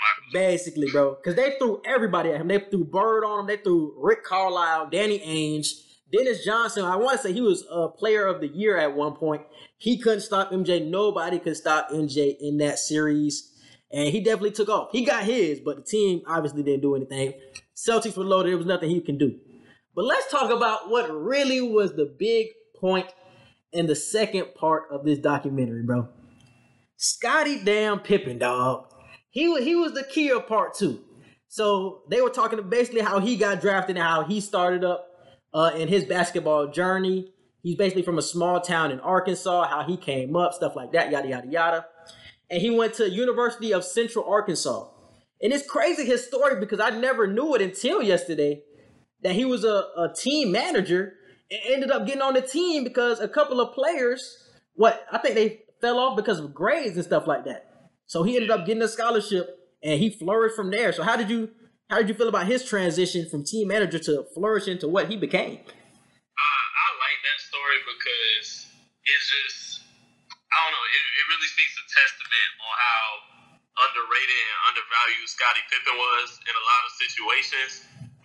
Michael 0.00 0.32
Basically, 0.32 0.90
bro. 0.90 1.16
Because 1.16 1.34
they 1.34 1.56
threw 1.58 1.80
everybody 1.84 2.30
at 2.30 2.40
him. 2.40 2.48
They 2.48 2.58
threw 2.58 2.84
Bird 2.84 3.24
on 3.24 3.40
him. 3.40 3.46
They 3.46 3.56
threw 3.56 3.94
Rick 3.98 4.24
Carlisle, 4.24 4.90
Danny 4.90 5.18
Ainge. 5.20 5.68
Dennis 6.12 6.44
Johnson, 6.44 6.84
I 6.84 6.96
want 6.96 7.16
to 7.16 7.22
say 7.22 7.32
he 7.32 7.40
was 7.40 7.64
a 7.70 7.88
player 7.88 8.26
of 8.26 8.40
the 8.40 8.48
year 8.48 8.76
at 8.76 8.96
one 8.96 9.14
point. 9.14 9.42
He 9.78 9.96
couldn't 9.98 10.22
stop 10.22 10.50
MJ. 10.50 10.84
Nobody 10.84 11.38
could 11.38 11.56
stop 11.56 11.90
MJ 11.90 12.36
in 12.40 12.58
that 12.58 12.78
series. 12.78 13.52
And 13.92 14.08
he 14.08 14.20
definitely 14.20 14.52
took 14.52 14.68
off. 14.68 14.90
He 14.92 15.04
got 15.04 15.24
his, 15.24 15.60
but 15.60 15.76
the 15.76 15.82
team 15.82 16.22
obviously 16.26 16.62
didn't 16.62 16.82
do 16.82 16.96
anything. 16.96 17.34
Celtics 17.76 18.16
were 18.16 18.24
loaded. 18.24 18.50
There 18.50 18.56
was 18.56 18.66
nothing 18.66 18.90
he 18.90 19.00
can 19.00 19.18
do. 19.18 19.38
But 19.94 20.04
let's 20.04 20.30
talk 20.30 20.50
about 20.50 20.90
what 20.90 21.10
really 21.10 21.60
was 21.60 21.94
the 21.94 22.12
big 22.18 22.48
point 22.76 23.06
in 23.72 23.86
the 23.86 23.96
second 23.96 24.54
part 24.54 24.84
of 24.90 25.04
this 25.04 25.18
documentary, 25.18 25.82
bro. 25.82 26.08
Scottie 26.96 27.62
damn 27.64 28.00
Pippen, 28.00 28.38
dog. 28.38 28.86
He, 29.30 29.62
he 29.62 29.74
was 29.74 29.92
the 29.92 30.04
key 30.04 30.30
of 30.30 30.46
part 30.46 30.74
two. 30.74 31.04
So 31.48 32.02
they 32.08 32.20
were 32.20 32.30
talking 32.30 32.68
basically 32.68 33.00
how 33.00 33.18
he 33.18 33.36
got 33.36 33.60
drafted 33.60 33.96
and 33.96 34.04
how 34.04 34.24
he 34.24 34.40
started 34.40 34.84
up 34.84 35.06
uh, 35.52 35.72
in 35.76 35.88
his 35.88 36.04
basketball 36.04 36.68
journey. 36.68 37.32
He's 37.62 37.76
basically 37.76 38.02
from 38.02 38.18
a 38.18 38.22
small 38.22 38.60
town 38.60 38.90
in 38.90 39.00
Arkansas, 39.00 39.68
how 39.68 39.82
he 39.82 39.96
came 39.96 40.36
up, 40.36 40.54
stuff 40.54 40.76
like 40.76 40.92
that, 40.92 41.10
yada, 41.10 41.28
yada, 41.28 41.48
yada. 41.48 41.86
And 42.50 42.60
he 42.60 42.70
went 42.70 42.94
to 42.94 43.10
University 43.10 43.72
of 43.72 43.84
Central 43.84 44.24
Arkansas. 44.24 44.88
And 45.42 45.52
it's 45.52 45.66
crazy 45.66 46.04
his 46.04 46.26
story 46.26 46.58
because 46.60 46.80
I 46.80 46.90
never 46.90 47.26
knew 47.26 47.54
it 47.54 47.62
until 47.62 48.02
yesterday 48.02 48.62
that 49.22 49.34
he 49.34 49.44
was 49.44 49.64
a, 49.64 49.84
a 49.96 50.12
team 50.16 50.52
manager 50.52 51.14
and 51.50 51.60
ended 51.66 51.90
up 51.90 52.06
getting 52.06 52.22
on 52.22 52.34
the 52.34 52.42
team 52.42 52.84
because 52.84 53.20
a 53.20 53.28
couple 53.28 53.60
of 53.60 53.74
players, 53.74 54.48
what 54.74 55.04
I 55.10 55.18
think 55.18 55.34
they 55.34 55.62
fell 55.80 55.98
off 55.98 56.16
because 56.16 56.38
of 56.38 56.54
grades 56.54 56.96
and 56.96 57.04
stuff 57.04 57.26
like 57.26 57.44
that. 57.44 57.69
So 58.10 58.26
he 58.26 58.34
ended 58.34 58.50
up 58.50 58.66
getting 58.66 58.82
a 58.82 58.90
scholarship 58.90 59.70
and 59.86 59.94
he 59.94 60.10
flourished 60.10 60.58
from 60.58 60.74
there. 60.74 60.90
So 60.90 61.06
how 61.06 61.14
did 61.14 61.30
you 61.30 61.54
how 61.86 62.02
did 62.02 62.10
you 62.10 62.18
feel 62.18 62.26
about 62.26 62.50
his 62.50 62.66
transition 62.66 63.30
from 63.30 63.46
team 63.46 63.70
manager 63.70 64.02
to 64.02 64.26
flourishing 64.34 64.82
to 64.82 64.90
what 64.90 65.06
he 65.06 65.14
became? 65.14 65.62
Uh, 65.62 66.64
I 66.74 66.86
like 67.06 67.20
that 67.22 67.38
story 67.38 67.78
because 67.86 68.66
it's 68.66 69.26
just 69.30 69.86
I 70.26 70.58
don't 70.58 70.74
know. 70.74 70.86
It, 70.90 71.02
it 71.06 71.24
really 71.30 71.50
speaks 71.54 71.70
a 71.78 71.86
testament 71.86 72.50
on 72.58 72.74
how 72.82 73.06
underrated 73.78 74.42
and 74.42 74.58
undervalued 74.74 75.30
Scottie 75.30 75.62
Pippen 75.70 75.94
was 75.94 76.42
in 76.50 76.54
a 76.58 76.64
lot 76.66 76.82
of 76.82 76.92
situations 76.98 77.72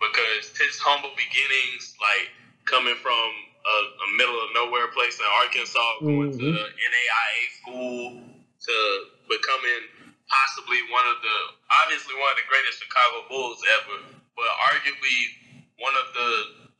because 0.02 0.50
his 0.58 0.82
humble 0.82 1.14
beginnings, 1.14 1.94
like 2.02 2.34
coming 2.66 2.98
from 2.98 3.14
a, 3.14 3.76
a 4.02 4.08
middle 4.18 4.34
of 4.34 4.50
nowhere 4.50 4.90
place 4.90 5.14
in 5.22 5.30
Arkansas, 5.46 6.02
going 6.02 6.34
mm-hmm. 6.34 6.42
to 6.42 6.74
NAIA 6.74 7.42
school 7.62 8.34
to 8.66 8.74
becoming 9.28 9.82
possibly 10.26 10.82
one 10.90 11.06
of 11.06 11.18
the 11.22 11.36
obviously 11.84 12.14
one 12.18 12.34
of 12.34 12.38
the 12.38 12.48
greatest 12.50 12.82
Chicago 12.82 13.26
Bulls 13.30 13.62
ever, 13.82 13.96
but 14.34 14.50
arguably 14.70 15.18
one 15.78 15.94
of 15.94 16.06
the 16.14 16.30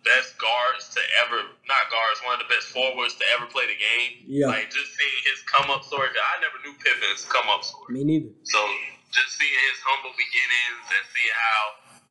best 0.07 0.39
guards 0.39 0.87
to 0.95 1.03
ever 1.27 1.43
not 1.67 1.91
guards, 1.91 2.23
one 2.23 2.39
of 2.39 2.43
the 2.47 2.51
best 2.51 2.71
forwards 2.71 3.19
to 3.19 3.25
ever 3.35 3.47
play 3.51 3.67
the 3.67 3.79
game. 3.79 4.23
Yeah. 4.27 4.51
Like 4.51 4.71
just 4.71 4.95
seeing 4.95 5.21
his 5.27 5.43
come 5.47 5.71
up 5.71 5.83
story. 5.83 6.11
I 6.11 6.37
never 6.39 6.59
knew 6.63 6.75
Pippen's 6.79 7.27
come 7.27 7.51
up 7.51 7.67
story. 7.67 7.91
Me 7.91 8.07
neither. 8.07 8.31
So 8.47 8.59
just 9.11 9.35
seeing 9.35 9.61
his 9.71 9.79
humble 9.83 10.15
beginnings 10.15 10.87
and 10.95 11.05
seeing 11.11 11.35
how 11.35 11.63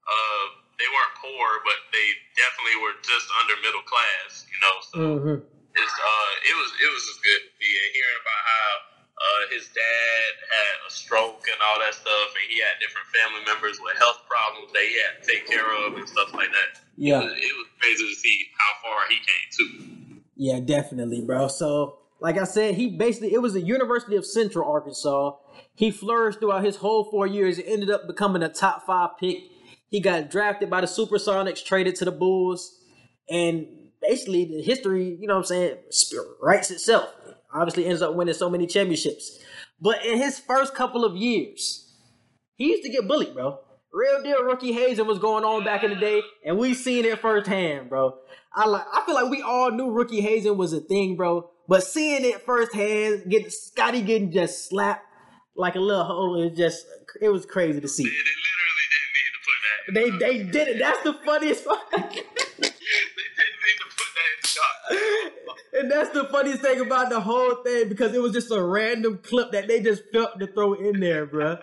uh, 0.05 0.45
they 0.75 0.87
weren't 0.91 1.15
poor, 1.23 1.47
but 1.63 1.79
they 1.95 2.07
definitely 2.35 2.77
were 2.83 2.95
just 2.99 3.27
under 3.43 3.55
middle 3.63 3.85
class, 3.87 4.43
you 4.51 4.59
know. 4.59 4.75
So 4.91 4.97
mm-hmm. 4.99 5.37
it's 5.71 5.95
uh 5.95 6.31
it 6.43 6.55
was 6.55 6.69
it 6.83 6.89
was 6.91 7.01
just 7.07 7.19
good 7.23 7.41
to 7.47 7.51
be 7.59 7.69
hearing 7.95 8.19
about 8.19 8.41
how 8.43 8.69
uh, 9.15 9.41
his 9.53 9.67
dad 9.71 10.31
had 10.51 10.75
a 10.87 10.91
stroke 10.91 11.43
and 11.47 11.59
all 11.63 11.79
that 11.79 11.93
stuff, 11.93 12.29
and 12.35 12.51
he 12.51 12.59
had 12.59 12.75
different 12.79 13.07
family 13.15 13.43
members 13.47 13.79
with 13.81 13.95
health 13.97 14.21
problems 14.27 14.71
that 14.73 14.83
he 14.83 14.95
had 14.99 15.23
to 15.23 15.23
take 15.23 15.47
care 15.47 15.71
of 15.85 15.95
and 15.95 16.07
stuff 16.07 16.33
like 16.33 16.51
that. 16.51 16.81
Yeah, 16.97 17.21
it 17.21 17.23
was, 17.23 17.33
it 17.33 17.55
was 17.55 17.67
crazy 17.79 18.03
to 18.09 18.15
see 18.15 18.47
how 18.57 18.71
far 18.83 18.99
he 19.07 19.15
came 19.15 19.47
too. 19.51 20.21
Yeah, 20.35 20.59
definitely, 20.59 21.21
bro. 21.21 21.47
So, 21.47 21.99
like 22.19 22.37
I 22.37 22.43
said, 22.43 22.75
he 22.75 22.89
basically 22.89 23.33
it 23.33 23.41
was 23.41 23.53
the 23.53 23.61
University 23.61 24.17
of 24.17 24.25
Central 24.25 24.69
Arkansas. 24.69 25.37
He 25.73 25.91
flourished 25.91 26.39
throughout 26.39 26.65
his 26.65 26.77
whole 26.77 27.05
four 27.09 27.25
years. 27.25 27.57
It 27.57 27.65
ended 27.67 27.89
up 27.89 28.07
becoming 28.07 28.43
a 28.43 28.49
top 28.49 28.85
five 28.85 29.11
pick. 29.19 29.37
He 29.87 30.01
got 30.01 30.29
drafted 30.29 30.69
by 30.69 30.81
the 30.81 30.87
Supersonics, 30.87 31.63
traded 31.63 31.95
to 31.95 32.05
the 32.05 32.11
Bulls, 32.11 32.81
and 33.29 33.67
basically 34.01 34.45
the 34.45 34.61
history, 34.61 35.17
you 35.19 35.27
know 35.27 35.35
what 35.35 35.51
I'm 35.51 35.77
saying, 35.77 35.77
writes 36.41 36.71
itself. 36.71 37.13
Obviously 37.55 37.85
ends 37.85 38.01
up 38.01 38.13
winning 38.15 38.33
so 38.33 38.49
many 38.49 38.67
championships. 38.67 39.39
But 39.79 40.05
in 40.05 40.17
his 40.17 40.39
first 40.39 40.75
couple 40.75 41.05
of 41.05 41.15
years, 41.15 41.93
he 42.55 42.67
used 42.67 42.83
to 42.83 42.89
get 42.89 43.07
bullied, 43.07 43.33
bro. 43.33 43.59
Real 43.93 44.21
deal 44.23 44.43
rookie 44.43 44.73
hazing 44.73 45.07
was 45.07 45.19
going 45.19 45.45
on 45.45 45.63
back 45.63 45.83
in 45.83 45.89
the 45.89 45.95
day, 45.95 46.21
and 46.45 46.57
we 46.57 46.73
seen 46.73 47.05
it 47.05 47.19
firsthand, 47.19 47.89
bro. 47.89 48.15
I 48.53 48.67
like 48.67 48.85
I 48.91 49.05
feel 49.05 49.15
like 49.15 49.29
we 49.29 49.41
all 49.41 49.71
knew 49.71 49.89
rookie 49.89 50.19
hazing 50.21 50.57
was 50.57 50.73
a 50.73 50.81
thing, 50.81 51.15
bro. 51.15 51.49
But 51.67 51.83
seeing 51.83 52.25
it 52.25 52.45
firsthand, 52.45 53.29
getting 53.29 53.49
Scottie 53.49 54.01
getting 54.01 54.31
just 54.31 54.69
slapped 54.69 55.05
like 55.55 55.75
a 55.75 55.79
little 55.79 56.03
hole, 56.03 56.41
it 56.41 56.55
just 56.55 56.85
it 57.21 57.29
was 57.29 57.45
crazy 57.45 57.79
to 57.79 57.87
see. 57.87 58.03
They, 58.03 58.09
they 59.93 60.09
literally 60.11 60.19
They 60.19 60.43
they 60.43 60.51
did 60.51 60.67
it. 60.67 60.79
That's 60.79 61.01
the 61.03 61.13
funniest 61.25 61.65
part. 61.65 62.19
and 65.73 65.91
that's 65.91 66.09
the 66.11 66.25
funniest 66.31 66.61
thing 66.61 66.79
about 66.79 67.09
the 67.09 67.19
whole 67.19 67.55
thing 67.63 67.89
because 67.89 68.13
it 68.13 68.21
was 68.21 68.33
just 68.33 68.51
a 68.51 68.61
random 68.61 69.19
clip 69.23 69.51
that 69.51 69.67
they 69.67 69.81
just 69.81 70.03
felt 70.13 70.39
to 70.39 70.47
throw 70.47 70.73
in 70.73 70.99
there, 70.99 71.25
bro. 71.25 71.57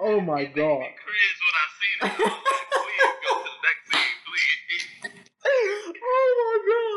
Oh 0.00 0.20
my 0.20 0.40
It 0.42 0.54
god. 0.54 0.80
cringe 1.04 1.38
when 1.42 1.54
I 1.54 1.66
seen 1.78 1.96
it. 2.00 2.02
Like, 2.02 2.16
please 2.16 3.14
go 3.28 3.38
to 3.38 3.44
the 3.44 3.58
next 3.64 3.84
scene, 3.92 4.16
please. 4.26 5.94
oh 6.04 6.34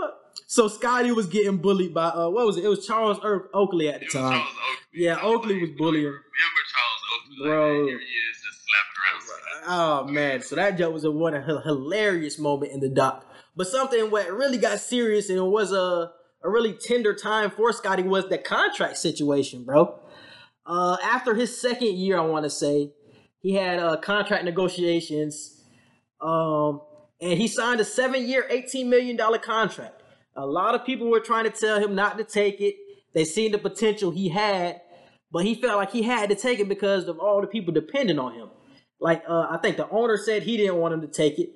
my 0.02 0.08
god. 0.08 0.14
So 0.48 0.68
Scottie 0.68 1.12
was 1.12 1.28
getting 1.28 1.58
bullied 1.58 1.94
by 1.94 2.08
uh 2.08 2.30
what 2.30 2.46
was 2.46 2.58
it? 2.58 2.66
It 2.66 2.68
was 2.68 2.86
Charles 2.86 3.20
Oakley 3.54 3.90
at 3.90 4.00
the 4.02 4.06
It 4.08 4.12
time. 4.12 4.34
Charles 4.34 4.48
Oakley. 4.50 5.04
Yeah, 5.04 5.20
Oakley 5.22 5.62
was 5.62 5.70
bullying. 5.78 6.06
Remember 6.06 6.64
Charles 6.74 7.02
Oakley? 7.16 7.48
Bro. 7.48 7.80
Like, 7.80 7.88
here 7.90 8.00
he 8.00 8.04
is 8.04 8.42
just 8.44 8.60
slapping 8.68 9.68
around. 9.68 10.06
Oh 10.08 10.12
man, 10.12 10.42
so 10.42 10.56
that 10.58 10.78
joke 10.78 10.94
was 10.94 11.06
a 11.06 11.12
one 11.12 11.34
a 11.34 11.42
hilarious 11.62 12.38
moment 12.38 12.74
in 12.74 12.82
the 12.82 12.90
doc. 12.90 13.26
But 13.56 13.68
something 13.68 14.12
what 14.12 14.32
really 14.32 14.58
got 14.58 14.80
serious 14.80 15.30
and 15.30 15.38
it 15.38 15.42
was 15.44 15.72
a 15.72 16.12
a 16.44 16.50
really 16.50 16.74
tender 16.74 17.14
time 17.14 17.52
for 17.52 17.72
Scottie 17.72 18.04
was 18.04 18.28
the 18.28 18.38
contract 18.38 18.98
situation, 18.98 19.64
bro. 19.64 20.00
Uh, 20.66 20.98
after 21.04 21.36
his 21.36 21.60
second 21.60 21.96
year, 21.96 22.18
I 22.18 22.26
want 22.26 22.46
to 22.46 22.50
say 22.50 22.92
he 23.42 23.54
had 23.54 23.80
uh, 23.80 23.98
contract 23.98 24.44
negotiations, 24.46 25.64
um, 26.22 26.82
and 27.20 27.38
he 27.40 27.48
signed 27.48 27.80
a 27.80 27.86
seven-year, 27.86 28.48
eighteen 28.50 28.90
million 28.90 29.16
dollar 29.16 29.38
contract. 29.38 30.02
A 30.36 30.46
lot 30.46 30.76
of 30.76 30.86
people 30.86 31.10
were 31.10 31.20
trying 31.20 31.44
to 31.44 31.52
tell 31.52 31.80
him 31.80 31.94
not 31.94 32.18
to 32.18 32.24
take 32.24 32.62
it. 32.62 32.76
They 33.14 33.26
seen 33.26 33.52
the 33.52 33.58
potential 33.58 34.12
he 34.12 34.30
had, 34.30 34.82
but 35.32 35.46
he 35.46 35.56
felt 35.56 35.78
like 35.78 35.92
he 35.92 36.04
had 36.04 36.30
to 36.30 36.36
take 36.36 36.60
it 36.60 36.70
because 36.70 37.08
of 37.08 37.20
all 37.20 37.42
the 37.42 37.48
people 37.48 37.74
depending 37.74 38.18
on 38.18 38.34
him. 38.34 38.50
Like 39.00 39.24
uh, 39.28 39.48
I 39.50 39.58
think 39.62 39.78
the 39.78 39.90
owner 39.90 40.18
said 40.18 40.44
he 40.44 40.58
didn't 40.58 40.78
want 40.78 40.94
him 40.94 41.02
to 41.02 41.08
take 41.08 41.38
it. 41.38 41.50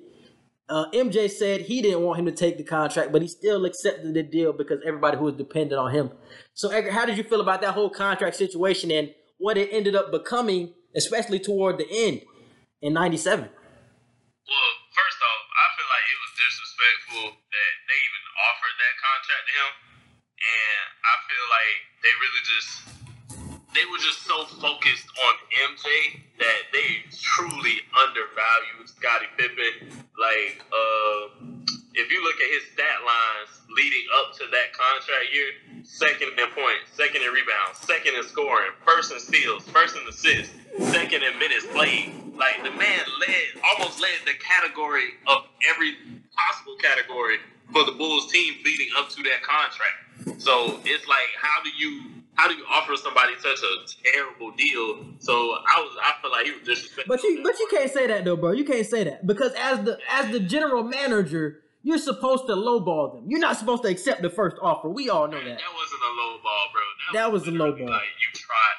Uh, 0.68 0.90
MJ 0.90 1.30
said 1.30 1.62
he 1.62 1.80
didn't 1.80 2.02
want 2.02 2.18
him 2.18 2.26
to 2.26 2.32
take 2.32 2.58
the 2.58 2.64
contract, 2.64 3.12
but 3.12 3.22
he 3.22 3.28
still 3.28 3.64
accepted 3.64 4.14
the 4.14 4.22
deal 4.22 4.52
because 4.52 4.80
everybody 4.84 5.16
who 5.16 5.24
was 5.24 5.34
dependent 5.34 5.78
on 5.78 5.92
him. 5.92 6.10
So, 6.54 6.70
Edgar, 6.70 6.90
how 6.90 7.06
did 7.06 7.16
you 7.16 7.22
feel 7.22 7.40
about 7.40 7.60
that 7.60 7.74
whole 7.74 7.90
contract 7.90 8.34
situation 8.34 8.90
and 8.90 9.14
what 9.38 9.56
it 9.56 9.68
ended 9.70 9.94
up 9.94 10.10
becoming, 10.10 10.74
especially 10.96 11.38
toward 11.38 11.78
the 11.78 11.86
end 11.86 12.22
in 12.82 12.94
'97? 12.94 13.46
Well, 13.46 14.72
first 14.90 15.18
off, 15.22 15.42
I 15.54 15.66
feel 15.78 15.86
like 15.86 16.06
it 16.10 16.18
was 16.18 16.32
disrespectful 16.34 17.24
that 17.30 17.72
they 17.86 17.98
even 18.02 18.24
offered 18.50 18.76
that 18.82 18.94
contract 18.98 19.44
to 19.46 19.52
him, 19.54 19.70
and 20.34 20.84
I 20.98 21.14
feel 21.30 21.46
like 21.46 21.78
they 22.02 22.12
really 22.18 22.42
just 22.42 22.95
they 23.76 23.84
were 23.92 24.00
just 24.00 24.24
so 24.24 24.44
focused 24.56 25.04
on 25.04 25.34
MJ 25.68 26.24
that 26.40 26.60
they 26.72 27.04
truly 27.12 27.84
undervalued 27.92 28.88
Scottie 28.88 29.28
Pippen. 29.36 29.92
Like, 30.16 30.64
uh, 30.72 31.44
if 31.92 32.10
you 32.10 32.24
look 32.24 32.40
at 32.40 32.48
his 32.56 32.64
stat 32.72 33.04
lines 33.04 33.52
leading 33.76 34.06
up 34.16 34.32
to 34.40 34.44
that 34.48 34.72
contract 34.72 35.28
year, 35.32 35.52
second 35.84 36.32
in 36.32 36.48
points, 36.56 36.88
second 36.96 37.20
in 37.20 37.28
rebounds, 37.28 37.84
second 37.84 38.16
in 38.16 38.24
scoring, 38.24 38.72
first 38.84 39.12
in 39.12 39.20
steals, 39.20 39.62
first 39.68 39.96
in 39.96 40.08
assists, 40.08 40.56
second 40.92 41.22
in 41.22 41.38
minutes 41.38 41.66
played. 41.72 42.12
Like 42.32 42.64
the 42.64 42.72
man 42.72 43.04
led, 43.20 43.60
almost 43.76 44.00
led 44.00 44.24
the 44.24 44.36
category 44.40 45.20
of 45.26 45.44
every 45.68 45.96
possible 46.32 46.76
category 46.76 47.38
for 47.72 47.84
the 47.84 47.92
Bulls 47.92 48.30
team 48.32 48.54
leading 48.64 48.88
up 48.96 49.08
to 49.10 49.22
that 49.24 49.42
contract. 49.42 50.40
So 50.40 50.80
it's 50.84 51.06
like, 51.08 51.32
how 51.40 51.62
do 51.62 51.70
you 51.76 52.16
how 52.36 52.48
do 52.48 52.54
you 52.54 52.64
offer 52.70 52.96
somebody 52.96 53.32
such 53.38 53.58
a 53.58 54.10
terrible 54.12 54.52
deal? 54.52 55.04
So 55.18 55.32
I 55.32 55.80
was 55.80 55.96
I 56.02 56.12
feel 56.22 56.30
like 56.30 56.46
he 56.46 56.52
was 56.52 56.62
disrespectful. 56.62 57.16
But 57.16 57.22
you, 57.22 57.40
but 57.42 57.58
you 57.58 57.68
can't 57.70 57.90
say 57.90 58.06
that 58.06 58.24
though, 58.24 58.36
bro. 58.36 58.52
You 58.52 58.64
can't 58.64 58.86
say 58.86 59.04
that 59.04 59.26
because 59.26 59.52
as 59.58 59.84
the 59.84 59.98
as 60.10 60.30
the 60.30 60.40
general 60.40 60.84
manager, 60.84 61.62
you're 61.82 61.98
supposed 61.98 62.46
to 62.46 62.54
lowball 62.54 63.14
them. 63.14 63.24
You're 63.28 63.40
not 63.40 63.56
supposed 63.56 63.82
to 63.84 63.88
accept 63.88 64.22
the 64.22 64.30
first 64.30 64.56
offer. 64.60 64.88
We 64.88 65.08
all 65.08 65.28
know 65.28 65.38
that. 65.38 65.44
That 65.44 65.74
wasn't 65.74 66.02
a 66.02 66.12
lowball, 66.20 66.72
bro. 66.72 66.82
That 67.14 67.32
was 67.32 67.46
a 67.46 67.50
lowball. 67.50 67.88
Like 67.88 68.02
you 68.20 68.30
tried. 68.34 68.76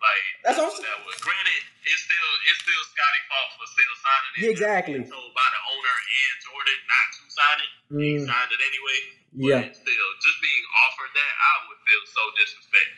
Like 0.00 0.24
That's 0.44 0.56
what 0.56 0.72
I'm 0.72 0.80
that 0.80 0.98
was. 1.04 1.16
Granted, 1.20 1.60
it's 1.84 2.02
still 2.08 2.30
it's 2.48 2.60
still 2.64 2.82
Scottie 2.88 3.24
fault 3.28 3.50
for 3.60 3.66
still 3.68 3.94
signing 4.00 4.32
it. 4.32 4.40
Exactly. 4.56 4.96
Told 5.04 5.32
by 5.36 5.44
the 5.52 5.60
owner 5.76 5.96
and 6.00 6.34
Jordan 6.40 6.78
not 6.88 7.06
to 7.12 7.22
sign 7.28 7.58
it. 7.60 7.70
He 8.00 8.10
Mm. 8.16 8.26
signed 8.26 8.50
it 8.56 8.62
anyway. 8.64 8.98
Yeah. 9.36 9.62
Still, 9.76 10.08
just 10.24 10.38
being 10.40 10.64
offered 10.88 11.12
that, 11.14 11.32
I 11.36 11.52
would 11.68 11.80
feel 11.84 12.02
so 12.08 12.22
disrespected. 12.40 12.96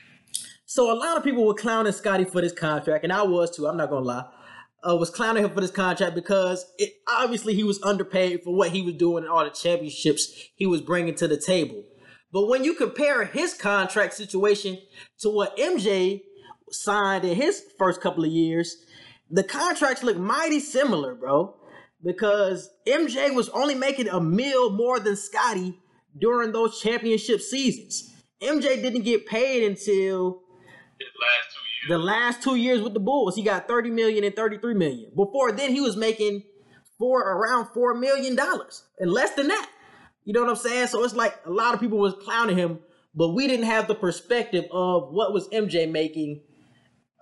So 0.67 0.81
a 0.93 0.97
lot 0.97 1.17
of 1.19 1.25
people 1.25 1.45
were 1.45 1.55
clowning 1.59 1.93
Scottie 1.93 2.25
for 2.25 2.41
this 2.41 2.53
contract, 2.53 3.05
and 3.05 3.13
I 3.13 3.23
was 3.23 3.51
too. 3.55 3.67
I'm 3.67 3.77
not 3.77 3.91
gonna 3.91 4.07
lie. 4.07 4.25
Uh, 4.89 4.97
was 4.97 5.11
clowning 5.11 5.45
him 5.45 5.51
for 5.55 5.61
this 5.61 5.71
contract 5.71 6.15
because 6.15 6.65
it 6.79 6.93
obviously 7.09 7.55
he 7.55 7.63
was 7.65 7.81
underpaid 7.83 8.43
for 8.43 8.55
what 8.55 8.71
he 8.71 8.83
was 8.83 8.95
doing 8.95 9.23
and 9.25 9.33
all 9.33 9.45
the 9.45 9.51
championships 9.51 10.33
he 10.57 10.67
was 10.67 10.81
bringing 10.81 11.15
to 11.17 11.29
the 11.29 11.37
table. 11.37 11.85
But 12.33 12.47
when 12.49 12.65
you 12.65 12.75
compare 12.75 13.25
his 13.27 13.55
contract 13.55 14.15
situation 14.15 14.79
to 15.21 15.29
what 15.29 15.57
MJ 15.59 16.23
signed 16.73 17.25
in 17.25 17.37
his 17.37 17.63
first 17.79 18.01
couple 18.01 18.25
of 18.25 18.31
years, 18.31 18.77
the 19.31 19.45
contracts 19.45 20.03
look 20.03 20.17
mighty 20.17 20.61
similar, 20.61 21.15
bro. 21.15 21.57
Because 22.05 22.69
MJ 22.87 23.33
was 23.33 23.49
only 23.51 23.77
making 23.77 24.09
a 24.09 24.21
mil 24.21 24.71
more 24.71 24.99
than 24.99 25.15
Scottie 25.15 25.79
during 26.19 26.51
those 26.51 26.81
championship 26.81 27.41
seasons. 27.41 28.13
MJ 28.43 28.83
didn't 28.83 29.03
get 29.03 29.27
paid 29.27 29.63
until 29.63 30.43
last 31.23 31.53
two 31.53 31.61
years. 31.69 31.89
the 31.89 31.99
last 31.99 32.43
two 32.43 32.57
years 32.57 32.83
with 32.83 32.95
the 32.95 33.01
Bulls, 33.01 33.37
he 33.37 33.43
got 33.43 33.69
30 33.69 33.91
million 33.91 34.25
and 34.25 34.35
33 34.35 34.75
million. 34.75 35.11
Before 35.15 35.53
then, 35.53 35.73
he 35.73 35.81
was 35.81 35.97
making 35.97 36.43
four 36.99 37.21
around 37.21 37.69
four 37.73 37.95
million 37.95 38.37
dollars 38.37 38.85
and 38.99 39.11
less 39.11 39.35
than 39.35 39.49
that. 39.49 39.69
You 40.25 40.33
know 40.33 40.43
what 40.43 40.51
I'm 40.51 40.57
saying? 40.57 40.89
So 40.89 41.03
it's 41.05 41.15
like 41.15 41.35
a 41.45 41.51
lot 41.51 41.75
of 41.75 41.81
people 41.81 41.99
was 41.99 42.15
clowning 42.23 42.57
him, 42.57 42.81
but 43.15 43.31
we 43.31 43.47
didn't 43.49 43.67
have 43.67 43.89
the 43.89 43.95
perspective 43.95 44.65
of 44.71 45.13
what 45.13 45.33
was 45.33 45.49
MJ 45.49 45.91
making 45.91 46.43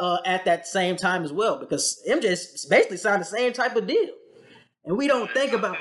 uh, 0.00 0.18
at 0.24 0.44
that 0.48 0.66
same 0.66 0.96
time 0.96 1.22
as 1.22 1.32
well, 1.32 1.60
because 1.60 2.00
MJ 2.08 2.32
basically 2.72 2.96
signed 2.96 3.20
the 3.20 3.28
same 3.28 3.52
type 3.52 3.76
of 3.76 3.86
deal, 3.86 4.10
and 4.88 4.96
we 4.96 5.06
don't 5.06 5.30
think 5.36 5.52
about. 5.52 5.76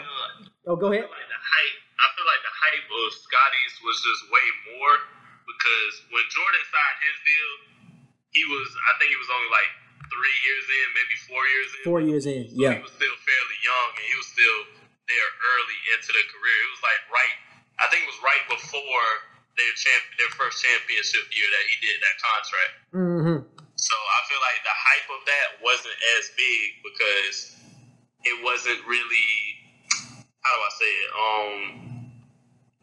Oh, 0.67 0.75
go 0.75 0.91
I 0.91 0.99
ahead. 0.99 1.08
feel 1.08 1.15
like 1.15 1.32
the 1.32 1.39
hype. 1.39 1.77
I 1.97 2.05
feel 2.13 2.27
like 2.27 2.43
the 2.43 2.55
hype 2.60 2.88
of 2.91 3.08
Scottie's 3.15 3.75
was 3.82 3.97
just 4.03 4.21
way 4.29 4.47
more 4.75 4.93
because 5.47 5.93
when 6.13 6.25
Jordan 6.29 6.63
signed 6.67 6.99
his 7.01 7.17
deal, 7.25 7.51
he 8.36 8.43
was 8.51 8.67
I 8.86 8.91
think 8.99 9.10
he 9.10 9.17
was 9.17 9.32
only 9.34 9.49
like 9.49 9.71
three 10.12 10.38
years 10.45 10.65
in, 10.67 10.86
maybe 10.93 11.15
four 11.25 11.43
years 11.47 11.69
in. 11.73 11.82
Four 11.88 12.01
years 12.03 12.23
in, 12.27 12.41
So 12.51 12.60
yeah. 12.60 12.75
he 12.77 12.84
was 12.84 12.91
still 12.93 13.17
fairly 13.23 13.58
young, 13.65 13.89
and 13.97 14.03
he 14.03 14.15
was 14.19 14.27
still 14.29 14.60
there 15.10 15.29
early 15.58 15.79
into 15.97 16.10
the 16.13 16.23
career. 16.29 16.60
It 16.67 16.71
was 16.75 16.84
like 16.86 17.01
right. 17.10 17.36
I 17.82 17.88
think 17.88 18.03
it 18.03 18.10
was 18.12 18.21
right 18.21 18.43
before 18.51 19.08
their 19.55 19.73
champ, 19.79 20.03
their 20.19 20.32
first 20.36 20.60
championship 20.60 21.23
year 21.32 21.49
that 21.49 21.63
he 21.65 21.75
did 21.82 21.97
that 22.03 22.15
contract. 22.19 22.73
Mm-hmm. 22.93 23.39
So 23.89 23.97
I 23.97 24.19
feel 24.30 24.41
like 24.45 24.60
the 24.62 24.78
hype 24.78 25.10
of 25.17 25.21
that 25.25 25.47
wasn't 25.65 25.97
as 26.21 26.30
big 26.38 26.65
because 26.86 27.38
it 28.21 28.38
wasn't 28.45 28.86
really 28.86 29.30
how 30.45 30.54
do 30.54 30.62
I 30.62 30.71
say 30.78 30.91
it? 30.93 31.10
Um 31.17 31.56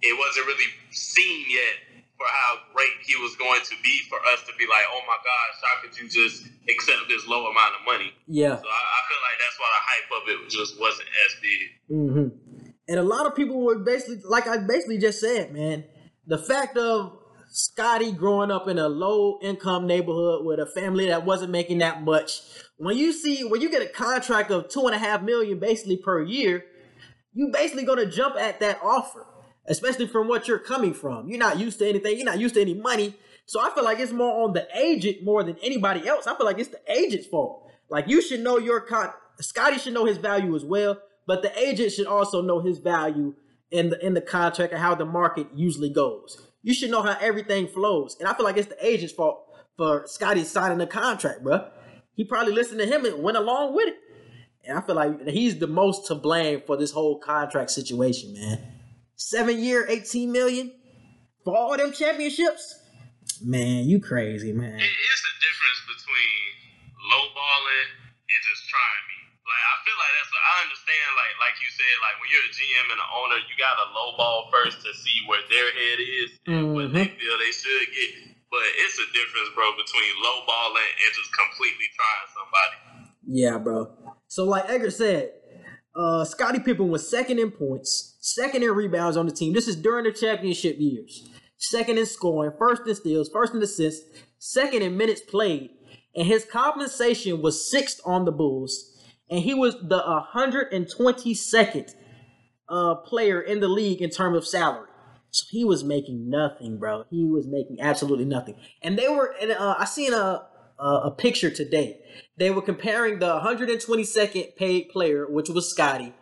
it 0.02 0.18
wasn't 0.18 0.46
really 0.50 0.66
seen 0.90 1.46
yet 1.46 2.02
for 2.18 2.26
how 2.26 2.58
great 2.74 2.96
he 3.04 3.14
was 3.22 3.36
going 3.36 3.60
to 3.62 3.76
be 3.84 4.02
for 4.08 4.18
us 4.32 4.40
to 4.48 4.52
be 4.58 4.64
like, 4.66 4.86
oh 4.90 5.02
my 5.06 5.18
gosh, 5.20 5.54
how 5.62 5.74
could 5.82 5.94
you 6.00 6.08
just 6.08 6.48
accept 6.68 7.06
this 7.08 7.26
low 7.28 7.46
amount 7.46 7.74
of 7.78 7.84
money? 7.84 8.10
Yeah. 8.26 8.56
So 8.56 8.66
I, 8.66 8.82
I 8.82 9.00
feel 9.06 9.22
like 9.22 9.38
that's 9.38 9.58
why 9.60 9.68
the 9.76 9.84
hype 9.86 10.10
of 10.16 10.22
it 10.26 10.50
just 10.50 10.80
wasn't 10.80 11.08
as 11.22 11.32
big. 11.44 11.62
hmm 11.88 12.28
And 12.88 12.98
a 12.98 13.02
lot 13.02 13.26
of 13.26 13.36
people 13.36 13.60
were 13.62 13.78
basically, 13.78 14.22
like 14.24 14.46
I 14.48 14.58
basically 14.58 14.98
just 14.98 15.20
said, 15.20 15.52
man, 15.52 15.84
the 16.26 16.38
fact 16.38 16.76
of 16.76 17.18
Scottie 17.56 18.12
growing 18.12 18.50
up 18.50 18.68
in 18.68 18.78
a 18.78 18.86
low 18.86 19.38
income 19.40 19.86
neighborhood 19.86 20.44
with 20.44 20.60
a 20.60 20.66
family 20.66 21.06
that 21.06 21.24
wasn't 21.24 21.50
making 21.50 21.78
that 21.78 22.02
much. 22.02 22.42
When 22.76 22.98
you 22.98 23.14
see, 23.14 23.44
when 23.44 23.62
you 23.62 23.70
get 23.70 23.80
a 23.80 23.86
contract 23.86 24.50
of 24.50 24.68
two 24.68 24.84
and 24.84 24.94
a 24.94 24.98
half 24.98 25.22
million 25.22 25.58
basically 25.58 25.96
per 25.96 26.22
year, 26.22 26.66
you 27.32 27.48
basically 27.50 27.86
gonna 27.86 28.04
jump 28.04 28.36
at 28.36 28.60
that 28.60 28.78
offer, 28.82 29.26
especially 29.68 30.06
from 30.06 30.28
what 30.28 30.46
you're 30.46 30.58
coming 30.58 30.92
from. 30.92 31.30
You're 31.30 31.38
not 31.38 31.58
used 31.58 31.78
to 31.78 31.88
anything. 31.88 32.18
You're 32.18 32.26
not 32.26 32.38
used 32.38 32.56
to 32.56 32.60
any 32.60 32.74
money. 32.74 33.14
So 33.46 33.58
I 33.58 33.70
feel 33.74 33.84
like 33.84 34.00
it's 34.00 34.12
more 34.12 34.44
on 34.44 34.52
the 34.52 34.68
agent 34.78 35.24
more 35.24 35.42
than 35.42 35.56
anybody 35.62 36.06
else. 36.06 36.26
I 36.26 36.36
feel 36.36 36.44
like 36.44 36.58
it's 36.58 36.68
the 36.68 36.92
agent's 36.92 37.26
fault. 37.26 37.70
Like 37.88 38.06
you 38.06 38.20
should 38.20 38.40
know 38.40 38.58
your 38.58 38.82
con. 38.82 39.08
Scottie 39.40 39.78
should 39.78 39.94
know 39.94 40.04
his 40.04 40.18
value 40.18 40.54
as 40.54 40.64
well, 40.66 40.98
but 41.26 41.40
the 41.40 41.58
agent 41.58 41.92
should 41.92 42.06
also 42.06 42.42
know 42.42 42.60
his 42.60 42.76
value 42.80 43.32
in 43.70 43.88
the 43.88 44.04
in 44.04 44.12
the 44.12 44.20
contract 44.20 44.74
and 44.74 44.82
how 44.82 44.94
the 44.94 45.06
market 45.06 45.46
usually 45.54 45.88
goes. 45.88 46.45
You 46.66 46.74
should 46.74 46.90
know 46.90 47.00
how 47.00 47.16
everything 47.20 47.68
flows. 47.68 48.16
And 48.18 48.28
I 48.28 48.34
feel 48.34 48.42
like 48.42 48.56
it's 48.56 48.66
the 48.66 48.84
agent's 48.84 49.14
fault 49.14 49.46
for 49.76 50.02
Scottie 50.08 50.42
signing 50.42 50.78
the 50.78 50.86
contract, 50.88 51.44
bro. 51.44 51.64
He 52.16 52.24
probably 52.24 52.54
listened 52.54 52.80
to 52.80 52.86
him 52.86 53.04
and 53.04 53.22
went 53.22 53.36
along 53.36 53.76
with 53.76 53.86
it. 53.86 53.94
And 54.64 54.76
I 54.76 54.80
feel 54.80 54.96
like 54.96 55.28
he's 55.28 55.60
the 55.60 55.68
most 55.68 56.08
to 56.08 56.16
blame 56.16 56.62
for 56.66 56.76
this 56.76 56.90
whole 56.90 57.20
contract 57.20 57.70
situation, 57.70 58.32
man. 58.32 58.58
Seven 59.14 59.60
year, 59.62 59.86
18 59.88 60.32
million 60.32 60.72
for 61.44 61.56
all 61.56 61.76
them 61.76 61.92
championships. 61.92 62.80
Man, 63.40 63.84
you 63.84 64.00
crazy, 64.00 64.52
man. 64.52 64.74
It 64.74 64.82
is 64.82 65.22
a 65.22 65.34
difference 65.38 65.80
between 65.86 66.42
lowballing 67.14 67.94
and 68.10 68.40
just 68.42 68.68
trying 68.68 69.05
feel 69.86 69.94
like 69.94 70.12
that's. 70.18 70.34
A, 70.34 70.38
I 70.42 70.54
understand. 70.66 71.06
Like 71.14 71.34
like 71.38 71.56
you 71.62 71.70
said, 71.70 71.94
like 72.02 72.16
when 72.18 72.28
you're 72.34 72.42
a 72.42 72.52
GM 72.52 72.86
and 72.90 72.98
an 72.98 73.10
owner, 73.14 73.38
you 73.46 73.54
got 73.54 73.78
to 73.78 73.86
lowball 73.94 74.50
first 74.50 74.82
to 74.82 74.90
see 74.90 75.16
where 75.30 75.40
their 75.46 75.70
head 75.70 75.98
is 76.02 76.30
and 76.50 76.60
mm-hmm. 76.66 76.74
what 76.74 76.86
they 76.90 77.06
feel 77.14 77.34
they 77.38 77.54
should 77.54 77.86
get. 77.94 78.34
But 78.50 78.66
it's 78.82 78.98
a 78.98 79.06
difference, 79.14 79.54
bro, 79.54 79.70
between 79.78 80.10
lowballing 80.18 80.90
and 80.90 81.10
just 81.14 81.30
completely 81.30 81.88
trying 81.94 82.28
somebody. 82.34 82.78
Yeah, 83.26 83.58
bro. 83.62 83.94
So 84.26 84.44
like 84.44 84.66
Edgar 84.66 84.90
said, 84.90 85.30
uh, 85.94 86.24
Scottie 86.24 86.60
Pippen 86.60 86.88
was 86.90 87.08
second 87.08 87.38
in 87.38 87.50
points, 87.50 88.16
second 88.20 88.62
in 88.62 88.70
rebounds 88.70 89.16
on 89.16 89.26
the 89.26 89.32
team. 89.32 89.52
This 89.52 89.68
is 89.68 89.76
during 89.76 90.04
the 90.04 90.12
championship 90.12 90.76
years. 90.78 91.28
Second 91.58 91.98
in 91.98 92.06
scoring, 92.06 92.52
first 92.58 92.86
in 92.86 92.94
steals, 92.94 93.30
first 93.30 93.54
in 93.54 93.62
assists, 93.62 94.04
second 94.38 94.82
in 94.82 94.96
minutes 94.96 95.22
played, 95.22 95.70
and 96.14 96.26
his 96.26 96.44
compensation 96.44 97.40
was 97.40 97.70
sixth 97.70 98.00
on 98.04 98.24
the 98.24 98.32
Bulls, 98.32 98.95
and 99.30 99.40
he 99.40 99.54
was 99.54 99.74
the 99.74 100.00
122nd 100.34 101.94
uh, 102.68 102.94
player 102.96 103.40
in 103.40 103.60
the 103.60 103.68
league 103.68 104.02
in 104.02 104.10
terms 104.10 104.36
of 104.36 104.46
salary. 104.46 104.88
So 105.30 105.44
he 105.50 105.64
was 105.64 105.84
making 105.84 106.30
nothing, 106.30 106.78
bro. 106.78 107.04
He 107.10 107.24
was 107.24 107.46
making 107.46 107.78
absolutely 107.80 108.24
nothing. 108.24 108.54
And 108.82 108.98
they 108.98 109.08
were, 109.08 109.34
and 109.40 109.52
uh, 109.52 109.76
I 109.78 109.84
seen 109.84 110.12
a, 110.12 110.46
a 110.78 110.84
a 111.04 111.10
picture 111.10 111.50
today. 111.50 112.00
They 112.36 112.50
were 112.50 112.62
comparing 112.62 113.18
the 113.18 113.40
122nd 113.40 114.56
paid 114.56 114.88
player, 114.90 115.26
which 115.28 115.48
was 115.48 115.68
Scottie, 115.68 116.14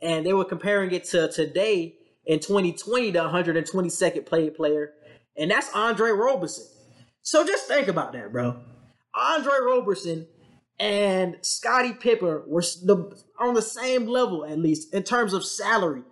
and 0.00 0.24
they 0.24 0.32
were 0.32 0.44
comparing 0.44 0.92
it 0.92 1.04
to 1.06 1.28
today 1.28 1.96
in 2.26 2.40
2020, 2.40 3.10
the 3.10 3.18
122nd 3.18 4.30
paid 4.30 4.54
player, 4.54 4.92
and 5.36 5.50
that's 5.50 5.70
Andre 5.74 6.10
Roberson. 6.10 6.64
So 7.22 7.46
just 7.46 7.66
think 7.66 7.88
about 7.88 8.12
that, 8.12 8.32
bro. 8.32 8.60
Andre 9.14 9.54
Roberson 9.64 10.26
and 10.78 11.36
Scottie 11.42 11.92
Pippen 11.92 12.42
were 12.46 12.62
the, 12.82 13.16
on 13.38 13.54
the 13.54 13.62
same 13.62 14.06
level, 14.06 14.44
at 14.44 14.58
least 14.58 14.92
in 14.92 15.02
terms 15.02 15.32
of 15.32 15.44
salary. 15.44 16.02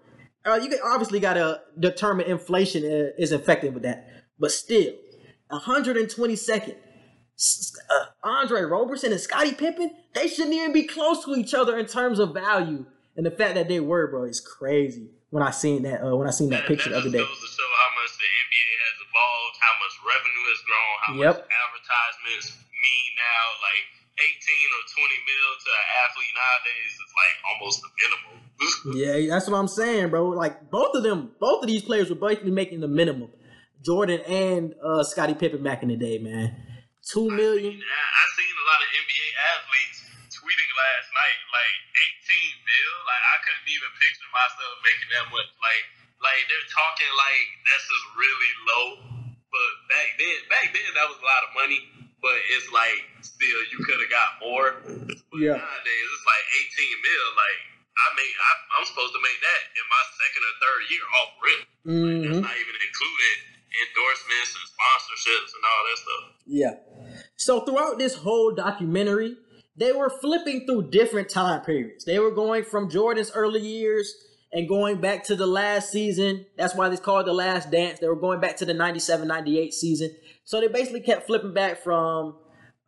Uh, 0.45 0.59
you 0.63 0.71
obviously 0.85 1.21
got 1.21 1.35
to 1.35 1.61
determine 1.79 2.27
inflation 2.27 2.83
is 2.85 3.33
affected 3.33 3.75
with 3.75 3.83
that, 3.85 4.09
but 4.39 4.51
still, 4.51 4.93
122nd. 5.51 6.77
Uh, 7.91 8.05
Andre 8.23 8.63
Roberson 8.63 9.11
and 9.11 9.21
Scottie 9.21 9.55
Pippen, 9.55 9.91
they 10.15 10.29
shouldn't 10.29 10.55
even 10.55 10.73
be 10.73 10.85
close 10.85 11.25
to 11.25 11.35
each 11.35 11.55
other 11.55 11.79
in 11.79 11.87
terms 11.87 12.19
of 12.19 12.35
value. 12.35 12.87
And 13.17 13.27
the 13.27 13.31
fact 13.31 13.55
that 13.55 13.69
they 13.69 13.81
were, 13.81 14.07
bro, 14.07 14.25
is 14.25 14.41
crazy. 14.41 15.11
When 15.31 15.43
I 15.43 15.51
seen 15.51 15.83
that, 15.83 16.05
uh, 16.05 16.15
when 16.15 16.29
I 16.29 16.31
seen 16.31 16.51
that, 16.51 16.63
that 16.63 16.69
picture 16.69 16.91
that 16.91 17.03
the 17.03 17.09
other 17.09 17.11
day. 17.11 17.25
goes 17.25 17.41
to 17.41 17.51
show 17.51 17.71
how 17.83 17.91
much 17.97 18.13
the 18.21 18.29
NBA 18.29 18.69
has 18.85 18.97
evolved, 19.01 19.57
how 19.65 19.75
much 19.81 19.95
revenue 20.05 20.45
has 20.53 20.61
grown, 20.69 20.95
how 21.03 21.13
yep. 21.17 21.35
much 21.41 21.49
advertisements 21.49 22.47
mean 22.69 23.11
now. 23.17 23.45
Like 23.65 24.02
18 24.02 24.02
or 24.23 24.83
20 24.87 25.27
mil 25.27 25.49
to 25.59 25.69
an 25.71 25.87
athlete 26.07 26.35
nowadays 26.39 26.93
is 26.95 27.13
like 27.19 27.37
almost 27.51 27.77
the 27.83 27.91
minimum. 27.99 28.37
yeah, 28.95 29.35
that's 29.35 29.51
what 29.51 29.59
I'm 29.59 29.69
saying, 29.69 30.11
bro. 30.11 30.31
Like 30.31 30.71
both 30.71 30.95
of 30.95 31.03
them, 31.03 31.35
both 31.41 31.63
of 31.63 31.69
these 31.69 31.83
players 31.83 32.11
were 32.11 32.19
basically 32.19 32.55
making 32.55 32.81
the 32.81 32.89
minimum. 32.91 33.31
Jordan 33.83 34.23
and 34.31 34.75
uh, 34.79 35.03
Scottie 35.03 35.35
Pippen 35.35 35.63
back 35.63 35.83
in 35.83 35.91
the 35.91 35.99
day, 35.99 36.19
man. 36.19 36.55
Two 37.03 37.27
million. 37.27 37.75
I 37.75 37.83
seen, 37.83 37.83
I 37.83 38.25
seen 38.39 38.55
a 38.55 38.67
lot 38.71 38.79
of 38.79 38.89
NBA 38.95 39.27
athletes 39.59 39.99
tweeting 40.39 40.71
last 40.71 41.09
night, 41.11 41.39
like 41.51 41.77
18 42.31 42.63
mil. 42.63 42.93
Like 43.03 43.25
I 43.27 43.37
couldn't 43.43 43.69
even 43.75 43.91
picture 43.99 44.31
myself 44.31 44.75
making 44.87 45.11
that 45.19 45.27
much. 45.35 45.51
Like, 45.59 45.85
like 46.23 46.43
they're 46.47 46.71
talking 46.71 47.11
like 47.11 47.47
that's 47.67 47.87
just 47.91 48.07
really 48.15 48.53
low. 48.71 48.87
But 49.51 49.71
back 49.91 50.09
then, 50.15 50.39
back 50.47 50.67
then 50.71 50.91
that 50.95 51.11
was 51.11 51.19
a 51.19 51.27
lot 51.27 51.43
of 51.43 51.51
money 51.59 51.83
but 52.23 52.39
it's 52.55 52.71
like 52.71 53.03
still 53.21 53.61
you 53.75 53.83
could 53.83 53.99
have 53.99 54.13
got 54.15 54.31
more. 54.39 54.69
But 54.87 55.39
yeah. 55.43 55.59
Nowadays 55.59 56.09
it's 56.15 56.27
like 56.27 56.45
18 56.79 57.03
mil. 57.03 57.27
Like 57.35 57.59
I 57.93 58.07
make 58.17 58.33
I, 58.33 58.53
am 58.81 58.87
supposed 58.87 59.13
to 59.13 59.21
make 59.21 59.39
that 59.43 59.63
in 59.75 59.85
my 59.91 60.03
second 60.17 60.43
or 60.47 60.55
third 60.63 60.83
year 60.89 61.05
off 61.19 61.31
rip. 61.43 61.61
Mm-hmm. 61.83 61.93
Like, 61.93 62.19
that's 62.23 62.39
mm-hmm. 62.39 62.49
not 62.49 62.57
even 62.57 62.77
included 62.79 63.35
endorsements 63.73 64.51
and 64.55 64.65
sponsorships 64.71 65.51
and 65.53 65.63
all 65.67 65.83
that 65.85 65.99
stuff. 65.99 66.25
Yeah. 66.47 66.75
So 67.37 67.67
throughout 67.67 67.99
this 67.99 68.15
whole 68.15 68.55
documentary, 68.55 69.37
they 69.77 69.93
were 69.93 70.11
flipping 70.11 70.67
through 70.67 70.91
different 70.91 71.29
time 71.29 71.63
periods. 71.63 72.05
They 72.05 72.19
were 72.19 72.31
going 72.31 72.65
from 72.65 72.91
Jordan's 72.91 73.33
early 73.33 73.61
years 73.61 74.15
and 74.53 74.69
going 74.69 75.01
back 75.01 75.25
to 75.25 75.37
the 75.37 75.47
last 75.47 75.91
season. 75.91 76.45
That's 76.57 76.75
why 76.75 76.91
it's 76.91 77.01
called 77.01 77.27
The 77.27 77.33
Last 77.33 77.71
Dance. 77.71 77.99
They 77.99 78.07
were 78.07 78.17
going 78.17 78.41
back 78.41 78.57
to 78.59 78.67
the 78.67 78.75
97 78.75 79.27
98 79.27 79.73
season. 79.73 80.15
So 80.45 80.61
they 80.61 80.69
basically 80.69 81.01
kept 81.01 81.27
flipping 81.27 81.55
back 81.55 81.83
from 81.83 82.37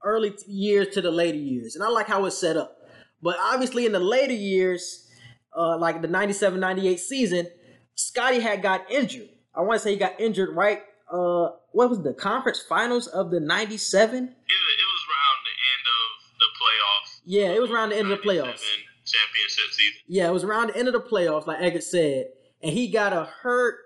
early 0.04 0.34
years 0.46 0.88
to 0.94 1.00
the 1.00 1.10
later 1.10 1.38
years. 1.38 1.74
And 1.74 1.84
I 1.84 1.88
like 1.88 2.06
how 2.06 2.24
it's 2.26 2.38
set 2.38 2.56
up. 2.56 2.76
But 3.22 3.36
obviously, 3.40 3.86
in 3.86 3.92
the 3.92 4.00
later 4.00 4.34
years, 4.34 5.08
uh, 5.56 5.78
like 5.78 6.02
the 6.02 6.08
97 6.08 6.60
98 6.60 7.00
season, 7.00 7.48
Scottie 7.94 8.40
had 8.40 8.62
got 8.62 8.90
injured. 8.90 9.28
I 9.54 9.62
want 9.62 9.80
to 9.80 9.84
say 9.84 9.92
he 9.92 9.96
got 9.96 10.20
injured 10.20 10.54
right. 10.54 10.82
Uh, 11.10 11.50
what 11.72 11.90
was 11.90 12.02
the 12.02 12.12
conference 12.12 12.60
finals 12.60 13.06
of 13.06 13.30
the 13.30 13.40
97? 13.40 14.24
It, 14.24 14.28
it 14.28 14.28
was 14.28 15.04
around 15.08 15.38
the 15.44 15.54
end 15.72 15.86
of 15.86 16.38
the 16.38 16.50
playoffs. 16.60 17.20
Yeah, 17.24 17.56
it 17.56 17.60
was 17.60 17.70
around 17.70 17.90
the 17.90 17.96
end 17.96 18.12
of 18.12 18.20
the 18.20 18.28
playoffs. 18.28 18.62
Championship 19.06 19.70
season. 19.70 20.00
Yeah, 20.06 20.28
it 20.28 20.32
was 20.32 20.44
around 20.44 20.68
the 20.68 20.76
end 20.76 20.88
of 20.88 20.94
the 20.94 21.00
playoffs, 21.00 21.46
like 21.46 21.58
Edgar 21.60 21.80
said. 21.80 22.26
And 22.62 22.72
he 22.72 22.90
got 22.90 23.12
a 23.12 23.24
hurt 23.24 23.76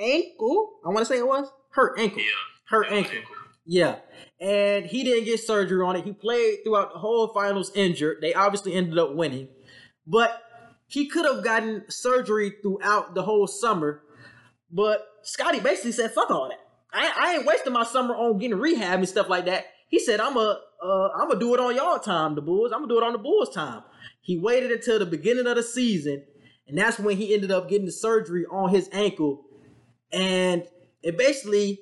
ankle. 0.00 0.80
I 0.84 0.88
want 0.88 1.00
to 1.00 1.04
say 1.04 1.18
it 1.18 1.26
was 1.26 1.50
hurt 1.70 1.98
ankle. 1.98 2.20
Yeah 2.20 2.57
hurt 2.68 2.86
ankle. 2.90 3.18
Yeah. 3.66 3.96
And 4.40 4.86
he 4.86 5.04
didn't 5.04 5.24
get 5.24 5.40
surgery 5.40 5.84
on 5.84 5.96
it. 5.96 6.04
He 6.04 6.12
played 6.12 6.60
throughout 6.64 6.92
the 6.92 6.98
whole 6.98 7.28
finals 7.28 7.72
injured. 7.74 8.18
They 8.20 8.34
obviously 8.34 8.74
ended 8.74 8.98
up 8.98 9.14
winning. 9.14 9.48
But 10.06 10.42
he 10.86 11.08
could 11.08 11.26
have 11.26 11.44
gotten 11.44 11.84
surgery 11.88 12.54
throughout 12.62 13.14
the 13.14 13.22
whole 13.22 13.46
summer. 13.46 14.02
But 14.70 15.06
Scottie 15.22 15.60
basically 15.60 15.92
said, 15.92 16.12
fuck 16.12 16.30
all 16.30 16.48
that. 16.48 16.60
I, 16.92 17.12
I 17.16 17.34
ain't 17.34 17.46
wasting 17.46 17.72
my 17.72 17.84
summer 17.84 18.14
on 18.14 18.38
getting 18.38 18.58
rehab 18.58 19.00
and 19.00 19.08
stuff 19.08 19.28
like 19.28 19.44
that. 19.46 19.66
He 19.88 19.98
said, 19.98 20.20
I'm 20.20 20.36
a, 20.36 20.60
uh, 20.82 21.08
I'm 21.16 21.28
gonna 21.28 21.40
do 21.40 21.54
it 21.54 21.60
on 21.60 21.76
y'all 21.76 21.98
time, 21.98 22.34
the 22.34 22.42
Bulls. 22.42 22.72
I'm 22.72 22.80
gonna 22.80 22.92
do 22.92 22.98
it 22.98 23.04
on 23.04 23.12
the 23.12 23.18
Bulls 23.18 23.54
time. 23.54 23.82
He 24.20 24.38
waited 24.38 24.70
until 24.70 24.98
the 24.98 25.06
beginning 25.06 25.46
of 25.46 25.56
the 25.56 25.62
season, 25.62 26.24
and 26.66 26.78
that's 26.78 26.98
when 26.98 27.16
he 27.16 27.34
ended 27.34 27.50
up 27.50 27.68
getting 27.68 27.86
the 27.86 27.92
surgery 27.92 28.44
on 28.50 28.70
his 28.70 28.88
ankle. 28.92 29.44
And 30.12 30.64
it 31.02 31.16
basically 31.16 31.80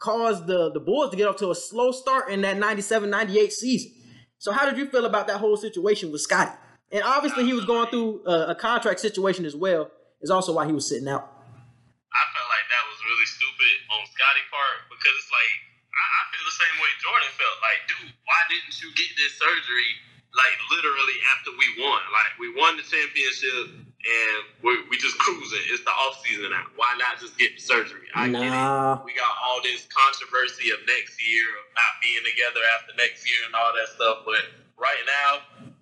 caused 0.00 0.48
the, 0.48 0.72
the 0.72 0.80
Bulls 0.80 1.12
to 1.12 1.16
get 1.16 1.28
off 1.28 1.36
to 1.36 1.52
a 1.52 1.54
slow 1.54 1.92
start 1.92 2.32
in 2.32 2.40
that 2.40 2.56
97-98 2.56 3.52
season. 3.52 3.92
So 4.40 4.50
how 4.50 4.64
did 4.64 4.80
you 4.80 4.88
feel 4.88 5.04
about 5.04 5.28
that 5.28 5.36
whole 5.36 5.56
situation 5.56 6.10
with 6.10 6.24
Scottie? 6.24 6.56
And 6.90 7.04
obviously 7.04 7.44
he 7.44 7.52
was 7.52 7.68
going 7.68 7.86
through 7.92 8.24
a, 8.26 8.50
a 8.50 8.56
contract 8.56 8.98
situation 8.98 9.44
as 9.44 9.54
well. 9.54 9.92
Is 10.20 10.28
also 10.28 10.52
why 10.52 10.68
he 10.68 10.76
was 10.76 10.84
sitting 10.84 11.08
out. 11.08 11.24
I 11.24 12.22
felt 12.36 12.48
like 12.52 12.66
that 12.68 12.84
was 12.92 13.00
really 13.08 13.24
stupid 13.24 13.74
on 13.88 14.04
Scottie 14.04 14.44
part 14.52 14.84
because 14.92 15.16
it's 15.16 15.32
like 15.32 15.52
I, 15.96 16.04
I 16.04 16.20
feel 16.28 16.44
the 16.44 16.58
same 16.60 16.76
way 16.76 16.90
Jordan 17.00 17.32
felt. 17.40 17.56
Like, 17.64 17.80
dude, 17.88 18.12
why 18.28 18.40
didn't 18.52 18.76
you 18.84 18.92
get 18.92 19.08
this 19.16 19.40
surgery 19.40 19.90
like 20.36 20.56
literally 20.76 21.18
after 21.32 21.56
we 21.56 21.68
won? 21.80 22.04
Like 22.12 22.36
we 22.36 22.52
won 22.52 22.76
the 22.76 22.84
championship 22.84 23.89
and 24.00 24.40
we 24.64 24.72
we 24.88 24.96
just 24.96 25.18
cruising. 25.20 25.60
It's 25.68 25.84
the 25.84 25.92
off 25.92 26.24
season 26.24 26.48
now. 26.48 26.64
Why 26.76 26.88
not 26.96 27.20
just 27.20 27.36
get 27.36 27.60
surgery? 27.60 28.08
I 28.16 28.28
nah. 28.32 28.40
get 28.40 28.48
it. 28.48 28.98
We 29.04 29.12
got 29.12 29.32
all 29.44 29.60
this 29.60 29.84
controversy 29.92 30.72
of 30.72 30.80
next 30.88 31.20
year 31.20 31.44
of 31.60 31.64
not 31.76 31.92
being 32.00 32.24
together 32.24 32.62
after 32.80 32.96
next 32.96 33.28
year 33.28 33.40
and 33.44 33.52
all 33.52 33.72
that 33.76 33.88
stuff. 33.92 34.24
But 34.24 34.40
right 34.80 35.04
now, 35.04 35.30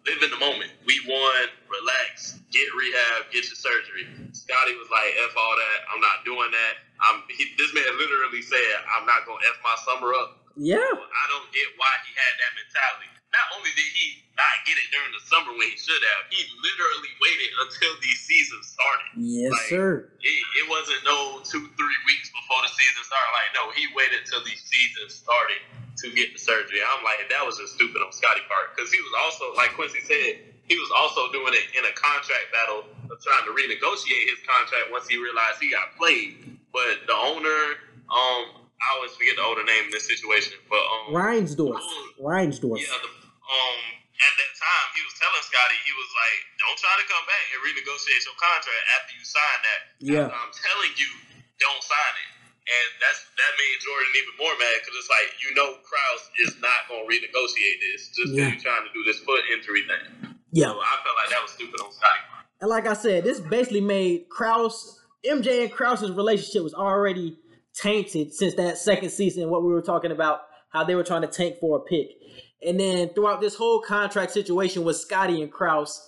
live 0.02 0.20
in 0.26 0.30
the 0.34 0.42
moment. 0.42 0.74
We 0.82 0.98
won. 1.06 1.46
Relax. 1.70 2.42
Get 2.50 2.66
rehab. 2.74 3.30
Get 3.30 3.46
your 3.46 3.60
surgery. 3.60 4.10
Scottie 4.34 4.74
was 4.74 4.90
like, 4.90 5.14
"F 5.22 5.34
all 5.38 5.54
that. 5.54 5.78
I'm 5.94 6.02
not 6.02 6.26
doing 6.26 6.50
that." 6.50 6.74
I'm. 7.06 7.22
He, 7.30 7.54
this 7.54 7.70
man 7.70 7.86
literally 8.02 8.42
said, 8.42 8.74
"I'm 8.98 9.06
not 9.06 9.22
gonna 9.30 9.46
f 9.46 9.62
my 9.62 9.76
summer 9.86 10.10
up." 10.18 10.42
Yeah. 10.58 10.82
I 10.82 11.24
don't 11.30 11.48
get 11.54 11.70
why 11.78 11.92
he 12.02 12.10
had 12.18 12.34
that 12.42 12.52
mentality 12.58 13.17
not 13.32 13.46
only 13.58 13.70
did 13.76 13.90
he 13.92 14.24
not 14.38 14.56
get 14.64 14.78
it 14.78 14.88
during 14.94 15.12
the 15.12 15.22
summer 15.26 15.52
when 15.52 15.68
he 15.68 15.76
should 15.76 16.00
have, 16.14 16.30
he 16.32 16.40
literally 16.62 17.12
waited 17.20 17.50
until 17.66 17.94
the 18.00 18.12
season 18.16 18.60
started. 18.62 19.08
Yes, 19.18 19.52
like, 19.52 19.68
sir. 19.68 20.08
It, 20.22 20.38
it, 20.62 20.66
wasn't 20.70 21.02
no 21.04 21.42
two, 21.44 21.66
three 21.74 22.00
weeks 22.06 22.30
before 22.30 22.60
the 22.64 22.72
season 22.72 23.02
started. 23.04 23.32
Like, 23.34 23.50
no, 23.58 23.64
he 23.74 23.84
waited 23.92 24.24
until 24.24 24.40
the 24.46 24.54
season 24.56 25.10
started 25.10 25.60
to 26.00 26.06
get 26.14 26.32
the 26.32 26.40
surgery. 26.40 26.80
I'm 26.80 27.02
like, 27.02 27.26
that 27.28 27.42
was 27.42 27.58
just 27.58 27.74
stupid 27.74 27.98
on 28.00 28.14
Scottie 28.14 28.46
part 28.46 28.72
because 28.72 28.88
he 28.94 29.02
was 29.02 29.12
also, 29.26 29.52
like 29.58 29.74
Quincy 29.74 30.00
said, 30.06 30.48
he 30.70 30.76
was 30.78 30.90
also 30.94 31.32
doing 31.34 31.52
it 31.52 31.66
in 31.74 31.82
a 31.84 31.94
contract 31.96 32.48
battle 32.54 32.86
of 33.10 33.16
trying 33.18 33.44
to 33.48 33.52
renegotiate 33.52 34.24
his 34.30 34.40
contract 34.46 34.92
once 34.94 35.08
he 35.10 35.18
realized 35.18 35.58
he 35.60 35.74
got 35.74 35.96
played. 35.98 36.56
But 36.70 37.08
the 37.10 37.16
owner, 37.16 37.82
um, 38.06 38.68
I 38.78 38.86
always 38.94 39.12
forget 39.18 39.34
the 39.36 39.42
owner 39.42 39.64
name 39.64 39.90
in 39.90 39.90
this 39.90 40.06
situation, 40.06 40.54
but 40.70 40.78
um, 40.78 41.16
Reinsdorf. 41.16 41.82
Reinsdorf. 42.20 42.78
Yeah, 42.78 42.94
the, 43.02 43.17
um, 43.48 43.80
at 44.18 44.32
that 44.36 44.52
time, 44.60 44.86
he 44.94 45.02
was 45.06 45.14
telling 45.16 45.40
Scottie, 45.44 45.80
he 45.86 45.94
was 45.96 46.10
like, 46.12 46.38
"Don't 46.60 46.78
try 46.78 46.94
to 47.00 47.06
come 47.08 47.24
back 47.24 47.44
and 47.54 47.58
renegotiate 47.64 48.22
your 48.28 48.36
contract 48.36 48.84
after 49.00 49.12
you 49.16 49.24
sign 49.24 49.58
that. 49.64 49.80
Yeah. 50.04 50.26
I'm 50.28 50.52
telling 50.52 50.92
you, 50.98 51.08
don't 51.58 51.82
sign 51.82 52.14
it." 52.22 52.30
And 52.68 52.88
that's 53.00 53.24
that 53.40 53.52
made 53.56 53.76
Jordan 53.80 54.12
even 54.20 54.34
more 54.36 54.52
mad 54.60 54.76
because 54.84 54.92
it's 55.00 55.08
like 55.08 55.28
you 55.40 55.56
know 55.56 55.80
Krause 55.80 56.24
is 56.44 56.52
not 56.60 56.84
going 56.92 57.00
to 57.00 57.08
renegotiate 57.08 57.78
this 57.80 58.12
just 58.12 58.28
because 58.28 58.36
Yeah. 58.36 58.48
you're 58.52 58.60
trying 58.60 58.84
to 58.84 58.92
do 58.92 59.00
this 59.08 59.24
foot 59.24 59.40
injury 59.56 59.88
thing. 59.88 60.36
Yeah. 60.52 60.76
So 60.76 60.80
I 60.80 60.94
felt 61.00 61.16
like 61.16 61.30
that 61.32 61.40
was 61.40 61.52
stupid 61.56 61.80
on 61.80 61.92
Scottie. 61.92 62.26
And 62.60 62.68
like 62.68 62.86
I 62.86 62.92
said, 62.92 63.24
this 63.24 63.40
basically 63.40 63.80
made 63.80 64.28
Krause, 64.28 65.00
MJ 65.24 65.62
and 65.64 65.72
Krause's 65.72 66.10
relationship 66.12 66.62
was 66.62 66.74
already 66.74 67.38
tainted 67.72 68.34
since 68.34 68.54
that 68.56 68.76
second 68.76 69.10
season. 69.10 69.48
What 69.48 69.62
we 69.64 69.72
were 69.72 69.80
talking 69.80 70.10
about, 70.10 70.40
how 70.70 70.84
they 70.84 70.94
were 70.94 71.04
trying 71.04 71.22
to 71.22 71.28
tank 71.28 71.56
for 71.60 71.78
a 71.78 71.80
pick. 71.80 72.08
And 72.66 72.78
then 72.78 73.10
throughout 73.14 73.40
this 73.40 73.54
whole 73.54 73.80
contract 73.80 74.32
situation 74.32 74.84
with 74.84 74.96
Scottie 74.96 75.42
and 75.42 75.52
Krause, 75.52 76.00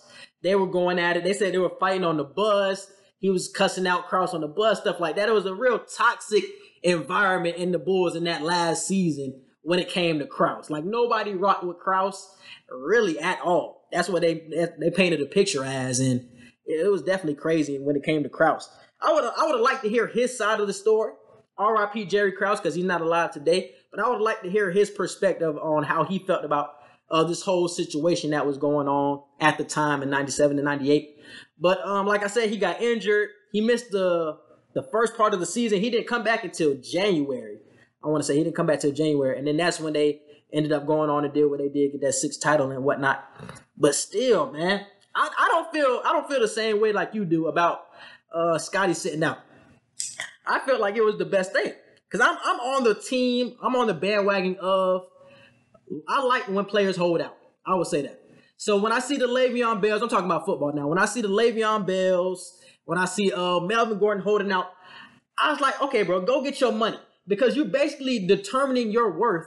they 0.43 0.55
were 0.55 0.67
going 0.67 0.99
at 0.99 1.17
it. 1.17 1.25
They 1.25 1.33
said 1.33 1.53
they 1.53 1.59
were 1.59 1.73
fighting 1.79 2.05
on 2.05 2.17
the 2.17 2.25
bus. 2.25 2.91
He 3.19 3.31
was 3.31 3.49
cussing 3.49 3.87
out 3.87 4.09
Krause 4.09 4.35
on 4.35 4.41
the 4.41 4.49
bus, 4.49 4.81
stuff 4.81 4.99
like 4.99 5.17
that. 5.17 5.29
It 5.29 5.33
was 5.33 5.47
a 5.47 5.55
real 5.55 5.79
toxic 5.79 6.45
environment 6.83 7.57
in 7.57 7.73
the 7.73 7.79
Bulls 7.79 8.17
in 8.17 8.25
that 8.25 8.43
last 8.43 8.87
season 8.87 9.43
when 9.63 9.79
it 9.79 9.89
came 9.89 10.19
to 10.19 10.27
Krause. 10.27 10.71
Like 10.71 10.85
nobody 10.85 11.35
rocked 11.35 11.65
with 11.65 11.79
Krause 11.79 12.27
really 12.71 13.19
at 13.19 13.41
all. 13.43 13.87
That's 13.93 14.09
what 14.09 14.23
they 14.23 14.47
they 14.79 14.91
painted 14.91 15.21
a 15.21 15.27
picture 15.27 15.65
as, 15.65 16.01
and 16.01 16.27
it 16.65 16.91
was 16.91 17.03
definitely 17.03 17.35
crazy 17.35 17.79
when 17.79 17.97
it 17.97 18.05
came 18.05 18.23
to 18.23 18.29
Krause. 18.29 18.69
I 19.03 19.13
would 19.13 19.25
I 19.25 19.45
would 19.45 19.57
have 19.57 19.61
liked 19.61 19.83
to 19.83 19.91
hear 19.91 20.07
his 20.07 20.37
side 20.37 20.61
of 20.61 20.67
the 20.67 20.73
story. 20.73 21.13
R.I.P. 21.59 22.07
Jerry 22.07 22.33
Krause 22.33 22.59
because 22.59 22.75
he's 22.75 22.87
not 22.87 23.03
alive 23.03 23.33
today. 23.33 23.75
But 23.91 24.05
I 24.05 24.09
would 24.09 24.21
like 24.21 24.43
to 24.43 24.51
hear 24.51 24.71
his 24.71 24.91
perspective 24.91 25.57
on 25.57 25.83
how 25.83 26.05
he 26.05 26.21
felt 26.21 26.45
about 26.45 26.75
uh, 27.11 27.25
this 27.25 27.43
whole 27.43 27.67
situation 27.67 28.31
that 28.31 28.47
was 28.47 28.57
going 28.57 28.87
on 28.87 29.23
at 29.41 29.59
the 29.59 29.65
time 29.65 30.03
in 30.03 30.11
'97 30.11 30.59
and 30.59 30.65
'98. 30.65 31.17
But 31.59 31.85
um, 31.85 32.07
like 32.07 32.23
I 32.23 32.29
said, 32.29 32.51
he 32.51 32.57
got 32.57 32.81
injured. 32.81 33.31
He 33.53 33.61
missed 33.61 33.91
the 33.91 34.39
the 34.75 34.83
first 34.93 35.17
part 35.17 35.35
of 35.35 35.41
the 35.41 35.47
season. 35.47 35.81
He 35.81 35.91
didn't 35.91 36.07
come 36.07 36.23
back 36.23 36.45
until 36.45 36.77
January. 36.77 37.59
I 38.03 38.09
want 38.09 38.23
to 38.23 38.27
say 38.27 38.37
he 38.37 38.45
didn't 38.45 38.57
come 38.57 38.67
back 38.67 38.81
till 38.81 38.93
January, 38.93 39.37
and 39.37 39.47
then 39.47 39.57
that's 39.57 39.81
when 39.81 39.93
they 39.93 40.23
ended 40.53 40.73
up 40.73 40.87
going 40.87 41.11
on 41.11 41.23
to 41.25 41.29
deal 41.29 41.49
what 41.49 41.59
they 41.59 41.69
did, 41.69 41.93
get 41.93 42.01
that 42.01 42.15
sixth 42.15 42.41
title 42.41 42.71
and 42.71 42.85
whatnot. 42.85 43.25
But 43.77 43.95
still, 43.95 44.51
man, 44.53 44.87
I, 45.15 45.31
I 45.39 45.49
don't 45.49 45.73
feel 45.73 46.01
I 46.05 46.13
don't 46.13 46.29
feel 46.29 46.41
the 46.41 46.49
same 46.49 46.81
way 46.81 46.93
like 46.93 47.15
you 47.15 47.25
do 47.25 47.49
about 47.49 47.87
uh, 48.33 48.59
Scottie 48.59 48.95
sitting 48.95 49.23
out. 49.23 49.39
I 50.47 50.61
felt 50.61 50.81
like 50.81 50.97
it 50.97 51.05
was 51.05 51.19
the 51.19 51.25
best 51.25 51.53
thing 51.53 51.73
because 52.11 52.27
I'm 52.27 52.37
I'm 52.45 52.61
on 52.61 52.85
the 52.85 52.95
team. 52.95 53.57
I'm 53.63 53.77
on 53.77 53.87
the 53.87 53.95
bandwagon 53.95 54.57
of. 54.61 55.03
I 56.09 56.23
like 56.23 56.49
when 56.49 56.65
players 56.67 56.97
hold 56.97 57.21
out. 57.21 57.37
I 57.67 57.75
would 57.75 57.87
say 57.87 58.03
that. 58.03 58.21
So 58.57 58.77
when 58.77 58.93
I 58.93 58.99
see 59.01 59.17
the 59.17 59.27
Le'Veon 59.27 59.81
Bells, 59.81 60.03
I'm 60.03 60.09
talking 60.09 60.27
about 60.27 60.45
football 60.45 60.73
now. 60.73 60.87
When 60.87 60.99
I 60.99 61.07
see 61.07 61.21
the 61.21 61.29
Le'Veon 61.29 61.87
Bells, 61.87 62.61
when 62.85 62.99
I 62.99 63.07
see 63.07 63.33
uh, 63.33 63.61
Melvin 63.61 63.99
Gordon 63.99 64.23
holding 64.23 64.53
out, 64.53 64.67
I 65.39 65.51
was 65.51 65.61
like, 65.61 65.81
okay, 65.83 66.03
bro, 66.03 66.21
go 66.21 66.45
get 66.45 66.61
your 66.61 66.73
money 66.73 66.99
because 67.27 67.57
you're 67.57 67.65
basically 67.65 68.27
determining 68.27 68.91
your 68.91 69.19
worth 69.19 69.47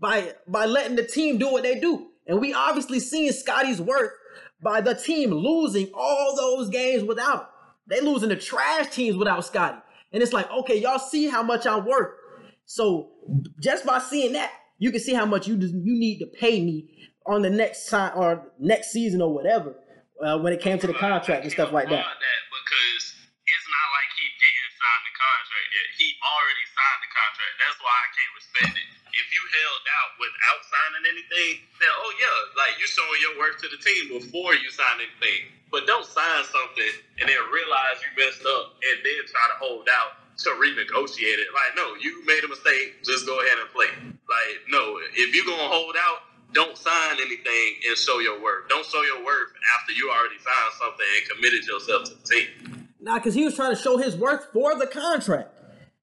by 0.00 0.34
by 0.48 0.66
letting 0.66 0.96
the 0.96 1.04
team 1.04 1.38
do 1.38 1.52
what 1.52 1.62
they 1.62 1.78
do. 1.78 2.08
And 2.26 2.40
we 2.40 2.52
obviously 2.52 3.00
seen 3.00 3.32
Scottie's 3.32 3.80
worth 3.80 4.12
by 4.62 4.80
the 4.80 4.94
team 4.94 5.30
losing 5.30 5.90
all 5.94 6.36
those 6.36 6.70
games 6.70 7.04
without 7.04 7.34
him. 7.34 7.46
They 7.88 8.00
losing 8.00 8.28
the 8.28 8.36
trash 8.36 8.90
teams 8.90 9.16
without 9.16 9.44
Scottie. 9.44 9.81
And 10.12 10.22
it's 10.22 10.32
like, 10.32 10.50
okay, 10.50 10.76
y'all 10.80 10.98
see 10.98 11.28
how 11.28 11.42
much 11.42 11.66
I'm 11.66 11.84
worth. 11.86 12.14
So 12.64 13.10
just 13.60 13.84
by 13.86 13.98
seeing 13.98 14.32
that, 14.34 14.52
you 14.78 14.90
can 14.90 15.00
see 15.00 15.14
how 15.14 15.26
much 15.26 15.46
you 15.46 15.54
you 15.56 15.94
need 15.98 16.18
to 16.18 16.26
pay 16.26 16.60
me 16.60 16.88
on 17.26 17.42
the 17.42 17.50
next 17.50 17.88
time 17.88 18.12
or 18.16 18.52
next 18.58 18.92
season 18.92 19.22
or 19.22 19.32
whatever 19.32 19.74
uh, 20.22 20.38
when 20.38 20.52
it 20.52 20.60
came 20.60 20.78
to 20.78 20.86
the 20.86 20.94
contract 20.94 21.44
and 21.44 21.52
stuff 21.52 21.72
like 21.72 21.88
that. 21.88 22.02
that 22.02 22.40
because 22.50 23.04
it's 23.46 23.68
not 23.70 23.86
like 23.94 24.10
he 24.18 24.26
didn't 24.26 24.72
sign 24.74 25.00
the 25.06 25.14
contract 25.14 25.68
yet. 25.70 25.86
He 25.98 26.08
already 26.18 26.66
signed 26.66 27.00
the 27.02 27.12
contract. 27.14 27.54
That's 27.62 27.78
why 27.78 27.94
I 27.94 28.08
can't 28.10 28.32
respect 28.36 28.74
it. 28.78 28.91
If 29.12 29.26
you 29.28 29.42
held 29.44 29.84
out 30.00 30.10
without 30.16 30.60
signing 30.64 31.04
anything, 31.12 31.60
then 31.76 31.92
oh 31.92 32.12
yeah, 32.16 32.56
like 32.56 32.80
you're 32.80 32.88
showing 32.88 33.20
your 33.20 33.36
worth 33.36 33.60
to 33.60 33.68
the 33.68 33.76
team 33.76 34.16
before 34.16 34.56
you 34.56 34.72
sign 34.72 35.04
anything. 35.04 35.52
But 35.68 35.84
don't 35.84 36.04
sign 36.04 36.44
something 36.48 36.92
and 37.20 37.28
then 37.28 37.40
realize 37.52 38.00
you 38.00 38.08
messed 38.16 38.44
up 38.44 38.76
and 38.80 38.96
then 39.04 39.20
try 39.28 39.44
to 39.52 39.56
hold 39.60 39.88
out 39.88 40.20
to 40.44 40.50
renegotiate 40.56 41.40
it. 41.40 41.48
Like, 41.52 41.76
no, 41.76 41.96
you 42.00 42.24
made 42.24 42.44
a 42.44 42.48
mistake. 42.48 43.04
Just 43.04 43.24
go 43.24 43.40
ahead 43.40 43.56
and 43.60 43.68
play. 43.72 43.88
Like, 44.28 44.64
no, 44.68 45.00
if 45.16 45.34
you're 45.34 45.44
gonna 45.44 45.68
hold 45.68 45.96
out, 45.96 46.28
don't 46.52 46.76
sign 46.76 47.16
anything 47.20 47.68
and 47.88 47.96
show 47.96 48.18
your 48.18 48.40
worth. 48.40 48.68
Don't 48.68 48.84
show 48.84 49.02
your 49.02 49.24
worth 49.24 49.48
after 49.80 49.92
you 49.92 50.10
already 50.10 50.36
signed 50.40 50.72
something 50.80 51.06
and 51.20 51.28
committed 51.36 51.64
yourself 51.66 52.04
to 52.04 52.14
the 52.16 52.24
team. 52.24 52.88
Nah, 53.00 53.16
because 53.16 53.34
he 53.34 53.44
was 53.44 53.56
trying 53.56 53.74
to 53.74 53.80
show 53.80 53.96
his 53.96 54.16
worth 54.16 54.52
for 54.52 54.78
the 54.78 54.86
contract. 54.86 55.50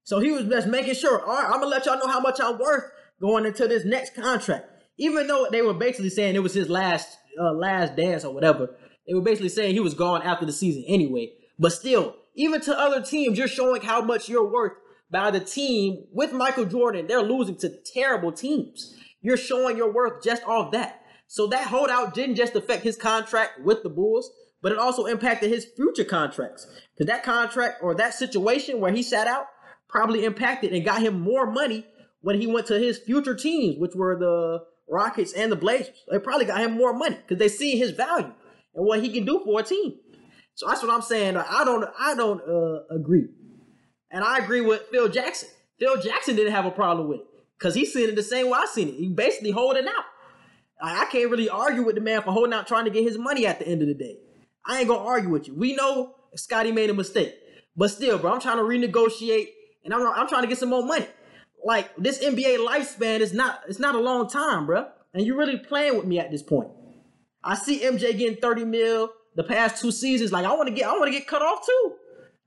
So 0.02 0.18
he 0.18 0.32
was 0.32 0.44
just 0.44 0.66
making 0.66 0.94
sure, 0.94 1.22
all 1.22 1.34
right, 1.34 1.44
I'm 1.44 1.60
gonna 1.60 1.66
let 1.66 1.86
y'all 1.86 1.98
know 1.98 2.08
how 2.08 2.20
much 2.20 2.40
I'm 2.40 2.58
worth 2.58 2.90
going 3.20 3.46
into 3.46 3.68
this 3.68 3.84
next 3.84 4.14
contract. 4.14 4.66
Even 4.98 5.26
though 5.26 5.46
they 5.50 5.62
were 5.62 5.74
basically 5.74 6.10
saying 6.10 6.34
it 6.34 6.42
was 6.42 6.54
his 6.54 6.68
last 6.68 7.18
uh, 7.40 7.52
last 7.52 7.96
dance 7.96 8.24
or 8.24 8.34
whatever, 8.34 8.76
they 9.06 9.14
were 9.14 9.22
basically 9.22 9.48
saying 9.48 9.74
he 9.74 9.80
was 9.80 9.94
gone 9.94 10.22
after 10.22 10.44
the 10.44 10.52
season 10.52 10.84
anyway. 10.86 11.32
But 11.58 11.72
still, 11.72 12.16
even 12.34 12.60
to 12.62 12.78
other 12.78 13.02
teams, 13.02 13.38
you're 13.38 13.48
showing 13.48 13.82
how 13.82 14.02
much 14.02 14.28
you're 14.28 14.50
worth 14.50 14.72
by 15.10 15.30
the 15.30 15.40
team 15.40 16.04
with 16.12 16.32
Michael 16.32 16.64
Jordan. 16.64 17.06
They're 17.06 17.22
losing 17.22 17.56
to 17.58 17.76
terrible 17.92 18.32
teams. 18.32 18.94
You're 19.20 19.36
showing 19.36 19.76
your 19.76 19.92
worth 19.92 20.22
just 20.22 20.42
off 20.44 20.72
that. 20.72 21.02
So 21.26 21.46
that 21.48 21.68
holdout 21.68 22.14
didn't 22.14 22.36
just 22.36 22.56
affect 22.56 22.82
his 22.82 22.96
contract 22.96 23.60
with 23.64 23.82
the 23.82 23.88
Bulls, 23.88 24.30
but 24.62 24.72
it 24.72 24.78
also 24.78 25.06
impacted 25.06 25.50
his 25.50 25.66
future 25.76 26.04
contracts. 26.04 26.66
Because 26.94 27.06
that 27.06 27.22
contract 27.22 27.82
or 27.82 27.94
that 27.94 28.14
situation 28.14 28.80
where 28.80 28.92
he 28.92 29.02
sat 29.02 29.26
out 29.26 29.46
probably 29.88 30.24
impacted 30.24 30.72
and 30.72 30.84
got 30.84 31.02
him 31.02 31.20
more 31.20 31.50
money 31.50 31.86
when 32.20 32.40
he 32.40 32.46
went 32.46 32.66
to 32.66 32.78
his 32.78 32.98
future 32.98 33.34
teams, 33.34 33.78
which 33.78 33.94
were 33.94 34.18
the 34.18 34.64
Rockets 34.88 35.32
and 35.32 35.50
the 35.50 35.56
Blazers. 35.56 35.94
They 36.10 36.18
probably 36.18 36.46
got 36.46 36.60
him 36.60 36.72
more 36.72 36.92
money 36.92 37.16
because 37.16 37.38
they 37.38 37.48
see 37.48 37.78
his 37.78 37.92
value 37.92 38.32
and 38.74 38.86
what 38.86 39.02
he 39.02 39.12
can 39.12 39.24
do 39.24 39.40
for 39.44 39.60
a 39.60 39.62
team. 39.62 39.94
So 40.54 40.66
that's 40.66 40.82
what 40.82 40.92
I'm 40.92 41.02
saying. 41.02 41.36
I 41.36 41.64
don't, 41.64 41.88
I 41.98 42.14
don't 42.14 42.40
uh, 42.42 42.94
agree, 42.94 43.28
and 44.10 44.22
I 44.22 44.38
agree 44.38 44.60
with 44.60 44.82
Phil 44.90 45.08
Jackson. 45.08 45.48
Phil 45.78 46.00
Jackson 46.02 46.36
didn't 46.36 46.52
have 46.52 46.66
a 46.66 46.70
problem 46.70 47.08
with 47.08 47.20
it 47.20 47.26
because 47.58 47.74
he's 47.74 47.92
seen 47.92 48.08
it 48.08 48.16
the 48.16 48.22
same 48.22 48.50
way 48.50 48.58
I 48.60 48.66
seen 48.66 48.88
it. 48.88 48.94
He 48.94 49.08
basically 49.08 49.52
holding 49.52 49.86
out. 49.86 50.04
I 50.82 51.02
I 51.02 51.04
can't 51.06 51.30
really 51.30 51.48
argue 51.48 51.82
with 51.82 51.94
the 51.94 52.00
man 52.00 52.22
for 52.22 52.32
holding 52.32 52.52
out, 52.52 52.66
trying 52.66 52.84
to 52.84 52.90
get 52.90 53.04
his 53.04 53.16
money 53.16 53.46
at 53.46 53.58
the 53.58 53.68
end 53.68 53.80
of 53.80 53.88
the 53.88 53.94
day. 53.94 54.18
I 54.66 54.80
ain't 54.80 54.88
gonna 54.88 55.04
argue 55.04 55.30
with 55.30 55.48
you. 55.48 55.54
We 55.54 55.74
know 55.74 56.14
Scottie 56.34 56.72
made 56.72 56.90
a 56.90 56.94
mistake, 56.94 57.34
but 57.76 57.90
still, 57.90 58.18
bro, 58.18 58.34
I'm 58.34 58.40
trying 58.40 58.58
to 58.58 58.62
renegotiate, 58.64 59.46
and 59.84 59.94
I'm 59.94 60.06
I'm 60.06 60.28
trying 60.28 60.42
to 60.42 60.48
get 60.48 60.58
some 60.58 60.68
more 60.68 60.84
money. 60.84 61.06
Like 61.64 61.94
this 61.96 62.22
NBA 62.24 62.66
lifespan 62.66 63.20
is 63.20 63.32
not 63.32 63.60
it's 63.68 63.78
not 63.78 63.94
a 63.94 64.00
long 64.00 64.28
time, 64.28 64.66
bro, 64.66 64.86
and 65.12 65.26
you're 65.26 65.36
really 65.36 65.58
playing 65.58 65.96
with 65.96 66.06
me 66.06 66.18
at 66.18 66.30
this 66.30 66.42
point. 66.42 66.70
I 67.42 67.54
see 67.54 67.80
MJ 67.80 68.16
getting 68.16 68.36
30 68.36 68.64
mil 68.64 69.10
the 69.36 69.44
past 69.44 69.80
two 69.80 69.90
seasons. 69.90 70.32
Like 70.32 70.44
I 70.44 70.54
want 70.54 70.68
to 70.68 70.74
get 70.74 70.86
I 70.86 70.92
want 70.92 71.12
to 71.12 71.18
get 71.18 71.26
cut 71.26 71.42
off 71.42 71.64
too. 71.66 71.94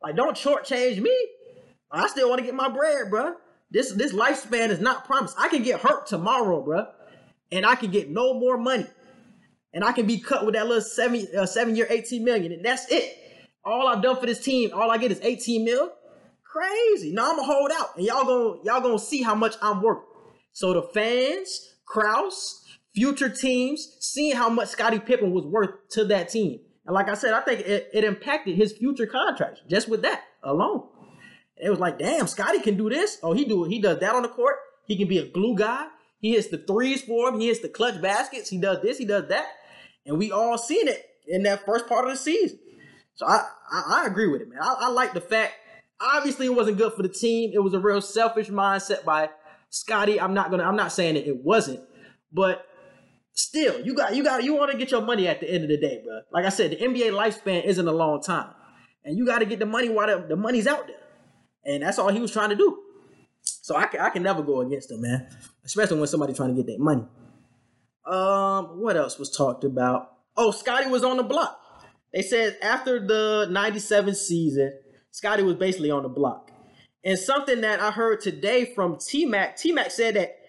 Like 0.01 0.15
don't 0.15 0.35
shortchange 0.35 0.99
me. 0.99 1.15
I 1.91 2.07
still 2.07 2.27
want 2.29 2.39
to 2.39 2.45
get 2.45 2.55
my 2.55 2.69
bread, 2.69 3.09
bro. 3.09 3.35
This 3.71 3.91
this 3.91 4.13
lifespan 4.13 4.69
is 4.69 4.79
not 4.79 5.05
promised. 5.05 5.35
I 5.39 5.47
can 5.47 5.63
get 5.63 5.79
hurt 5.79 6.07
tomorrow, 6.07 6.61
bro, 6.61 6.87
and 7.51 7.65
I 7.65 7.75
can 7.75 7.91
get 7.91 8.09
no 8.09 8.33
more 8.33 8.57
money, 8.57 8.87
and 9.73 9.83
I 9.83 9.91
can 9.91 10.05
be 10.07 10.19
cut 10.19 10.45
with 10.45 10.55
that 10.55 10.67
little 10.67 10.81
seven 10.81 11.27
uh, 11.37 11.45
seven 11.45 11.75
year 11.75 11.87
18 11.89 12.23
million, 12.23 12.51
and 12.51 12.65
that's 12.65 12.91
it. 12.91 13.17
All 13.65 13.87
I've 13.87 14.01
done 14.01 14.17
for 14.19 14.25
this 14.25 14.43
team, 14.43 14.71
all 14.73 14.91
I 14.91 14.97
get 14.97 15.11
is 15.11 15.19
18 15.21 15.63
mil. 15.63 15.91
Crazy. 16.53 17.11
Now 17.11 17.31
I'm 17.31 17.37
gonna 17.37 17.51
hold 17.51 17.71
out, 17.73 17.97
and 17.97 18.05
y'all 18.05 18.25
gonna 18.25 18.59
y'all 18.63 18.81
gonna 18.81 18.99
see 18.99 19.23
how 19.23 19.33
much 19.33 19.55
I'm 19.59 19.81
worth. 19.81 20.03
So 20.51 20.71
the 20.71 20.83
fans, 20.83 21.73
Krause, 21.83 22.63
future 22.93 23.29
teams, 23.29 23.97
seeing 24.01 24.35
how 24.35 24.49
much 24.49 24.67
Scottie 24.67 24.99
Pippen 24.99 25.31
was 25.31 25.45
worth 25.45 25.71
to 25.93 26.05
that 26.05 26.29
team. 26.29 26.59
And 26.85 26.93
like 26.93 27.09
I 27.09 27.15
said, 27.15 27.33
I 27.33 27.41
think 27.41 27.61
it, 27.61 27.89
it 27.91 28.03
impacted 28.03 28.55
his 28.55 28.71
future 28.71 29.07
contracts 29.07 29.61
just 29.67 29.89
with 29.89 30.03
that 30.03 30.25
alone. 30.43 30.87
It 31.57 31.71
was 31.71 31.79
like, 31.79 31.97
damn, 31.97 32.27
Scottie 32.27 32.59
can 32.59 32.77
do 32.77 32.87
this. 32.87 33.17
Oh, 33.23 33.33
he 33.33 33.45
do 33.45 33.63
he 33.63 33.79
does 33.81 33.97
that 34.01 34.13
on 34.13 34.21
the 34.21 34.29
court. 34.29 34.57
He 34.85 34.95
can 34.95 35.07
be 35.07 35.17
a 35.17 35.27
glue 35.27 35.55
guy. 35.57 35.87
He 36.19 36.33
hits 36.33 36.49
the 36.49 36.59
threes 36.59 37.01
for 37.01 37.29
him. 37.29 37.39
He 37.39 37.47
hits 37.47 37.61
the 37.61 37.69
clutch 37.69 37.99
baskets. 37.99 38.51
He 38.51 38.59
does 38.59 38.79
this. 38.83 38.99
He 38.99 39.05
does 39.05 39.27
that. 39.29 39.47
And 40.05 40.19
we 40.19 40.31
all 40.31 40.59
seen 40.59 40.87
it 40.87 41.03
in 41.27 41.41
that 41.43 41.65
first 41.65 41.87
part 41.87 42.05
of 42.05 42.11
the 42.11 42.17
season. 42.17 42.59
So 43.15 43.25
I 43.25 43.43
I, 43.71 44.03
I 44.03 44.05
agree 44.05 44.27
with 44.27 44.41
it, 44.41 44.49
man. 44.49 44.59
I, 44.61 44.75
I 44.81 44.89
like 44.89 45.15
the 45.15 45.21
fact. 45.21 45.53
Obviously, 46.03 46.47
it 46.47 46.55
wasn't 46.55 46.77
good 46.77 46.93
for 46.93 47.01
the 47.01 47.09
team. 47.09 47.51
It 47.53 47.59
was 47.59 47.73
a 47.73 47.79
real 47.79 48.01
selfish 48.01 48.49
mindset 48.49 49.05
by 49.05 49.29
Scottie. 49.69 50.19
I'm 50.19 50.33
not 50.33 50.51
gonna. 50.51 50.63
I'm 50.63 50.75
not 50.75 50.91
saying 50.91 51.15
that 51.15 51.27
it 51.27 51.37
wasn't, 51.37 51.79
but 52.31 52.65
still, 53.33 53.79
you 53.79 53.95
got 53.95 54.15
you 54.15 54.23
got 54.23 54.43
you 54.43 54.55
want 54.55 54.71
to 54.71 54.77
get 54.77 54.91
your 54.91 55.01
money 55.01 55.27
at 55.27 55.39
the 55.39 55.49
end 55.49 55.63
of 55.63 55.69
the 55.69 55.77
day, 55.77 56.01
bro. 56.03 56.19
Like 56.31 56.45
I 56.45 56.49
said, 56.49 56.71
the 56.71 56.75
NBA 56.77 57.11
lifespan 57.11 57.63
isn't 57.63 57.87
a 57.87 57.91
long 57.91 58.21
time, 58.21 58.49
and 59.05 59.17
you 59.17 59.25
got 59.25 59.39
to 59.39 59.45
get 59.45 59.59
the 59.59 59.65
money 59.65 59.89
while 59.89 60.07
the, 60.07 60.27
the 60.27 60.35
money's 60.35 60.67
out 60.67 60.87
there, 60.87 60.97
and 61.65 61.83
that's 61.83 61.97
all 61.97 62.09
he 62.09 62.19
was 62.19 62.31
trying 62.31 62.49
to 62.49 62.55
do. 62.55 62.79
So 63.41 63.75
I 63.75 63.85
can, 63.85 64.01
I 64.01 64.09
can 64.09 64.23
never 64.23 64.41
go 64.41 64.61
against 64.61 64.91
him, 64.91 65.01
man. 65.01 65.27
Especially 65.63 65.97
when 65.97 66.07
somebody 66.07 66.33
trying 66.33 66.55
to 66.55 66.61
get 66.61 66.67
that 66.67 66.79
money. 66.79 67.05
Um, 68.05 68.81
what 68.81 68.97
else 68.97 69.17
was 69.17 69.29
talked 69.29 69.63
about? 69.63 70.11
Oh, 70.35 70.51
Scottie 70.51 70.89
was 70.89 71.03
on 71.03 71.17
the 71.17 71.23
block. 71.23 71.59
They 72.13 72.21
said 72.21 72.57
after 72.61 73.05
the 73.05 73.47
97 73.49 74.15
season, 74.15 74.73
Scottie 75.13 75.43
was 75.43 75.55
basically 75.55 75.91
on 75.91 76.01
the 76.01 76.09
block. 76.09 76.49
And 77.05 77.19
something 77.19 77.61
that 77.61 77.79
I 77.79 77.91
heard 77.91 78.19
today 78.19 78.73
from 78.73 78.97
T 78.97 79.25
Mac, 79.25 79.55
T 79.55 79.71
Mac 79.71 79.91
said 79.91 80.15
that 80.15 80.39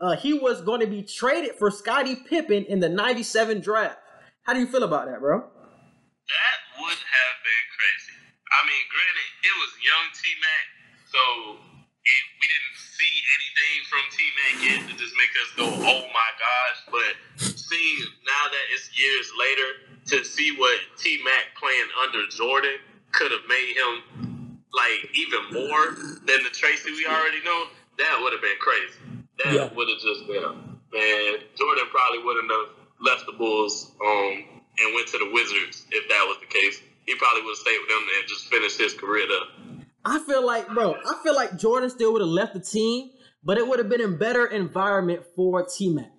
uh, 0.00 0.14
he 0.14 0.32
was 0.32 0.62
going 0.62 0.78
to 0.78 0.86
be 0.86 1.02
traded 1.02 1.56
for 1.58 1.72
Scottie 1.72 2.14
Pippen 2.14 2.64
in 2.66 2.78
the 2.78 2.88
97 2.88 3.60
draft. 3.60 3.98
How 4.46 4.54
do 4.54 4.60
you 4.60 4.68
feel 4.70 4.84
about 4.84 5.10
that, 5.10 5.18
bro? 5.18 5.42
That 5.42 6.58
would 6.78 7.02
have 7.02 7.36
been 7.42 7.66
crazy. 7.74 8.14
I 8.46 8.60
mean, 8.62 8.84
granted, 8.94 9.28
it 9.42 9.54
was 9.58 9.70
young 9.82 10.06
T 10.14 10.22
Mac, 10.38 10.64
so 11.10 11.22
it, 11.58 12.22
we 12.38 12.46
didn't 12.46 12.78
see 12.78 13.14
anything 13.26 13.76
from 13.90 14.02
T 14.14 14.18
Mac 14.38 14.54
yet 14.70 14.80
to 14.86 14.94
just 15.02 15.14
make 15.18 15.34
us 15.34 15.50
go, 15.58 15.66
oh 15.66 16.02
my 16.14 16.30
gosh. 16.38 16.78
But 16.94 17.12
seeing 17.42 18.06
now 18.22 18.44
that 18.54 18.64
it's 18.70 18.86
years 18.94 19.26
later, 19.34 19.68
to 20.14 20.24
see 20.24 20.54
what 20.54 20.78
T 20.96 21.18
Mac 21.26 21.58
playing 21.58 21.90
under 22.06 22.30
Jordan 22.30 22.78
could 23.12 23.30
have 23.30 23.46
made 23.48 23.74
him 23.76 24.60
like 24.72 25.10
even 25.14 25.40
more 25.52 25.86
than 26.26 26.42
the 26.44 26.50
Tracy 26.52 26.90
we 26.92 27.06
already 27.06 27.42
know, 27.44 27.64
that 27.98 28.18
would 28.22 28.32
have 28.32 28.42
been 28.42 28.60
crazy. 28.60 28.98
That 29.44 29.52
yeah. 29.54 29.74
would 29.74 29.88
have 29.88 30.00
just 30.00 30.26
been, 30.26 30.42
man, 30.42 31.30
Jordan 31.56 31.86
probably 31.90 32.22
wouldn't 32.22 32.50
have 32.50 32.68
left 33.00 33.26
the 33.26 33.32
Bulls 33.32 33.92
um, 34.04 34.44
and 34.78 34.94
went 34.94 35.08
to 35.08 35.18
the 35.18 35.30
Wizards 35.32 35.86
if 35.90 36.08
that 36.08 36.24
was 36.28 36.38
the 36.40 36.46
case. 36.46 36.80
He 37.06 37.14
probably 37.16 37.42
would 37.42 37.56
have 37.56 37.64
stayed 37.64 37.78
with 37.80 37.88
them 37.88 38.04
and 38.18 38.28
just 38.28 38.46
finished 38.46 38.78
his 38.78 38.94
career 38.94 39.26
there. 39.26 39.76
I 40.04 40.18
feel 40.20 40.44
like, 40.44 40.68
bro, 40.68 40.94
I 40.94 41.20
feel 41.22 41.34
like 41.34 41.58
Jordan 41.58 41.90
still 41.90 42.12
would 42.12 42.22
have 42.22 42.28
left 42.28 42.54
the 42.54 42.60
team, 42.60 43.10
but 43.44 43.58
it 43.58 43.66
would 43.66 43.78
have 43.78 43.88
been 43.88 44.00
a 44.00 44.08
better 44.08 44.46
environment 44.46 45.22
for 45.34 45.66
T 45.66 45.92
Mac. 45.92 46.10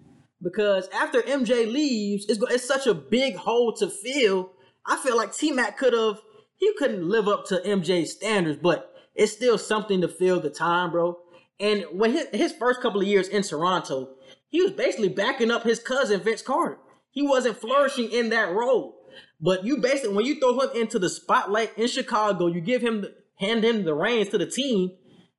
Because 0.42 0.90
after 0.90 1.22
MJ 1.22 1.72
leaves, 1.72 2.26
it's, 2.28 2.44
it's 2.50 2.68
such 2.68 2.88
a 2.88 2.94
big 2.94 3.36
hole 3.36 3.74
to 3.74 3.90
fill. 3.90 4.52
I 4.86 4.98
feel 4.98 5.16
like 5.16 5.34
T 5.34 5.52
Mac 5.52 5.78
could 5.78 5.94
have, 5.94 6.20
he 6.62 6.72
couldn't 6.78 7.10
live 7.10 7.28
up 7.28 7.48
to 7.48 7.60
MJ's 7.66 8.14
standards, 8.14 8.60
but 8.62 8.94
it's 9.16 9.32
still 9.32 9.58
something 9.58 10.00
to 10.02 10.08
fill 10.08 10.40
the 10.40 10.52
time, 10.52 10.92
bro. 10.92 11.18
And 11.60 11.86
when 11.92 12.12
his, 12.12 12.28
his 12.32 12.52
first 12.54 12.82
couple 12.82 13.02
of 13.02 13.08
years 13.08 13.28
in 13.28 13.42
Toronto, 13.42 14.10
he 14.48 14.62
was 14.62 14.72
basically 14.72 15.10
backing 15.10 15.50
up 15.50 15.64
his 15.64 15.80
cousin 15.80 16.22
Vince 16.22 16.44
Carter. 16.44 16.78
He 17.10 17.24
wasn't 17.24 17.58
flourishing 17.58 18.12
in 18.12 18.30
that 18.30 18.52
role. 18.52 18.96
But 19.42 19.66
you 19.66 19.78
basically, 19.78 20.14
when 20.14 20.26
you 20.26 20.40
throw 20.40 20.60
him 20.60 20.70
into 20.76 21.00
the 21.00 21.10
spotlight 21.10 21.76
in 21.80 21.88
Chicago, 21.88 22.46
you 22.46 22.62
give 22.62 22.84
him 22.84 23.02
the, 23.02 23.16
hand 23.40 23.66
him 23.66 23.84
the 23.84 23.96
reins 23.96 24.30
to 24.30 24.38
the 24.38 24.46
team 24.46 24.92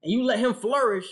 and 0.02 0.12
you 0.12 0.24
let 0.24 0.40
him 0.40 0.54
flourish, 0.54 1.06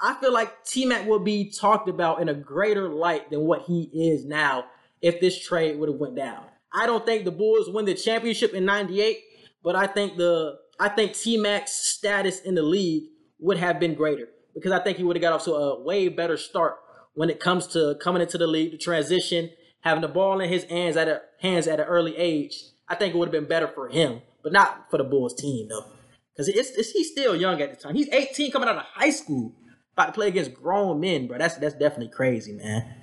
I 0.00 0.14
feel 0.14 0.32
like 0.32 0.64
T 0.64 0.86
Mac 0.86 1.06
will 1.06 1.18
be 1.18 1.50
talked 1.50 1.90
about 1.90 2.22
in 2.22 2.30
a 2.30 2.34
greater 2.34 2.88
light 2.88 3.28
than 3.28 3.42
what 3.42 3.64
he 3.66 3.90
is 3.92 4.24
now 4.24 4.64
if 5.02 5.20
this 5.20 5.38
trade 5.38 5.78
would 5.78 5.90
have 5.90 5.98
went 5.98 6.16
down. 6.16 6.44
I 6.72 6.86
don't 6.86 7.04
think 7.04 7.26
the 7.26 7.30
Bulls 7.30 7.68
win 7.68 7.84
the 7.84 7.94
championship 7.94 8.54
in 8.54 8.64
98, 8.64 9.18
but 9.62 9.76
I 9.76 9.86
think 9.86 10.16
the 10.16 10.58
I 10.78 10.88
think 10.88 11.14
T 11.14 11.36
Mac's 11.36 11.72
status 11.72 12.40
in 12.40 12.54
the 12.54 12.62
league 12.62 13.04
would 13.38 13.58
have 13.58 13.78
been 13.80 13.94
greater 13.94 14.28
because 14.54 14.72
I 14.72 14.80
think 14.80 14.98
he 14.98 15.04
would 15.04 15.16
have 15.16 15.22
got 15.22 15.32
off 15.32 15.44
to 15.44 15.52
a 15.52 15.82
way 15.82 16.08
better 16.08 16.36
start 16.36 16.76
when 17.14 17.30
it 17.30 17.40
comes 17.40 17.66
to 17.68 17.96
coming 18.00 18.22
into 18.22 18.38
the 18.38 18.46
league, 18.46 18.72
the 18.72 18.78
transition, 18.78 19.50
having 19.80 20.02
the 20.02 20.08
ball 20.08 20.40
in 20.40 20.48
his 20.48 20.64
hands 20.64 20.96
at 20.96 21.08
a 21.08 21.22
hands 21.40 21.66
at 21.66 21.80
an 21.80 21.86
early 21.86 22.16
age. 22.16 22.62
I 22.88 22.94
think 22.94 23.14
it 23.14 23.18
would 23.18 23.28
have 23.28 23.32
been 23.32 23.48
better 23.48 23.68
for 23.68 23.88
him, 23.88 24.22
but 24.42 24.52
not 24.52 24.86
for 24.90 24.98
the 24.98 25.04
Bulls 25.04 25.34
team 25.34 25.68
though. 25.68 25.86
Because 26.34 26.48
it's, 26.48 26.70
it's, 26.70 26.90
he's 26.90 27.10
still 27.10 27.36
young 27.36 27.60
at 27.60 27.70
the 27.70 27.76
time. 27.76 27.94
He's 27.94 28.08
18 28.08 28.50
coming 28.52 28.68
out 28.68 28.76
of 28.76 28.84
high 28.84 29.10
school. 29.10 29.54
About 29.92 30.06
to 30.06 30.12
play 30.12 30.28
against 30.28 30.54
grown 30.54 31.00
men, 31.00 31.26
bro. 31.26 31.36
That's 31.36 31.56
that's 31.56 31.74
definitely 31.74 32.08
crazy, 32.08 32.54
man. 32.54 32.94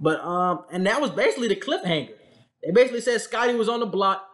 But 0.00 0.20
um, 0.20 0.64
and 0.72 0.84
that 0.86 1.00
was 1.00 1.10
basically 1.10 1.46
the 1.46 1.56
cliffhanger. 1.56 2.10
They 2.64 2.72
basically 2.72 3.02
said 3.02 3.20
Scottie 3.20 3.54
was 3.54 3.68
on 3.68 3.80
the 3.80 3.86
block. 3.86 4.26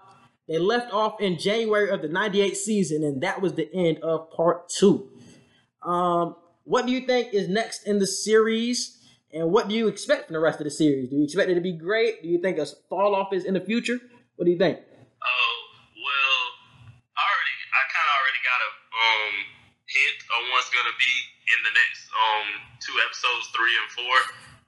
They 0.50 0.58
left 0.58 0.92
off 0.92 1.22
in 1.22 1.38
January 1.38 1.94
of 1.94 2.02
the 2.02 2.08
98 2.08 2.56
season, 2.56 3.04
and 3.04 3.22
that 3.22 3.40
was 3.40 3.54
the 3.54 3.70
end 3.72 4.02
of 4.02 4.34
part 4.34 4.68
two. 4.68 5.06
Um, 5.80 6.34
what 6.64 6.86
do 6.86 6.92
you 6.92 7.06
think 7.06 7.32
is 7.32 7.48
next 7.48 7.86
in 7.86 8.00
the 8.00 8.06
series? 8.06 8.98
And 9.30 9.52
what 9.54 9.68
do 9.68 9.78
you 9.78 9.86
expect 9.86 10.26
from 10.26 10.34
the 10.34 10.42
rest 10.42 10.58
of 10.58 10.64
the 10.64 10.74
series? 10.74 11.08
Do 11.08 11.14
you 11.14 11.22
expect 11.22 11.50
it 11.50 11.54
to 11.54 11.62
be 11.62 11.70
great? 11.70 12.24
Do 12.24 12.28
you 12.28 12.42
think 12.42 12.58
a 12.58 12.66
fall 12.90 13.14
off 13.14 13.32
is 13.32 13.44
in 13.44 13.54
the 13.54 13.62
future? 13.62 14.02
What 14.34 14.44
do 14.44 14.50
you 14.50 14.58
think? 14.58 14.82
Oh 14.82 15.58
well, 15.94 16.42
I 17.14 17.22
already 17.22 17.56
I 17.70 17.82
kind 17.94 18.08
of 18.10 18.14
already 18.18 18.42
got 18.42 18.58
a 18.58 18.70
um, 18.90 19.34
hint 19.86 20.18
on 20.34 20.42
what's 20.50 20.66
to 20.66 20.98
be 20.98 21.14
in 21.46 21.58
the 21.62 21.74
next 21.78 22.10
um, 22.10 22.46
two 22.82 22.96
episodes, 23.06 23.54
three 23.54 23.74
and 23.86 23.88
four. 23.94 24.16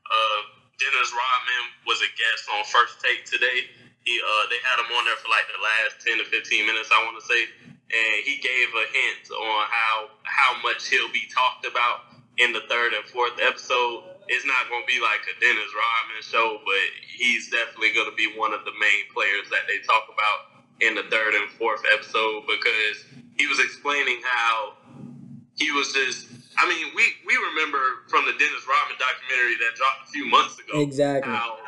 Uh, 0.07 0.41
Dennis 0.79 1.11
Rodman 1.11 1.65
was 1.91 1.99
a 2.07 2.11
guest 2.15 2.47
on 2.55 2.63
First 2.71 3.03
Take 3.03 3.27
today. 3.27 3.67
He 4.05 4.19
uh, 4.19 4.45
they 4.51 4.59
had 4.67 4.83
him 4.83 4.91
on 4.91 5.05
there 5.07 5.19
for 5.23 5.31
like 5.31 5.47
the 5.47 5.63
last 5.63 6.03
ten 6.03 6.19
to 6.19 6.27
fifteen 6.27 6.67
minutes, 6.67 6.91
I 6.91 6.99
want 7.07 7.19
to 7.23 7.27
say, 7.27 7.43
and 7.71 8.15
he 8.27 8.43
gave 8.43 8.69
a 8.75 8.87
hint 8.91 9.31
on 9.31 9.63
how 9.71 9.95
how 10.25 10.59
much 10.63 10.89
he'll 10.89 11.13
be 11.13 11.27
talked 11.31 11.67
about 11.67 12.11
in 12.39 12.53
the 12.53 12.67
third 12.67 12.93
and 12.95 13.05
fourth 13.07 13.39
episode. 13.39 14.11
It's 14.27 14.47
not 14.47 14.71
going 14.71 14.83
to 14.83 14.91
be 14.91 15.03
like 15.03 15.23
a 15.29 15.35
Dennis 15.39 15.71
Rodman 15.71 16.23
show, 16.23 16.59
but 16.65 16.85
he's 17.05 17.51
definitely 17.51 17.93
going 17.93 18.09
to 18.09 18.17
be 18.17 18.33
one 18.39 18.55
of 18.55 18.65
the 18.65 18.73
main 18.79 19.05
players 19.13 19.51
that 19.51 19.67
they 19.67 19.79
talk 19.87 20.07
about 20.09 20.63
in 20.81 20.95
the 20.95 21.07
third 21.11 21.35
and 21.35 21.51
fourth 21.59 21.83
episode 21.93 22.47
because 22.47 23.07
he 23.37 23.47
was 23.47 23.59
explaining 23.61 24.21
how 24.25 24.75
he 25.55 25.71
was 25.71 25.93
just. 25.93 26.42
I 26.59 26.69
mean, 26.69 26.93
we 26.95 27.05
we 27.25 27.35
remember 27.53 28.05
from 28.09 28.25
the 28.29 28.37
Dennis 28.37 28.65
Rodman 28.69 29.01
documentary 29.01 29.57
that 29.63 29.73
dropped 29.77 30.09
a 30.09 30.11
few 30.13 30.27
months 30.29 30.61
ago. 30.61 30.81
Exactly. 30.81 31.33
How 31.33 31.59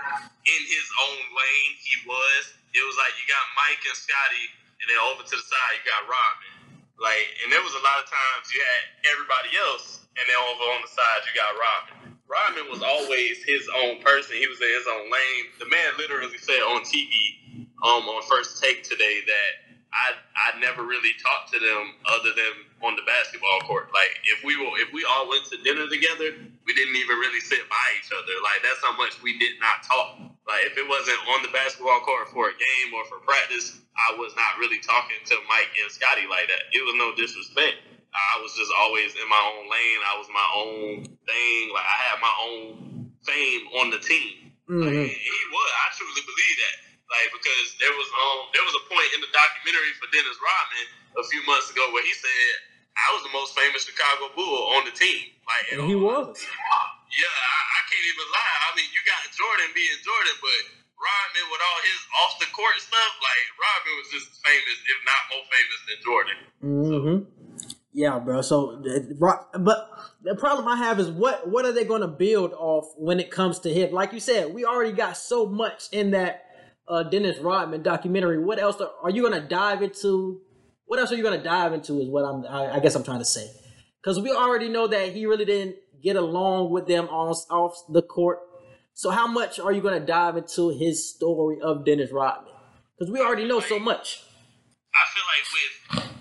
in 0.45 0.63
his 0.69 0.89
own 1.09 1.21
lane 1.33 1.73
he 1.81 1.97
was. 2.05 2.43
It 2.75 2.83
was 2.85 2.97
like 3.01 3.15
you 3.17 3.25
got 3.31 3.45
Mike 3.57 3.81
and 3.87 3.97
Scottie, 3.97 4.51
and 4.83 4.87
then 4.91 4.99
over 5.09 5.23
to 5.25 5.35
the 5.35 5.47
side 5.47 5.73
you 5.79 5.85
got 5.87 6.05
Rodman. 6.05 6.55
Like, 7.01 7.27
and 7.43 7.51
there 7.51 7.63
was 7.63 7.75
a 7.75 7.83
lot 7.83 8.03
of 8.03 8.07
times 8.07 8.51
you 8.53 8.61
had 8.63 8.83
everybody 9.15 9.51
else, 9.57 10.05
and 10.15 10.25
then 10.27 10.39
over 10.39 10.65
on 10.75 10.81
the 10.85 10.91
side 10.93 11.21
you 11.27 11.33
got 11.35 11.55
Rodman. 11.57 12.19
Rodman 12.27 12.67
was 12.71 12.83
always 12.83 13.45
his 13.45 13.69
own 13.85 14.03
person. 14.03 14.37
He 14.37 14.49
was 14.49 14.59
in 14.59 14.71
his 14.75 14.89
own 14.89 15.07
lane. 15.09 15.45
The 15.61 15.69
man 15.71 15.91
literally 15.99 16.39
said 16.41 16.61
on 16.67 16.83
TV, 16.83 17.69
um, 17.85 18.09
on 18.09 18.23
first 18.27 18.63
take 18.63 18.83
today 18.83 19.23
that 19.29 19.51
I 19.95 20.19
I 20.35 20.59
never 20.59 20.83
really 20.83 21.15
talked 21.23 21.55
to 21.55 21.59
them 21.63 21.95
other 22.11 22.35
than 22.35 22.53
on 22.83 22.99
the 22.99 23.07
basketball 23.07 23.63
court. 23.65 23.95
Like 23.95 24.11
if 24.27 24.43
we 24.43 24.59
were 24.59 24.75
if 24.83 24.91
we 24.91 25.07
all 25.07 25.31
went 25.31 25.47
to 25.55 25.57
dinner 25.63 25.87
together, 25.87 26.35
we 26.67 26.73
didn't 26.75 26.99
even 26.99 27.17
really 27.23 27.41
sit 27.41 27.63
by 27.71 27.87
each 28.03 28.11
other. 28.11 28.35
Like 28.43 28.61
that's 28.67 28.83
how 28.83 28.99
much 28.99 29.23
we 29.23 29.39
did 29.39 29.57
not 29.63 29.87
talk. 29.87 30.19
Like 30.45 30.67
if 30.67 30.75
it 30.77 30.85
wasn't 30.85 31.23
on 31.39 31.47
the 31.47 31.53
basketball 31.55 32.03
court 32.03 32.29
for 32.35 32.51
a 32.51 32.55
game 32.59 32.89
or 32.93 33.07
for 33.07 33.23
practice, 33.23 33.81
I 33.95 34.19
was 34.19 34.35
not 34.35 34.59
really 34.59 34.83
talking 34.83 35.23
to 35.31 35.35
Mike 35.47 35.71
and 35.79 35.89
Scottie 35.89 36.27
like 36.27 36.51
that. 36.51 36.75
It 36.75 36.83
was 36.83 36.99
no 36.99 37.15
disrespect. 37.15 37.79
I 38.15 38.39
was 38.43 38.55
just 38.55 38.71
always 38.83 39.15
in 39.15 39.27
my 39.31 39.43
own 39.43 39.67
lane. 39.71 40.01
I 40.07 40.15
was 40.19 40.29
my 40.31 40.49
own 40.59 41.07
thing. 41.07 41.63
Like 41.71 41.87
I 41.87 41.99
had 42.11 42.19
my 42.19 42.35
own 42.51 43.11
fame 43.23 43.63
on 43.81 43.91
the 43.91 43.99
team. 43.99 44.53
Mm-hmm. 44.69 44.83
Like, 44.83 45.13
he 45.13 45.39
was. 45.51 45.71
I 45.71 45.87
truly 45.95 46.23
believe 46.25 46.57
that. 46.67 46.77
Like 47.11 47.29
because 47.37 47.67
there 47.79 47.93
was 47.93 48.09
um 48.09 48.39
there 48.57 48.65
was 48.65 48.75
a 48.81 48.85
point 48.89 49.11
in 49.13 49.21
the 49.21 49.31
documentary 49.31 49.93
for 50.01 50.09
Dennis 50.09 50.41
Rodman 50.41 50.87
a 51.21 51.25
few 51.29 51.45
months 51.45 51.69
ago 51.69 51.85
where 51.93 52.03
he 52.03 52.15
said 52.17 52.51
I 52.95 53.13
was 53.13 53.23
the 53.27 53.35
most 53.35 53.53
famous 53.59 53.85
Chicago 53.85 54.31
Bull 54.33 54.73
on 54.79 54.87
the 54.87 54.95
team. 54.95 55.35
Like 55.45 55.65
and 55.75 55.85
he 55.85 55.99
was. 55.99 56.41
Yeah, 57.15 57.31
I, 57.31 57.61
I 57.61 57.81
can't 57.87 58.07
even 58.11 58.27
lie. 58.33 58.59
I 58.67 58.71
mean, 58.75 58.89
you 58.91 59.03
got 59.07 59.23
Jordan 59.31 59.71
being 59.71 59.99
Jordan, 60.03 60.35
but 60.43 60.61
Rodman 60.99 61.47
with 61.53 61.63
all 61.63 61.81
his 61.85 62.01
off 62.25 62.35
the 62.43 62.49
court 62.51 62.75
stuff, 62.81 63.13
like 63.23 63.45
Rodman 63.55 63.95
was 64.01 64.09
just 64.11 64.27
as 64.35 64.39
famous, 64.43 64.79
if 64.83 64.99
not 65.05 65.21
more 65.31 65.45
famous 65.47 65.81
than 65.87 65.99
Jordan. 66.03 66.39
Mm-hmm. 66.65 67.19
Yeah, 67.95 68.19
bro. 68.19 68.43
So, 68.43 68.83
but 69.61 69.91
the 70.23 70.35
problem 70.35 70.67
I 70.67 70.77
have 70.77 70.99
is 70.99 71.11
what 71.11 71.49
what 71.49 71.65
are 71.65 71.73
they 71.73 71.85
going 71.85 72.01
to 72.01 72.09
build 72.09 72.53
off 72.55 72.93
when 72.97 73.21
it 73.21 73.31
comes 73.31 73.61
to 73.61 73.73
him? 73.73 73.93
Like 73.93 74.13
you 74.13 74.21
said, 74.21 74.53
we 74.53 74.65
already 74.65 74.93
got 74.93 75.17
so 75.17 75.47
much 75.47 75.89
in 75.93 76.11
that 76.11 76.47
uh, 76.89 77.03
Dennis 77.05 77.39
Rodman 77.39 77.83
documentary, 77.83 78.39
what 78.39 78.59
else 78.59 78.81
are, 78.81 78.91
are 79.03 79.11
you 79.11 79.29
to 79.31 79.41
dive 79.41 79.83
into? 79.83 80.41
What 80.87 80.99
else 80.99 81.13
are 81.13 81.17
you 81.17 81.23
to 81.39 81.43
dive 81.43 81.73
into? 81.73 82.01
Is 82.01 82.09
what 82.09 82.23
I'm. 82.23 82.45
I, 82.47 82.77
I 82.77 82.81
guess 82.81 82.95
I'm 82.95 83.05
trying 83.05 83.21
to 83.21 83.25
say, 83.25 83.49
because 84.03 84.21
we 84.21 84.31
already 84.31 84.69
know 84.69 84.87
that 84.87 85.13
he 85.13 85.27
really 85.27 85.45
didn't 85.45 85.77
get 86.03 86.17
along 86.17 86.71
with 86.71 86.87
them 86.87 87.09
on 87.09 87.35
off 87.51 87.77
the 87.89 88.03
court. 88.03 88.41
So 88.93 89.11
how 89.11 89.27
much 89.27 89.59
are 89.59 89.73
you 89.73 89.81
to 89.99 90.07
dive 90.07 90.37
into 90.37 90.71
his 90.71 91.09
story 91.13 91.59
of 91.61 91.85
Dennis 91.85 92.13
Rodman? 92.13 92.53
Because 92.97 93.13
we 93.13 93.21
already 93.21 93.45
know 93.45 93.59
so 93.59 93.79
much. 93.79 94.23
I 94.95 95.05
feel 95.13 95.25
like 95.27 96.05
with 96.05 96.14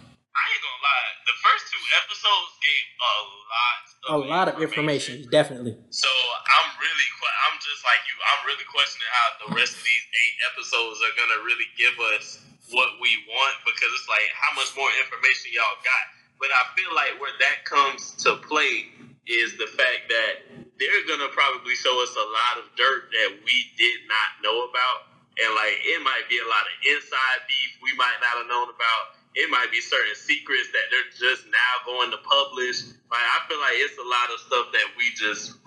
The 1.23 1.37
first 1.39 1.71
two 1.71 1.83
episodes 2.03 2.51
gave 2.59 2.85
a 2.99 3.15
lot. 3.47 3.81
Of 4.03 4.11
a 4.11 4.21
lot 4.27 4.47
of 4.51 4.59
information, 4.59 5.23
definitely. 5.31 5.79
So 5.95 6.11
I'm 6.11 6.67
really, 6.75 7.07
I'm 7.47 7.55
just 7.63 7.79
like 7.87 8.03
you. 8.11 8.15
I'm 8.19 8.41
really 8.43 8.67
questioning 8.67 9.07
how 9.07 9.27
the 9.47 9.49
rest 9.55 9.79
of 9.79 9.83
these 9.87 10.05
eight 10.11 10.35
episodes 10.51 10.99
are 10.99 11.15
gonna 11.15 11.39
really 11.47 11.69
give 11.79 11.95
us 12.11 12.43
what 12.75 12.99
we 12.99 13.11
want 13.31 13.55
because 13.63 13.87
it's 13.95 14.09
like 14.11 14.27
how 14.35 14.51
much 14.59 14.75
more 14.75 14.91
information 14.99 15.55
y'all 15.55 15.79
got. 15.79 16.05
But 16.43 16.51
I 16.51 16.67
feel 16.75 16.91
like 16.91 17.15
where 17.23 17.31
that 17.39 17.63
comes 17.63 18.19
to 18.27 18.35
play 18.43 18.91
is 19.23 19.55
the 19.55 19.71
fact 19.71 20.11
that 20.11 20.43
they're 20.75 21.05
gonna 21.07 21.31
probably 21.31 21.79
show 21.79 21.95
us 22.03 22.11
a 22.19 22.27
lot 22.27 22.53
of 22.59 22.67
dirt 22.75 23.07
that 23.15 23.31
we 23.47 23.55
did 23.79 24.03
not 24.11 24.43
know 24.43 24.67
about, 24.67 25.07
and 25.39 25.55
like 25.55 25.79
it 25.87 26.03
might 26.03 26.27
be 26.27 26.43
a 26.43 26.47
lot 26.51 26.67
of 26.67 26.75
inside 26.83 27.39
beef 27.47 27.79
we 27.79 27.95
might 27.95 28.19
not 28.19 28.43
have 28.43 28.49
known 28.51 28.67
about 28.67 29.22
it 29.35 29.49
might 29.49 29.71
be 29.71 29.81
certain 29.81 30.15
secrets 30.15 30.69
that 30.71 30.85
they're 30.91 31.11
just 31.17 31.45
now 31.47 31.73
going 31.85 32.11
to 32.11 32.17
publish. 32.17 32.85
Like 33.09 33.25
I 33.25 33.39
feel 33.49 33.59
like 33.59 33.77
it's 33.77 33.97
a 33.97 34.07
lot 34.07 34.29
of 34.33 34.39
stuff 34.45 34.65
that 34.73 34.87
we 34.97 35.09
just 35.15 35.57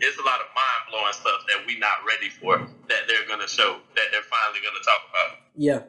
it's 0.00 0.18
a 0.18 0.24
lot 0.24 0.40
of 0.40 0.48
mind 0.52 0.80
blowing 0.90 1.12
stuff 1.12 1.40
that 1.48 1.66
we 1.66 1.78
not 1.78 2.04
ready 2.06 2.28
for 2.28 2.58
that 2.88 3.08
they're 3.08 3.26
gonna 3.28 3.48
show 3.48 3.80
that 3.96 4.06
they're 4.12 4.28
finally 4.28 4.60
gonna 4.60 4.84
talk 4.84 5.02
about. 5.08 5.30
Yeah. 5.56 5.80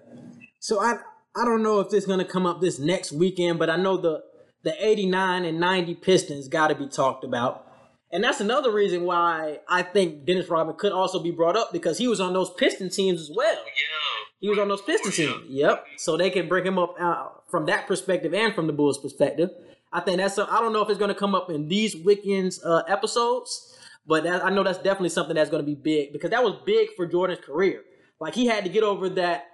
So 0.59 0.79
I 0.79 0.99
I 1.35 1.45
don't 1.45 1.63
know 1.63 1.79
if 1.79 1.89
this 1.89 2.05
gonna 2.05 2.25
come 2.25 2.45
up 2.45 2.61
this 2.61 2.79
next 2.79 3.11
weekend, 3.11 3.59
but 3.59 3.69
I 3.69 3.75
know 3.75 3.97
the 3.97 4.23
the 4.63 4.73
89 4.83 5.45
and 5.45 5.59
90 5.59 5.95
Pistons 5.95 6.47
got 6.47 6.67
to 6.69 6.75
be 6.75 6.87
talked 6.87 7.23
about. 7.23 7.65
And 8.11 8.23
that's 8.23 8.39
another 8.39 8.71
reason 8.71 9.03
why 9.03 9.59
I 9.69 9.83
think 9.83 10.25
Dennis 10.25 10.49
Rodman 10.49 10.75
could 10.77 10.91
also 10.91 11.21
be 11.21 11.31
brought 11.31 11.55
up 11.55 11.71
because 11.71 11.97
he 11.97 12.07
was 12.07 12.19
on 12.19 12.33
those 12.33 12.49
Piston 12.49 12.89
teams 12.89 13.21
as 13.21 13.31
well. 13.33 13.53
Yeah. 13.53 14.04
He 14.39 14.49
was 14.49 14.59
on 14.59 14.67
those 14.67 14.81
Pistons 14.81 15.15
team. 15.15 15.45
Yep. 15.47 15.85
So 15.97 16.17
they 16.17 16.29
can 16.29 16.47
bring 16.47 16.65
him 16.65 16.77
up 16.77 16.95
uh, 16.99 17.27
from 17.47 17.65
that 17.67 17.87
perspective 17.87 18.33
and 18.33 18.53
from 18.53 18.67
the 18.67 18.73
Bulls' 18.73 18.97
perspective. 18.97 19.49
I 19.91 20.01
think 20.01 20.17
that's. 20.17 20.37
I 20.37 20.59
don't 20.59 20.73
know 20.73 20.81
if 20.81 20.89
it's 20.89 20.99
going 20.99 21.09
to 21.09 21.15
come 21.15 21.33
up 21.33 21.49
in 21.49 21.67
these 21.67 21.95
weekends 21.95 22.63
uh, 22.63 22.83
episodes, 22.87 23.77
but 24.05 24.23
that, 24.23 24.45
I 24.45 24.49
know 24.49 24.63
that's 24.63 24.77
definitely 24.77 25.09
something 25.09 25.35
that's 25.35 25.49
going 25.49 25.63
to 25.63 25.65
be 25.65 25.75
big 25.75 26.11
because 26.11 26.31
that 26.31 26.43
was 26.43 26.55
big 26.65 26.89
for 26.95 27.05
Jordan's 27.05 27.39
career. 27.39 27.81
Like 28.19 28.35
he 28.35 28.45
had 28.45 28.63
to 28.65 28.69
get 28.69 28.83
over 28.83 29.09
that 29.09 29.47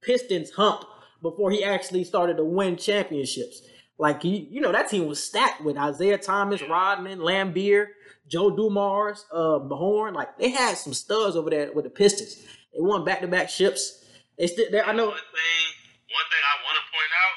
Pistons 0.00 0.50
hump 0.50 0.84
before 1.20 1.50
he 1.50 1.64
actually 1.64 2.04
started 2.04 2.36
to 2.36 2.44
win 2.44 2.76
championships. 2.76 3.62
Like 3.98 4.22
he, 4.22 4.48
you 4.50 4.60
know, 4.60 4.70
that 4.70 4.88
team 4.88 5.06
was 5.06 5.22
stacked 5.22 5.64
with 5.64 5.76
Isiah 5.76 6.18
Thomas, 6.18 6.62
Rodman, 6.62 7.18
Laimbeer, 7.18 7.88
Joe 8.28 8.54
Dumars, 8.54 9.26
uh, 9.32 9.58
Mahorn. 9.58 10.14
Like 10.14 10.38
they 10.38 10.50
had 10.50 10.76
some 10.76 10.94
studs 10.94 11.34
over 11.34 11.50
there 11.50 11.72
with 11.72 11.84
the 11.84 11.90
Pistons. 11.90 12.36
They 12.72 12.80
won 12.80 13.04
back 13.04 13.20
to 13.22 13.28
back 13.28 13.50
ships. 13.50 13.97
They 14.38 14.46
still, 14.46 14.70
I 14.70 14.94
know. 14.94 15.10
One 15.10 15.18
thing, 15.34 15.66
one 16.14 16.28
thing 16.30 16.44
I 16.46 16.54
want 16.62 16.78
to 16.78 16.84
point 16.94 17.12
out 17.26 17.36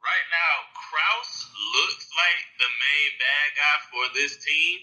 right 0.00 0.26
now, 0.32 0.52
Krause 0.72 1.36
looks 1.76 2.08
like 2.08 2.40
the 2.56 2.68
main 2.72 3.10
bad 3.20 3.48
guy 3.52 3.76
for 3.92 4.04
this 4.16 4.40
team, 4.40 4.76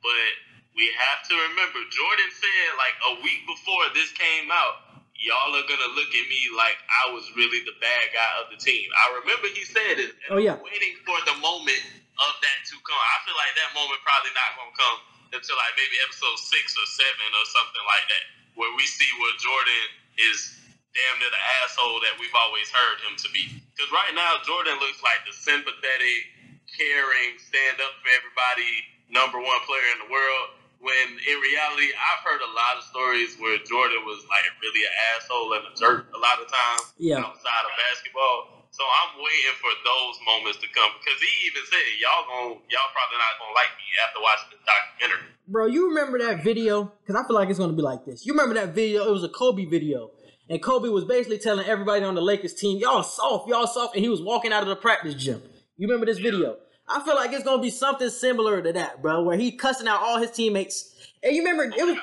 but 0.00 0.32
we 0.72 0.88
have 0.96 1.20
to 1.28 1.34
remember 1.52 1.84
Jordan 1.92 2.30
said 2.32 2.68
like 2.80 2.96
a 3.04 3.12
week 3.20 3.44
before 3.44 3.84
this 3.92 4.08
came 4.16 4.48
out, 4.48 5.04
y'all 5.20 5.52
are 5.52 5.66
gonna 5.68 5.92
look 5.92 6.08
at 6.08 6.26
me 6.32 6.40
like 6.56 6.80
I 6.88 7.12
was 7.12 7.28
really 7.36 7.60
the 7.68 7.76
bad 7.84 8.04
guy 8.16 8.32
of 8.40 8.48
the 8.48 8.56
team. 8.56 8.88
I 8.96 9.20
remember 9.20 9.52
he 9.52 9.60
said 9.68 10.00
it. 10.00 10.16
Oh 10.32 10.40
yeah. 10.40 10.56
Waiting 10.64 10.96
for 11.04 11.20
the 11.28 11.36
moment 11.44 11.84
of 12.16 12.32
that 12.40 12.58
to 12.72 12.80
come. 12.80 12.96
I 12.96 13.18
feel 13.28 13.36
like 13.36 13.52
that 13.60 13.70
moment 13.76 14.00
probably 14.00 14.32
not 14.32 14.56
gonna 14.56 14.72
come 14.72 14.98
until 15.36 15.56
like 15.60 15.76
maybe 15.76 16.00
episode 16.00 16.38
six 16.48 16.72
or 16.80 16.86
seven 16.88 17.28
or 17.36 17.44
something 17.52 17.84
like 17.84 18.06
that, 18.08 18.24
where 18.56 18.72
we 18.72 18.88
see 18.88 19.10
what 19.20 19.36
Jordan 19.36 19.84
is 20.16 20.59
damn 20.94 21.16
near 21.22 21.30
the 21.30 21.42
asshole 21.62 21.98
that 22.02 22.18
we've 22.18 22.34
always 22.34 22.66
heard 22.70 22.98
him 23.06 23.14
to 23.14 23.28
be. 23.30 23.62
Because 23.72 23.90
right 23.94 24.12
now, 24.14 24.42
Jordan 24.42 24.76
looks 24.82 25.00
like 25.00 25.22
the 25.22 25.34
sympathetic, 25.34 26.20
caring, 26.66 27.38
stand 27.38 27.78
up 27.78 27.94
for 28.02 28.10
everybody, 28.10 28.72
number 29.10 29.38
one 29.38 29.60
player 29.66 29.88
in 29.94 30.06
the 30.06 30.10
world. 30.10 30.46
When 30.80 31.12
in 31.12 31.36
reality, 31.44 31.92
I've 31.92 32.24
heard 32.24 32.40
a 32.40 32.52
lot 32.56 32.80
of 32.80 32.88
stories 32.88 33.36
where 33.36 33.60
Jordan 33.68 34.00
was 34.08 34.24
like 34.32 34.48
really 34.64 34.80
an 34.80 34.94
asshole 35.12 35.52
and 35.60 35.64
a 35.68 35.72
jerk 35.76 36.08
a 36.16 36.20
lot 36.20 36.40
of 36.40 36.48
times 36.48 36.96
yeah. 36.96 37.20
outside 37.20 37.64
of 37.68 37.72
basketball. 37.76 38.64
So 38.72 38.80
I'm 38.80 39.20
waiting 39.20 39.56
for 39.60 39.72
those 39.84 40.16
moments 40.24 40.56
to 40.64 40.68
come 40.72 40.88
because 41.04 41.20
he 41.20 41.32
even 41.52 41.68
said 41.68 41.84
y'all 42.00 42.24
going 42.24 42.64
y'all 42.72 42.90
probably 42.96 43.18
not 43.20 43.36
gonna 43.36 43.52
like 43.52 43.72
me 43.76 43.86
after 44.00 44.24
watching 44.24 44.48
this 44.56 44.64
documentary. 44.64 45.28
Bro, 45.44 45.68
you 45.68 45.92
remember 45.92 46.16
that 46.24 46.40
video? 46.40 46.88
Because 47.04 47.12
I 47.12 47.26
feel 47.28 47.36
like 47.36 47.50
it's 47.50 47.60
gonna 47.60 47.76
be 47.76 47.84
like 47.84 48.08
this. 48.08 48.24
You 48.24 48.32
remember 48.32 48.54
that 48.56 48.72
video? 48.72 49.04
It 49.04 49.12
was 49.12 49.24
a 49.24 49.28
Kobe 49.28 49.66
video 49.66 50.16
and 50.50 50.60
Kobe 50.60 50.88
was 50.88 51.04
basically 51.04 51.38
telling 51.38 51.64
everybody 51.66 52.04
on 52.04 52.16
the 52.16 52.20
Lakers 52.20 52.54
team, 52.54 52.78
y'all 52.78 53.04
soft, 53.04 53.48
y'all 53.48 53.68
soft. 53.68 53.94
And 53.94 54.04
he 54.04 54.10
was 54.10 54.20
walking 54.20 54.52
out 54.52 54.64
of 54.64 54.68
the 54.68 54.74
practice 54.74 55.14
gym. 55.14 55.40
You 55.76 55.86
remember 55.86 56.06
this 56.06 56.18
video? 56.18 56.56
I 56.88 57.04
feel 57.04 57.14
like 57.14 57.32
it's 57.32 57.44
gonna 57.44 57.62
be 57.62 57.70
something 57.70 58.10
similar 58.10 58.60
to 58.60 58.72
that, 58.72 59.00
bro, 59.00 59.22
where 59.22 59.36
he 59.36 59.52
cussing 59.52 59.86
out 59.86 60.02
all 60.02 60.18
his 60.18 60.32
teammates. 60.32 60.92
And 61.22 61.36
you 61.36 61.42
remember 61.42 61.72
it 61.74 61.84
was 61.84 61.96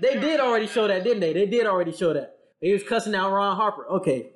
they 0.00 0.20
did 0.20 0.38
already 0.38 0.68
show 0.68 0.86
that, 0.86 1.02
didn't 1.02 1.20
they? 1.20 1.32
They 1.32 1.46
did 1.46 1.66
already 1.66 1.92
show 1.92 2.12
that. 2.12 2.36
He 2.60 2.72
was 2.72 2.84
cussing 2.84 3.16
out 3.16 3.32
Ron 3.32 3.56
Harper. 3.56 3.84
Okay. 3.88 4.30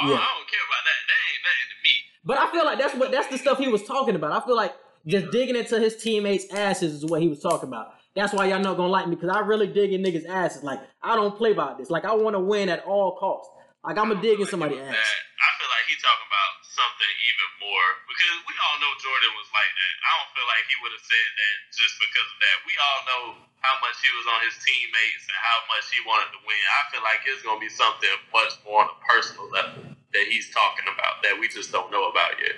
Oh, 0.00 0.08
yeah. 0.08 0.14
I 0.14 0.34
don't 0.36 0.48
care 0.48 0.62
about 0.62 0.84
that. 0.84 0.98
That 1.08 1.20
ain't 1.26 1.42
nothing 1.42 1.68
to 1.72 1.78
me. 1.82 1.94
But 2.24 2.38
I 2.38 2.52
feel 2.52 2.64
like 2.64 2.78
that's 2.78 2.94
what 2.94 3.10
that's 3.10 3.28
the 3.28 3.38
stuff 3.38 3.58
he 3.58 3.66
was 3.66 3.82
talking 3.82 4.14
about. 4.14 4.30
I 4.30 4.46
feel 4.46 4.56
like 4.56 4.74
just 5.06 5.32
digging 5.32 5.56
into 5.56 5.80
his 5.80 5.96
teammates' 5.96 6.52
asses 6.52 6.94
is 6.94 7.04
what 7.04 7.20
he 7.20 7.26
was 7.26 7.40
talking 7.40 7.68
about. 7.68 7.95
That's 8.16 8.32
why 8.32 8.48
y'all 8.48 8.64
not 8.64 8.80
gonna 8.80 8.88
like 8.88 9.04
me 9.06 9.14
because 9.14 9.28
I 9.28 9.44
really 9.44 9.68
dig 9.68 9.92
in 9.92 10.00
niggas' 10.00 10.24
asses. 10.24 10.64
Like 10.64 10.80
I 11.04 11.14
don't 11.14 11.36
play 11.36 11.52
by 11.52 11.76
this. 11.76 11.92
Like 11.92 12.08
I 12.08 12.16
want 12.16 12.32
to 12.32 12.40
win 12.40 12.72
at 12.72 12.80
all 12.88 13.20
costs. 13.20 13.52
Like 13.84 14.00
I'm 14.00 14.08
a 14.08 14.16
dig 14.16 14.40
in 14.40 14.48
somebody's 14.48 14.80
ass. 14.80 14.96
I 14.96 15.48
feel 15.60 15.68
like 15.68 15.84
he's 15.84 16.00
talking 16.00 16.24
about 16.24 16.52
something 16.64 17.12
even 17.28 17.48
more 17.68 17.88
because 18.08 18.36
we 18.48 18.56
all 18.56 18.76
know 18.80 18.88
Jordan 18.96 19.32
was 19.36 19.52
like 19.52 19.68
that. 19.68 19.92
I 20.00 20.10
don't 20.16 20.32
feel 20.32 20.48
like 20.48 20.64
he 20.64 20.76
would 20.80 20.96
have 20.96 21.04
said 21.04 21.28
that 21.28 21.54
just 21.76 21.94
because 22.00 22.28
of 22.32 22.38
that. 22.40 22.56
We 22.64 22.74
all 22.80 23.00
know 23.04 23.22
how 23.60 23.76
much 23.84 24.00
he 24.00 24.08
was 24.16 24.26
on 24.32 24.40
his 24.48 24.56
teammates 24.64 25.28
and 25.28 25.36
how 25.36 25.58
much 25.68 25.84
he 25.92 26.00
wanted 26.08 26.32
to 26.32 26.40
win. 26.48 26.56
I 26.56 26.82
feel 26.88 27.04
like 27.04 27.20
it's 27.28 27.44
gonna 27.44 27.60
be 27.60 27.68
something 27.68 28.16
much 28.32 28.56
more 28.64 28.88
on 28.88 28.96
a 28.96 28.98
personal 29.04 29.44
level 29.52 29.92
that 29.92 30.24
he's 30.24 30.48
talking 30.56 30.88
about 30.88 31.20
that 31.20 31.36
we 31.36 31.52
just 31.52 31.68
don't 31.68 31.92
know 31.92 32.08
about 32.08 32.40
yet. 32.40 32.56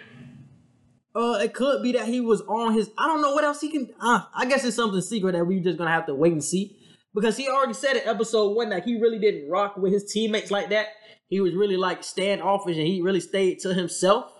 Uh, 1.14 1.38
it 1.42 1.54
could 1.54 1.82
be 1.82 1.92
that 1.92 2.06
he 2.06 2.20
was 2.20 2.42
on 2.42 2.74
his. 2.74 2.90
I 2.98 3.06
don't 3.06 3.20
know 3.22 3.32
what 3.32 3.44
else 3.44 3.60
he 3.60 3.70
can. 3.70 3.88
Uh, 4.00 4.22
I 4.34 4.46
guess 4.46 4.64
it's 4.64 4.76
something 4.76 5.00
secret 5.00 5.32
that 5.32 5.46
we 5.46 5.60
just 5.60 5.78
gonna 5.78 5.90
have 5.90 6.06
to 6.06 6.14
wait 6.14 6.32
and 6.32 6.44
see. 6.44 6.76
Because 7.14 7.36
he 7.36 7.48
already 7.48 7.74
said 7.74 7.96
in 7.96 8.06
episode 8.06 8.54
one 8.54 8.68
that 8.70 8.84
he 8.84 9.00
really 9.00 9.18
didn't 9.18 9.50
rock 9.50 9.76
with 9.76 9.92
his 9.92 10.10
teammates 10.12 10.50
like 10.50 10.70
that. 10.70 10.88
He 11.28 11.40
was 11.40 11.54
really 11.54 11.76
like 11.76 12.04
standoffish 12.04 12.76
and 12.76 12.86
he 12.86 13.02
really 13.02 13.20
stayed 13.20 13.58
to 13.60 13.74
himself. 13.74 14.32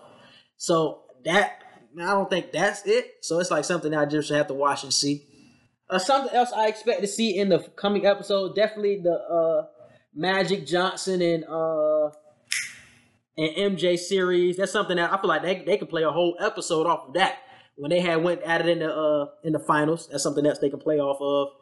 So 0.57 1.03
that 1.25 1.59
I 1.99 2.11
don't 2.11 2.29
think 2.29 2.51
that's 2.51 2.85
it. 2.85 3.15
So 3.21 3.39
it's 3.39 3.51
like 3.51 3.65
something 3.65 3.93
I 3.93 4.05
just 4.05 4.29
have 4.29 4.47
to 4.47 4.53
watch 4.53 4.83
and 4.83 4.93
see. 4.93 5.25
Uh, 5.89 5.97
something 5.97 6.33
else 6.33 6.51
I 6.51 6.67
expect 6.67 7.01
to 7.01 7.07
see 7.07 7.35
in 7.35 7.49
the 7.49 7.59
coming 7.75 8.05
episode, 8.05 8.55
definitely 8.55 9.01
the 9.03 9.11
uh, 9.11 9.65
Magic 10.13 10.67
Johnson 10.67 11.21
and 11.21 11.43
uh, 11.45 12.11
and 13.39 13.77
MJ 13.79 13.97
series. 13.97 14.57
That's 14.57 14.71
something 14.75 14.97
that 14.99 15.13
I 15.13 15.15
feel 15.15 15.31
like 15.31 15.43
they, 15.43 15.63
they 15.63 15.77
could 15.79 15.87
play 15.87 16.03
a 16.03 16.11
whole 16.11 16.35
episode 16.43 16.85
off 16.85 17.07
of 17.07 17.13
that. 17.15 17.39
When 17.79 17.87
they 17.87 18.03
had 18.03 18.19
went 18.19 18.43
at 18.43 18.59
it 18.59 18.67
in 18.67 18.83
the 18.83 18.91
uh 18.91 19.31
in 19.47 19.55
the 19.55 19.63
finals, 19.63 20.11
that's 20.11 20.23
something 20.23 20.43
else 20.43 20.59
they 20.59 20.67
can 20.69 20.83
play 20.83 20.99
off 20.99 21.23
of. 21.23 21.55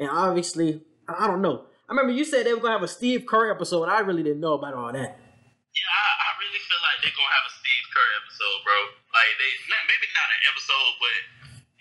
And 0.00 0.08
obviously, 0.08 0.80
I 1.04 1.28
don't 1.28 1.44
know. 1.44 1.68
I 1.84 1.92
remember 1.92 2.16
you 2.16 2.24
said 2.24 2.48
they 2.48 2.56
were 2.56 2.64
gonna 2.64 2.80
have 2.80 2.86
a 2.86 2.88
Steve 2.88 3.28
Kerr 3.28 3.52
episode. 3.52 3.92
I 3.92 4.00
really 4.00 4.24
didn't 4.24 4.40
know 4.40 4.56
about 4.56 4.72
all 4.72 4.88
that. 4.88 5.12
Yeah, 5.12 5.92
I, 5.92 6.08
I 6.16 6.28
really 6.40 6.62
feel 6.64 6.80
like 6.80 7.04
they're 7.04 7.12
gonna 7.12 7.36
have 7.36 7.48
a 7.52 7.54
Steve 7.60 7.86
Kerr 7.92 8.08
episode, 8.24 8.58
bro. 8.64 8.78
Like 9.12 9.32
they 9.36 9.52
maybe 9.68 10.08
not 10.16 10.28
an 10.32 10.42
episode, 10.48 10.92
but 10.96 11.18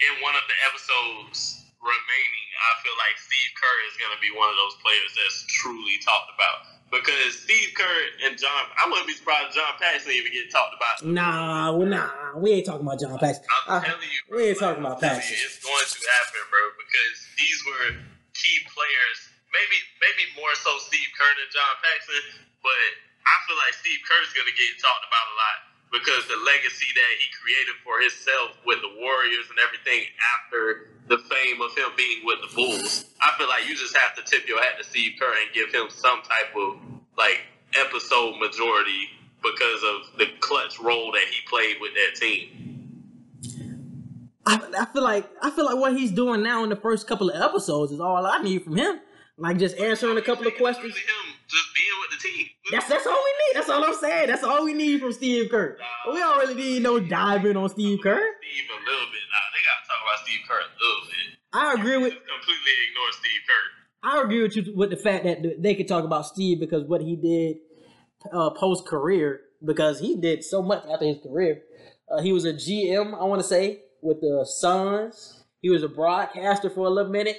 in 0.03 0.13
one 0.19 0.35
of 0.35 0.43
the 0.51 0.57
episodes 0.67 1.63
remaining, 1.79 2.47
I 2.59 2.71
feel 2.83 2.97
like 2.99 3.15
Steve 3.15 3.51
Kerr 3.55 3.77
is 3.87 3.95
gonna 3.95 4.19
be 4.19 4.35
one 4.35 4.51
of 4.51 4.59
those 4.59 4.75
players 4.83 5.15
that's 5.15 5.47
truly 5.63 5.95
talked 6.03 6.35
about 6.35 6.78
because 6.91 7.37
Steve 7.37 7.73
Kerr 7.77 7.99
and 8.25 8.37
John, 8.37 8.65
I 8.77 8.89
wouldn't 8.89 9.07
be 9.07 9.13
surprised 9.13 9.53
if 9.53 9.61
John 9.61 9.73
Paxson 9.77 10.11
even 10.13 10.33
get 10.33 10.49
talked 10.49 10.73
about. 10.73 11.05
Nah, 11.05 11.71
well, 11.73 11.87
nah, 11.87 12.09
we 12.37 12.57
ain't 12.57 12.65
talking 12.65 12.85
about 12.85 12.99
John 12.99 13.17
Paxson. 13.17 13.45
I'm 13.69 13.81
telling 13.81 14.09
you, 14.09 14.21
bro, 14.27 14.37
we 14.37 14.49
ain't 14.49 14.59
talking 14.59 14.81
about 14.81 14.97
Paxson. 14.99 15.37
It's 15.37 15.61
going 15.61 15.85
to 15.85 15.99
happen, 16.01 16.43
bro, 16.49 16.63
because 16.81 17.17
these 17.37 17.59
were 17.69 17.87
key 18.33 18.57
players. 18.73 19.17
Maybe, 19.49 19.77
maybe 20.01 20.29
more 20.37 20.53
so 20.57 20.77
Steve 20.77 21.09
Kerr 21.17 21.33
than 21.37 21.49
John 21.49 21.73
Paxson, 21.81 22.45
but 22.61 22.89
I 23.25 23.33
feel 23.49 23.57
like 23.57 23.73
Steve 23.77 24.01
Kerr 24.05 24.21
is 24.21 24.33
going 24.33 24.45
to 24.45 24.53
get 24.53 24.77
talked 24.77 25.05
about 25.09 25.25
a 25.25 25.35
lot 25.37 25.68
because 25.91 26.25
the 26.27 26.37
legacy 26.45 26.85
that 26.93 27.11
he 27.17 27.27
created 27.41 27.75
for 27.83 27.99
himself 27.99 28.57
with 28.65 28.79
the 28.81 28.93
Warriors 29.01 29.49
and 29.49 29.57
everything 29.57 30.05
after 30.37 30.93
the 31.09 31.17
fame 31.17 31.61
of 31.61 31.75
him 31.75 31.89
being 31.97 32.21
with 32.23 32.39
the 32.45 32.51
Bulls. 32.55 33.05
I 33.21 33.33
feel 33.37 33.49
like 33.49 33.67
you 33.67 33.75
just 33.75 33.97
have 33.97 34.15
to 34.15 34.23
tip 34.23 34.47
your 34.47 34.61
hat 34.61 34.77
to 34.77 34.83
Steve 34.83 35.13
Kerr 35.19 35.33
and 35.33 35.49
give 35.53 35.73
him 35.73 35.89
some 35.89 36.21
type 36.21 36.53
of 36.55 36.77
like 37.17 37.41
episode 37.73 38.37
majority 38.39 39.09
because 39.41 39.81
of 39.83 40.17
the 40.17 40.27
clutch 40.39 40.79
role 40.79 41.11
that 41.11 41.25
he 41.29 41.41
played 41.49 41.77
with 41.81 41.91
that 41.95 42.15
team. 42.15 42.59
I, 44.45 44.59
I 44.79 44.85
feel 44.85 45.03
like 45.03 45.29
I 45.41 45.51
feel 45.51 45.65
like 45.65 45.77
what 45.77 45.95
he's 45.95 46.11
doing 46.11 46.43
now 46.43 46.63
in 46.63 46.69
the 46.69 46.75
first 46.75 47.07
couple 47.07 47.29
of 47.29 47.41
episodes 47.41 47.91
is 47.91 47.99
all 47.99 48.25
I 48.25 48.41
need 48.41 48.63
from 48.63 48.77
him. 48.77 48.99
Like 49.39 49.57
just 49.57 49.77
answering 49.77 50.17
a 50.17 50.21
couple 50.21 50.45
of 50.47 50.55
questions. 50.55 50.95
Him 50.95 51.33
just 51.47 51.67
being 51.73 51.97
with 52.01 52.19
the 52.19 52.27
team. 52.27 52.47
That's 52.71 52.87
that's 52.87 53.07
all 53.07 53.13
we 53.13 53.31
need. 53.31 53.53
That's 53.55 53.69
all 53.69 53.83
I'm 53.83 53.95
saying. 53.95 54.27
That's 54.27 54.43
all 54.43 54.65
we 54.65 54.73
need 54.73 54.99
from 55.01 55.13
Steve 55.13 55.49
Kerr. 55.49 55.77
Nah, 55.79 56.13
We 56.13 56.19
don't 56.19 56.37
really 56.39 56.55
need 56.55 56.83
no 56.83 56.99
diving 56.99 57.57
on 57.57 57.69
Steve 57.69 57.99
Kerr. 58.03 58.19
Steve 58.19 58.69
a 58.69 58.79
little 58.91 59.07
bit. 59.07 59.23
Nah, 59.31 59.47
they 59.53 59.61
gotta 59.63 59.87
talk 59.87 60.01
about 60.03 60.25
Steve 60.25 60.39
Kerr 60.47 60.59
a 60.59 60.69
little 60.79 61.01
bit. 61.07 61.39
I 61.53 61.73
agree 61.73 61.97
with 61.97 62.13
completely 62.13 62.75
ignore 62.89 63.11
Steve 63.11 63.41
Kerr. 63.47 64.11
I 64.11 64.21
agree 64.23 64.41
with 64.43 64.55
you 64.55 64.73
with 64.75 64.89
the 64.91 64.97
fact 64.97 65.23
that 65.23 65.61
they 65.61 65.75
could 65.75 65.87
talk 65.87 66.03
about 66.03 66.25
Steve 66.25 66.59
because 66.59 66.83
what 66.83 67.01
he 67.01 67.15
did 67.15 67.57
uh, 68.33 68.49
post 68.51 68.85
career 68.85 69.41
because 69.65 69.99
he 69.99 70.15
did 70.15 70.43
so 70.43 70.61
much 70.61 70.83
after 70.91 71.05
his 71.05 71.17
career. 71.21 71.63
Uh, 72.09 72.21
he 72.21 72.31
was 72.33 72.45
a 72.45 72.53
GM, 72.53 73.19
I 73.19 73.23
want 73.25 73.41
to 73.41 73.47
say, 73.47 73.81
with 74.01 74.21
the 74.21 74.45
Suns. 74.47 75.43
He 75.61 75.69
was 75.69 75.83
a 75.83 75.89
broadcaster 75.89 76.69
for 76.69 76.87
a 76.87 76.89
little 76.89 77.11
minute, 77.11 77.37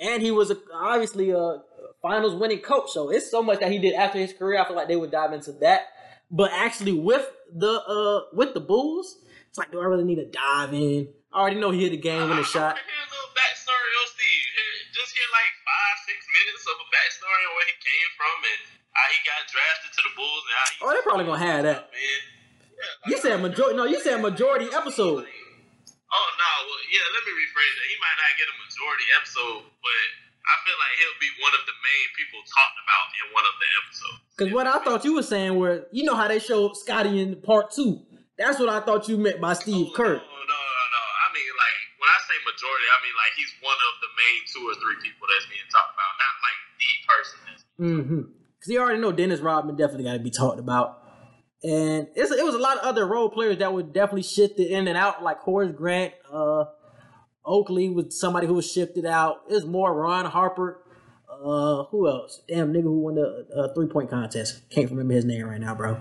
and 0.00 0.22
he 0.22 0.30
was 0.30 0.50
a, 0.50 0.56
obviously 0.72 1.30
a 1.30 1.58
finals 2.02 2.34
winning 2.34 2.60
coach. 2.60 2.90
So 2.90 3.10
it's 3.10 3.30
so 3.30 3.42
much 3.42 3.60
that 3.60 3.70
he 3.72 3.78
did 3.78 3.94
after 3.94 4.18
his 4.18 4.32
career. 4.32 4.60
I 4.60 4.66
feel 4.66 4.76
like 4.76 4.88
they 4.88 4.96
would 4.96 5.10
dive 5.10 5.32
into 5.32 5.52
that. 5.60 5.82
But 6.30 6.50
actually, 6.52 6.92
with 6.92 7.26
the 7.52 7.80
uh 7.82 8.28
with 8.34 8.54
the 8.54 8.60
Bulls, 8.60 9.18
it's 9.48 9.58
like, 9.58 9.72
do 9.72 9.80
I 9.80 9.84
really 9.84 10.04
need 10.04 10.16
to 10.20 10.28
dive 10.30 10.74
in? 10.74 11.08
I 11.32 11.40
already 11.40 11.60
know 11.60 11.70
he 11.70 11.82
hit 11.84 11.90
the 11.92 12.00
game 12.00 12.28
with 12.28 12.38
a 12.38 12.44
shot. 12.44 12.76
I 12.76 12.80
hear 12.80 13.04
a 13.04 13.10
little 13.12 13.32
backstory 13.36 13.92
on 14.00 14.08
Steve. 14.12 14.44
Just 14.92 15.12
hear 15.12 15.28
like 15.32 15.52
five, 15.64 15.96
six 16.08 16.24
minutes 16.24 16.64
of 16.68 16.76
a 16.80 16.88
backstory 16.88 17.42
on 17.48 17.52
where 17.56 17.68
he 17.68 17.76
came 17.80 18.10
from 18.16 18.36
and 18.48 18.60
how 18.92 19.06
he 19.12 19.18
got 19.24 19.40
drafted 19.48 19.90
to 19.92 20.00
the 20.04 20.12
Bulls 20.16 20.42
and 20.44 20.54
how 20.56 20.66
he. 20.68 20.76
Oh, 20.84 20.88
they're 20.92 21.06
probably 21.08 21.26
gonna 21.28 21.44
have 21.44 21.62
that. 21.64 21.88
Man. 21.92 22.20
Yeah, 22.78 23.10
You 23.10 23.16
said 23.18 23.40
majority. 23.40 23.76
No, 23.76 23.84
you 23.84 24.00
said 24.00 24.20
majority 24.20 24.68
episode. 24.72 25.26
Oh 26.08 26.28
no, 26.40 26.50
well 26.68 26.82
yeah, 26.88 27.04
let 27.12 27.22
me 27.28 27.32
rephrase 27.36 27.74
that. 27.78 27.86
He 27.88 27.96
might 28.00 28.16
not 28.16 28.32
get 28.40 28.48
a 28.48 28.56
majority 28.64 29.06
episode, 29.16 29.62
but 29.84 30.02
I 30.48 30.54
feel 30.64 30.76
like 30.80 30.92
he'll 30.96 31.20
be 31.20 31.30
one 31.44 31.52
of 31.52 31.62
the 31.68 31.76
main 31.76 32.06
people 32.16 32.40
talked 32.48 32.78
about 32.80 33.04
in 33.12 33.26
one 33.36 33.44
of 33.44 33.54
the 33.60 33.68
episodes. 33.84 34.18
Because 34.32 34.50
what 34.56 34.66
I 34.66 34.76
thought 34.80 35.04
you 35.04 35.12
were 35.12 35.26
saying 35.26 35.60
were, 35.60 35.84
you 35.92 36.08
know 36.08 36.16
how 36.16 36.24
they 36.28 36.40
showed 36.40 36.72
Scottie 36.80 37.20
in 37.20 37.36
part 37.44 37.68
two. 37.76 38.00
That's 38.40 38.56
what 38.56 38.72
I 38.72 38.80
thought 38.80 39.04
you 39.10 39.18
meant 39.20 39.42
by 39.42 39.52
Steve 39.52 39.92
Oh, 39.92 39.96
Kerr. 39.98 40.16
No, 40.16 40.22
no, 40.22 40.58
no, 40.64 40.84
no. 40.96 41.02
I 41.04 41.26
mean 41.36 41.50
like 41.60 41.78
when 42.00 42.08
I 42.08 42.18
say 42.24 42.36
majority, 42.46 42.86
I 42.88 42.98
mean 43.04 43.16
like 43.18 43.34
he's 43.36 43.52
one 43.60 43.76
of 43.76 43.92
the 44.00 44.10
main 44.16 44.40
two 44.48 44.64
or 44.64 44.74
three 44.80 44.96
people 45.04 45.28
that's 45.28 45.44
being 45.52 45.68
talked 45.68 45.92
about, 45.92 46.12
not 46.16 46.34
like 46.40 46.58
the 46.80 46.90
person 47.04 47.38
that's 47.44 47.62
Mm-hmm. 47.78 48.22
Because 48.56 48.70
you 48.72 48.80
already 48.80 48.98
know 48.98 49.12
Dennis 49.12 49.38
Rodman 49.40 49.76
definitely 49.76 50.04
got 50.04 50.14
to 50.14 50.24
be 50.24 50.30
talked 50.32 50.58
about. 50.58 51.04
And 51.62 52.06
it's, 52.14 52.30
it 52.30 52.44
was 52.44 52.54
a 52.54 52.58
lot 52.58 52.78
of 52.78 52.84
other 52.84 53.06
role 53.06 53.30
players 53.30 53.58
that 53.58 53.72
were 53.72 53.82
definitely 53.82 54.22
shifted 54.22 54.70
in 54.70 54.86
and 54.86 54.96
out, 54.96 55.22
like 55.22 55.40
Horace 55.40 55.72
Grant. 55.76 56.14
Uh, 56.32 56.64
Oakley 57.44 57.88
was 57.88 58.18
somebody 58.20 58.46
who 58.46 58.54
was 58.54 58.70
shifted 58.70 59.04
out. 59.06 59.38
It's 59.48 59.66
more 59.66 59.92
Ron 59.92 60.26
Harper. 60.26 60.84
Uh, 61.30 61.84
who 61.90 62.08
else? 62.08 62.42
Damn 62.48 62.72
nigga 62.72 62.82
who 62.82 63.00
won 63.00 63.14
the 63.14 63.46
uh, 63.56 63.74
three 63.74 63.86
point 63.86 64.10
contest. 64.10 64.68
Can't 64.70 64.90
remember 64.90 65.14
his 65.14 65.24
name 65.24 65.46
right 65.46 65.60
now, 65.60 65.74
bro. 65.74 65.98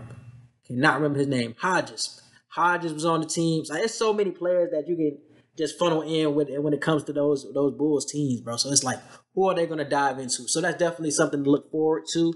Cannot 0.68 0.96
remember 0.96 1.20
his 1.20 1.28
name. 1.28 1.56
Hodges. 1.60 2.22
Hodges 2.50 2.94
was 2.94 3.06
on 3.06 3.22
the 3.22 3.28
team. 3.28 3.66
So 3.66 3.74
there's 3.76 3.94
so 3.94 4.14
many 4.14 4.32
players 4.32 4.72
that 4.72 4.88
you 4.88 4.96
can 4.96 5.18
just 5.58 5.80
funnel 5.80 6.02
in 6.02 6.36
with 6.36 6.50
when 6.60 6.74
it 6.74 6.82
comes 6.82 7.04
to 7.06 7.14
those 7.14 7.46
those 7.54 7.74
Bulls 7.74 8.06
teams, 8.12 8.42
bro. 8.42 8.58
So 8.58 8.72
it's 8.72 8.84
like, 8.84 9.00
who 9.34 9.48
are 9.50 9.56
they 9.56 9.66
going 9.66 9.80
to 9.80 9.86
dive 9.86 10.20
into? 10.20 10.48
So 10.48 10.62
that's 10.62 10.78
definitely 10.78 11.12
something 11.12 11.44
to 11.44 11.50
look 11.50 11.72
forward 11.72 12.04
to. 12.14 12.34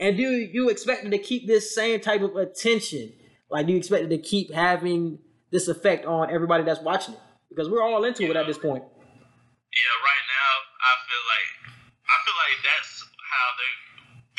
And 0.00 0.16
do 0.16 0.24
you 0.24 0.72
expect 0.72 1.04
it 1.04 1.10
to 1.10 1.20
keep 1.20 1.46
this 1.46 1.74
same 1.74 2.00
type 2.00 2.24
of 2.24 2.34
attention? 2.34 3.12
Like, 3.52 3.68
do 3.68 3.76
you 3.76 3.78
expect 3.78 4.08
it 4.08 4.12
to 4.16 4.18
keep 4.18 4.48
having 4.48 5.20
this 5.52 5.68
effect 5.68 6.08
on 6.08 6.32
everybody 6.32 6.64
that's 6.64 6.80
watching 6.80 7.14
it? 7.14 7.20
Because 7.52 7.68
we're 7.68 7.84
all 7.84 8.02
into 8.08 8.24
it 8.24 8.32
at 8.32 8.48
this 8.48 8.56
point. 8.56 8.80
Yeah, 8.80 9.96
right 10.00 10.24
now 10.24 10.50
I 10.80 10.92
feel 11.04 11.24
like 11.28 11.48
I 12.08 12.16
feel 12.24 12.38
like 12.40 12.58
that's 12.64 13.04
how 13.04 13.46
they 13.60 13.72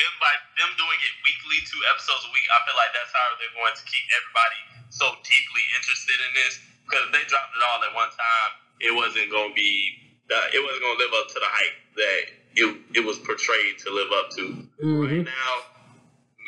them 0.02 0.14
by 0.18 0.34
them 0.58 0.72
doing 0.82 0.98
it 0.98 1.14
weekly, 1.22 1.62
two 1.70 1.82
episodes 1.94 2.26
a 2.26 2.32
week. 2.34 2.48
I 2.50 2.60
feel 2.66 2.74
like 2.74 2.92
that's 2.98 3.14
how 3.14 3.28
they're 3.38 3.54
going 3.54 3.78
to 3.78 3.86
keep 3.86 4.06
everybody 4.18 4.60
so 4.90 5.14
deeply 5.22 5.64
interested 5.78 6.18
in 6.26 6.32
this. 6.42 6.54
Because 6.90 7.06
if 7.06 7.12
they 7.14 7.24
dropped 7.30 7.54
it 7.54 7.62
all 7.62 7.80
at 7.86 7.94
one 7.94 8.10
time, 8.10 8.52
it 8.82 8.92
wasn't 8.98 9.30
going 9.30 9.54
to 9.54 9.56
be 9.56 10.02
it 10.32 10.62
wasn't 10.64 10.82
going 10.82 10.96
to 10.98 11.02
live 11.06 11.14
up 11.22 11.28
to 11.30 11.38
the 11.38 11.52
hype 11.52 11.78
that 12.02 12.41
it 12.56 12.68
it 12.96 13.04
was 13.06 13.18
portrayed 13.20 13.78
to 13.86 13.90
live 13.94 14.12
up 14.12 14.30
to. 14.38 14.44
hmm 14.82 15.02
Right 15.06 15.26
now, 15.26 15.54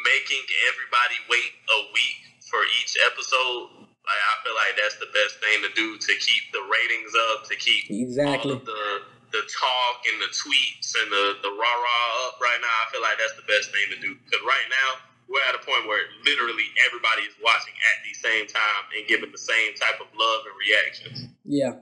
making 0.04 0.43
everybody 0.72 1.18
wait 1.32 1.51
a 1.72 1.80
week 1.95 2.20
for 2.49 2.60
each 2.82 2.95
episode. 3.08 3.88
Like, 4.04 4.20
I 4.20 4.34
feel 4.43 4.56
like 4.60 4.76
that's 4.76 4.99
the 4.99 5.08
best 5.16 5.39
thing 5.39 5.64
to 5.64 5.72
do 5.80 5.95
to 5.95 6.12
keep 6.20 6.43
the 6.51 6.60
ratings 6.68 7.14
up, 7.32 7.47
to 7.47 7.56
keep 7.56 7.88
Exactly. 7.89 8.51
all 8.51 8.58
of 8.60 8.66
the 8.66 8.84
the 9.32 9.41
talk 9.49 9.97
and 10.14 10.22
the 10.22 10.30
tweets 10.30 10.93
and 10.93 11.10
the 11.10 11.26
the 11.41 11.49
rah 11.49 11.78
rah 11.82 12.28
up 12.30 12.38
right 12.43 12.60
now. 12.62 12.76
I 12.84 12.86
feel 12.91 13.01
like 13.01 13.18
that's 13.18 13.34
the 13.39 13.47
best 13.49 13.72
thing 13.72 13.88
to 13.95 13.99
do 14.04 14.14
because 14.22 14.43
right 14.45 14.68
now 14.70 14.89
we're 15.32 15.41
at 15.49 15.56
a 15.56 15.64
point 15.66 15.88
where 15.88 16.04
literally 16.28 16.68
everybody 16.86 17.24
is 17.26 17.34
watching 17.41 17.74
at 17.74 17.97
the 18.06 18.14
same 18.14 18.45
time 18.45 18.84
and 18.93 19.08
giving 19.08 19.32
the 19.32 19.39
same 19.41 19.74
type 19.74 19.97
of 20.04 20.08
love 20.14 20.41
and 20.45 20.56
reactions. 20.60 21.32
Yeah. 21.47 21.80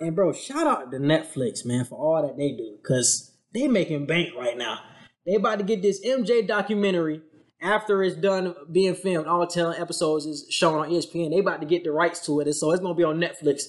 And 0.00 0.14
bro, 0.16 0.32
shout 0.32 0.66
out 0.66 0.90
to 0.92 0.98
Netflix, 0.98 1.66
man, 1.66 1.84
for 1.84 1.98
all 1.98 2.22
that 2.26 2.38
they 2.38 2.52
do. 2.52 2.78
Cause 2.86 3.33
they 3.54 3.68
making 3.68 4.06
bank 4.06 4.34
right 4.36 4.58
now. 4.58 4.80
They 5.26 5.34
about 5.34 5.58
to 5.58 5.64
get 5.64 5.80
this 5.80 6.04
MJ 6.04 6.46
documentary 6.46 7.22
after 7.62 8.02
it's 8.02 8.16
done 8.16 8.54
being 8.70 8.94
filmed. 8.94 9.26
All 9.26 9.46
ten 9.46 9.72
episodes 9.74 10.26
is 10.26 10.46
shown 10.50 10.78
on 10.78 10.90
ESPN. 10.90 11.30
They 11.30 11.38
about 11.38 11.60
to 11.60 11.66
get 11.66 11.84
the 11.84 11.92
rights 11.92 12.24
to 12.26 12.40
it. 12.40 12.46
And 12.46 12.54
so 12.54 12.72
it's 12.72 12.82
gonna 12.82 12.94
be 12.94 13.04
on 13.04 13.18
Netflix. 13.18 13.62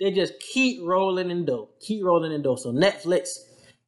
They 0.00 0.10
just 0.12 0.34
keep 0.40 0.80
rolling 0.82 1.30
in 1.30 1.44
dough. 1.44 1.70
Keep 1.80 2.04
rolling 2.04 2.32
in 2.32 2.42
dough. 2.42 2.56
So 2.56 2.72
Netflix, 2.72 3.28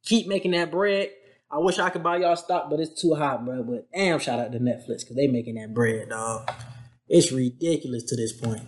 keep 0.03 0.27
making 0.27 0.51
that 0.51 0.71
bread. 0.71 1.09
I 1.51 1.57
wish 1.59 1.79
I 1.79 1.89
could 1.89 2.03
buy 2.03 2.17
y'all 2.17 2.35
stock, 2.35 2.69
but 2.69 2.79
it's 2.79 3.01
too 3.01 3.15
hot, 3.15 3.45
bro. 3.45 3.63
But 3.63 3.87
damn, 3.93 4.19
shout 4.19 4.39
out 4.39 4.51
to 4.51 4.59
Netflix 4.59 4.99
because 5.01 5.15
they 5.15 5.27
making 5.27 5.55
that 5.55 5.73
bread, 5.73 6.09
dog. 6.09 6.51
It's 7.07 7.31
ridiculous 7.31 8.03
to 8.05 8.15
this 8.15 8.33
point. 8.33 8.63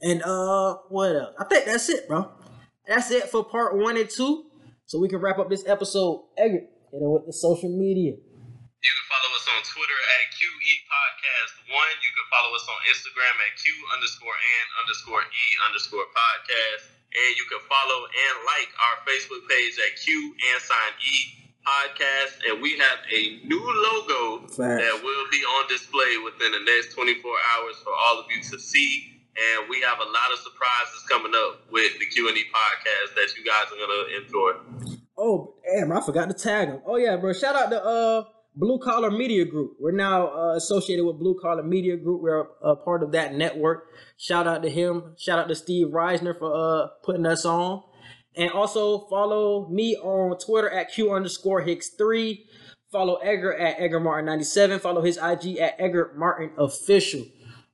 And 0.00 0.22
uh, 0.22 0.76
what 0.88 1.14
else? 1.16 1.34
I 1.38 1.44
think 1.44 1.66
that's 1.66 1.88
it, 1.88 2.08
bro. 2.08 2.30
That's 2.86 3.10
it 3.10 3.24
for 3.24 3.44
part 3.44 3.76
one 3.76 3.96
and 3.96 4.08
two. 4.08 4.44
So 4.86 5.02
we 5.02 5.10
can 5.10 5.18
wrap 5.18 5.42
up 5.42 5.50
this 5.50 5.66
episode. 5.66 6.30
Edgar, 6.38 6.62
hit 6.94 7.02
it 7.02 7.10
with 7.10 7.26
the 7.26 7.34
social 7.34 7.66
media. 7.74 8.14
You 8.14 8.92
can 8.94 9.06
follow 9.10 9.34
us 9.34 9.42
on 9.50 9.60
Twitter 9.66 10.00
at 10.14 10.30
QE 10.30 10.72
Podcast 10.86 11.50
One. 11.74 11.94
You 12.06 12.12
can 12.14 12.26
follow 12.30 12.54
us 12.54 12.62
on 12.70 12.78
Instagram 12.86 13.34
at 13.34 13.58
Q 13.58 13.74
underscore 13.98 14.38
and 14.38 14.66
underscore 14.78 15.26
E 15.26 15.44
underscore 15.66 16.06
podcast. 16.06 16.94
And 16.94 17.30
you 17.34 17.42
can 17.50 17.58
follow 17.66 18.06
and 18.06 18.34
like 18.46 18.70
our 18.78 18.96
Facebook 19.02 19.42
page 19.50 19.74
at 19.90 19.98
Q 19.98 20.06
and 20.54 20.58
sign 20.62 20.92
E 21.02 21.50
podcast. 21.66 22.46
And 22.46 22.62
we 22.62 22.78
have 22.78 23.02
a 23.10 23.42
new 23.42 23.58
logo 23.66 24.46
Facts. 24.54 24.86
that 24.86 24.94
will 25.02 25.26
be 25.34 25.42
on 25.58 25.66
display 25.66 26.14
within 26.22 26.54
the 26.54 26.62
next 26.62 26.94
24 26.94 27.18
hours 27.26 27.74
for 27.82 27.90
all 27.90 28.22
of 28.22 28.30
you 28.30 28.38
to 28.54 28.58
see. 28.62 29.15
And 29.36 29.68
we 29.68 29.80
have 29.82 29.98
a 29.98 30.04
lot 30.04 30.32
of 30.32 30.38
surprises 30.38 31.04
coming 31.10 31.32
up 31.34 31.70
with 31.70 31.98
the 31.98 32.06
Q 32.06 32.28
and 32.28 32.36
E 32.36 32.44
podcast 32.52 33.14
that 33.14 33.28
you 33.36 33.44
guys 33.44 33.66
are 33.70 33.76
gonna 33.76 34.22
enjoy. 34.22 34.98
Oh, 35.18 35.54
damn, 35.64 35.92
I 35.92 36.00
forgot 36.00 36.28
to 36.28 36.34
tag 36.34 36.68
him. 36.68 36.80
Oh 36.86 36.96
yeah, 36.96 37.16
bro. 37.16 37.32
Shout 37.32 37.54
out 37.54 37.70
to 37.70 37.82
uh 37.82 38.24
Blue 38.54 38.78
Collar 38.78 39.10
Media 39.10 39.44
Group. 39.44 39.72
We're 39.78 39.92
now 39.92 40.28
uh, 40.28 40.54
associated 40.56 41.04
with 41.04 41.18
Blue 41.18 41.38
Collar 41.40 41.62
Media 41.62 41.98
Group. 41.98 42.22
We're 42.22 42.40
a, 42.40 42.70
a 42.70 42.76
part 42.76 43.02
of 43.02 43.12
that 43.12 43.34
network. 43.34 43.88
Shout 44.16 44.46
out 44.46 44.62
to 44.62 44.70
him. 44.70 45.14
Shout 45.18 45.38
out 45.38 45.48
to 45.48 45.54
Steve 45.54 45.88
Reisner 45.88 46.38
for 46.38 46.54
uh 46.54 46.88
putting 47.04 47.26
us 47.26 47.44
on. 47.44 47.82
And 48.34 48.50
also 48.50 49.06
follow 49.08 49.68
me 49.68 49.96
on 49.96 50.38
Twitter 50.38 50.70
at 50.70 50.92
Q 50.92 51.12
underscore 51.12 51.60
Hicks 51.60 51.90
three. 51.90 52.46
Follow 52.90 53.16
Edgar 53.16 53.52
at 53.54 53.78
Edgar 53.78 54.00
Martin 54.00 54.26
97. 54.26 54.78
Follow 54.80 55.02
his 55.02 55.18
IG 55.18 55.58
at 55.58 55.74
Edgar 55.78 56.12
Martin 56.16 56.52
Official. 56.56 57.24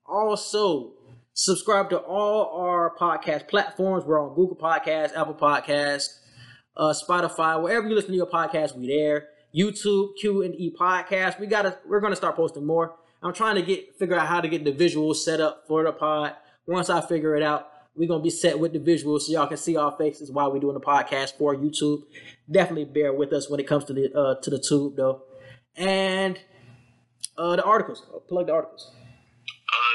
Also, 0.07 0.95
subscribe 1.35 1.91
to 1.91 1.99
all 1.99 2.61
our 2.61 2.95
podcast 2.97 3.49
platforms. 3.49 4.05
We're 4.05 4.21
on 4.23 4.35
Google 4.35 4.57
Podcasts, 4.57 5.17
Apple 5.17 5.35
Podcasts, 5.35 6.19
uh, 6.77 6.93
Spotify, 6.93 7.63
wherever 7.63 7.89
you 7.89 7.95
listen 7.95 8.11
to 8.11 8.17
your 8.17 8.27
podcast, 8.27 8.77
we 8.77 8.87
there. 8.87 9.29
YouTube, 9.55 10.17
Q 10.19 10.43
and 10.43 10.55
E 10.55 10.75
podcast. 10.79 11.39
We 11.39 11.47
gotta, 11.47 11.79
we're 11.87 12.01
gonna 12.01 12.17
start 12.17 12.37
posting 12.37 12.65
more. 12.65 12.97
I'm 13.23 13.35
trying 13.35 13.57
to 13.57 13.63
get 13.63 13.99
figure 13.99 14.17
out 14.17 14.27
how 14.27 14.41
to 14.41 14.49
get 14.49 14.65
the 14.65 14.73
visuals 14.73 15.17
set 15.17 15.41
up 15.41 15.65
for 15.69 15.85
the 15.85 15.93
pod. 15.93 16.35
Once 16.67 16.89
I 16.89 17.01
figure 17.01 17.37
it 17.37 17.43
out, 17.43 17.69
we're 17.95 18.09
gonna 18.09 18.23
be 18.23 18.31
set 18.31 18.59
with 18.59 18.73
the 18.73 18.79
visuals 18.79 19.23
so 19.23 19.33
y'all 19.33 19.47
can 19.47 19.59
see 19.59 19.77
our 19.77 19.95
faces 19.97 20.31
while 20.31 20.51
we're 20.51 20.61
doing 20.61 20.75
the 20.75 20.81
podcast 20.81 21.37
for 21.37 21.55
YouTube. 21.55 22.05
Definitely 22.51 22.87
bear 22.87 23.13
with 23.13 23.33
us 23.33 23.51
when 23.51 23.61
it 23.61 23.67
comes 23.67 23.85
to 23.85 23.93
the 23.93 24.13
uh, 24.19 24.41
to 24.41 24.51
the 24.51 24.59
tube 24.59 24.97
though, 24.97 25.23
and 25.77 26.41
uh, 27.37 27.57
the 27.57 27.63
articles. 27.63 28.07
I'll 28.11 28.21
plug 28.21 28.47
the 28.47 28.55
articles. 28.55 28.91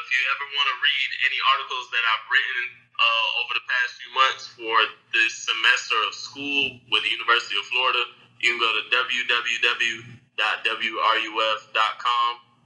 If 0.08 0.16
you 0.16 0.24
ever 0.40 0.48
want 0.56 0.72
to 0.72 0.78
read 0.80 1.10
any 1.28 1.36
articles 1.52 1.92
that 1.92 2.00
I've 2.00 2.24
written 2.32 2.80
uh, 2.96 3.44
over 3.44 3.60
the 3.60 3.66
past 3.68 4.00
few 4.00 4.08
months 4.16 4.48
for 4.56 4.76
this 5.12 5.36
semester 5.36 6.00
of 6.08 6.16
school 6.16 6.80
with 6.88 7.04
the 7.04 7.12
University 7.12 7.60
of 7.60 7.68
Florida, 7.68 8.08
you 8.40 8.56
can 8.56 8.60
go 8.64 8.72
to 8.72 8.88
www.wruf.com 8.88 9.68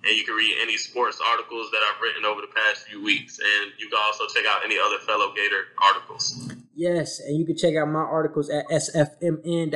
and 0.04 0.18
you 0.18 0.24
can 0.24 0.36
read 0.36 0.58
any 0.62 0.78
sports 0.78 1.20
articles 1.26 1.70
that 1.72 1.80
I've 1.90 2.02
written 2.02 2.26
over 2.26 2.42
the 2.42 2.48
past 2.48 2.88
few 2.88 3.04
weeks. 3.04 3.40
And 3.40 3.72
you 3.78 3.88
can 3.90 4.00
also 4.04 4.26
check 4.28 4.46
out 4.48 4.66
any 4.66 4.78
other 4.80 4.98
fellow 5.00 5.34
Gator 5.36 5.66
articles. 5.82 6.52
Yes, 6.74 7.20
and 7.20 7.38
you 7.38 7.46
can 7.46 7.56
check 7.56 7.76
out 7.76 7.90
my 7.90 8.00
articles 8.00 8.50
at 8.50 8.68
sfmn.fiu.edu. 8.70 9.70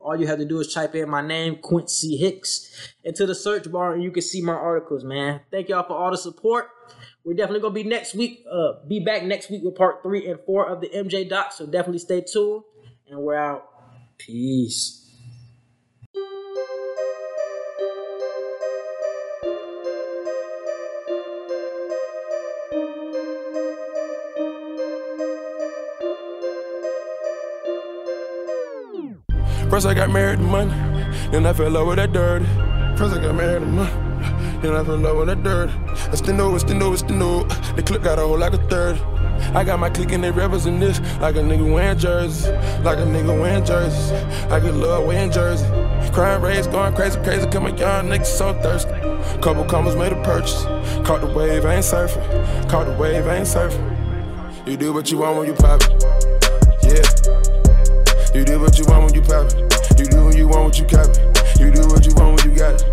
All 0.00 0.16
you 0.16 0.26
have 0.26 0.38
to 0.38 0.44
do 0.44 0.60
is 0.60 0.72
type 0.72 0.94
in 0.94 1.08
my 1.08 1.22
name, 1.22 1.56
Quincy 1.56 2.16
Hicks, 2.16 2.94
into 3.02 3.26
the 3.26 3.34
search 3.34 3.68
bar, 3.72 3.94
and 3.94 4.02
you 4.02 4.12
can 4.12 4.22
see 4.22 4.42
my 4.42 4.52
articles, 4.52 5.02
man. 5.02 5.40
Thank 5.50 5.68
y'all 5.68 5.82
for 5.82 5.94
all 5.94 6.10
the 6.12 6.18
support. 6.18 6.68
We're 7.24 7.34
definitely 7.34 7.60
gonna 7.60 7.74
be 7.74 7.82
next 7.84 8.14
week, 8.14 8.44
uh, 8.50 8.74
be 8.86 9.00
back 9.00 9.24
next 9.24 9.50
week 9.50 9.62
with 9.64 9.74
part 9.74 10.02
three 10.02 10.28
and 10.28 10.38
four 10.46 10.68
of 10.68 10.80
the 10.80 10.88
MJ 10.88 11.28
doc. 11.28 11.52
So 11.52 11.66
definitely 11.66 11.98
stay 11.98 12.20
tuned, 12.20 12.62
and 13.08 13.20
we're 13.20 13.34
out. 13.34 13.66
Peace. 14.18 14.99
First 29.80 29.88
I 29.88 29.94
got 29.94 30.10
married 30.10 30.40
to 30.40 30.44
money, 30.44 30.70
then 31.30 31.46
I 31.46 31.54
fell 31.54 31.68
in 31.68 31.72
love 31.72 31.86
with 31.86 31.96
that 31.96 32.12
dirty. 32.12 32.44
First 32.98 33.16
I 33.16 33.22
got 33.22 33.34
married 33.34 33.60
to 33.60 33.66
money, 33.66 34.60
then 34.60 34.74
I 34.74 34.84
fell 34.84 34.96
in 34.96 35.02
love 35.02 35.16
with 35.16 35.28
that 35.28 35.42
dirty. 35.42 35.72
It's 36.12 36.20
the 36.20 36.34
new, 36.34 36.54
it's 36.54 36.64
the 36.64 36.74
new, 36.74 36.92
it's 36.92 37.02
the 37.02 37.82
clip 37.82 38.02
got 38.02 38.18
a 38.18 38.20
hole 38.20 38.36
like 38.36 38.52
a 38.52 38.58
third. 38.68 38.98
I 39.56 39.64
got 39.64 39.78
my 39.78 39.88
clique 39.88 40.12
and 40.12 40.22
they 40.22 40.32
represent 40.32 40.80
this 40.80 41.00
like 41.18 41.36
a 41.36 41.38
nigga 41.38 41.72
wearing 41.72 41.98
jerseys, 41.98 42.48
like 42.84 42.98
a 42.98 43.06
nigga 43.06 43.40
wearing 43.40 43.64
jerseys, 43.64 44.12
like 44.50 44.64
a 44.64 44.70
love 44.70 45.06
wearing 45.06 45.32
jersey. 45.32 45.64
Crime 46.12 46.42
rates 46.42 46.66
going 46.66 46.94
crazy, 46.94 47.18
crazy, 47.22 47.48
come 47.48 47.64
on, 47.64 47.78
young 47.78 48.10
niggas 48.10 48.26
so 48.26 48.52
thirsty. 48.60 48.90
Couple 49.40 49.64
commas 49.64 49.96
made 49.96 50.12
a 50.12 50.22
purchase, 50.22 50.62
caught 51.06 51.22
the 51.22 51.26
wave, 51.26 51.64
ain't 51.64 51.86
surfing, 51.86 52.68
caught 52.68 52.86
the 52.86 52.92
wave, 52.98 53.26
ain't 53.26 53.46
surfing. 53.46 54.68
You 54.68 54.76
do 54.76 54.92
what 54.92 55.10
you 55.10 55.16
want 55.16 55.38
when 55.38 55.46
you 55.46 55.54
pop 55.54 55.80
it, 55.82 56.04
yeah. 56.82 57.49
You 58.32 58.44
do 58.44 58.60
what 58.60 58.78
you 58.78 58.84
want 58.86 59.06
when 59.06 59.14
you 59.14 59.22
pop 59.22 59.46
it. 59.46 59.98
You 59.98 60.06
do 60.06 60.24
what 60.24 60.36
you 60.36 60.46
want 60.46 60.64
when 60.64 60.74
you 60.78 60.86
it. 61.10 61.58
You 61.58 61.70
do 61.72 61.88
what 61.88 62.06
you 62.06 62.14
want 62.14 62.38
when 62.38 62.48
you 62.48 62.56
got 62.56 62.78
it. 62.78 62.86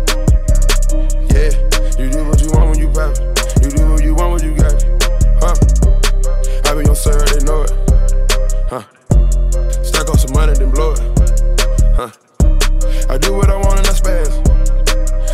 Yeah, 1.30 1.54
you 1.96 2.10
do 2.10 2.24
what 2.26 2.40
you 2.42 2.50
want 2.50 2.70
when 2.70 2.78
you 2.80 2.88
pop 2.88 3.14
it. 3.14 3.62
You 3.62 3.70
do 3.70 3.88
what 3.88 4.02
you 4.02 4.14
want 4.16 4.32
when 4.32 4.50
you 4.50 4.56
got 4.58 4.74
it. 4.74 4.84
Huh? 5.38 5.54
I 6.64 6.74
be 6.74 6.84
your 6.84 6.96
sir, 6.96 7.24
they 7.26 7.44
know 7.44 7.62
it. 7.62 7.70
Huh? 8.68 8.82
Stack 9.84 10.08
up 10.10 10.18
some 10.18 10.32
money, 10.34 10.54
then 10.54 10.72
blow 10.72 10.94
it. 10.94 11.00
Huh? 11.94 12.10
I 13.08 13.16
do 13.16 13.34
what 13.34 13.48
I 13.48 13.56
want. 13.58 13.77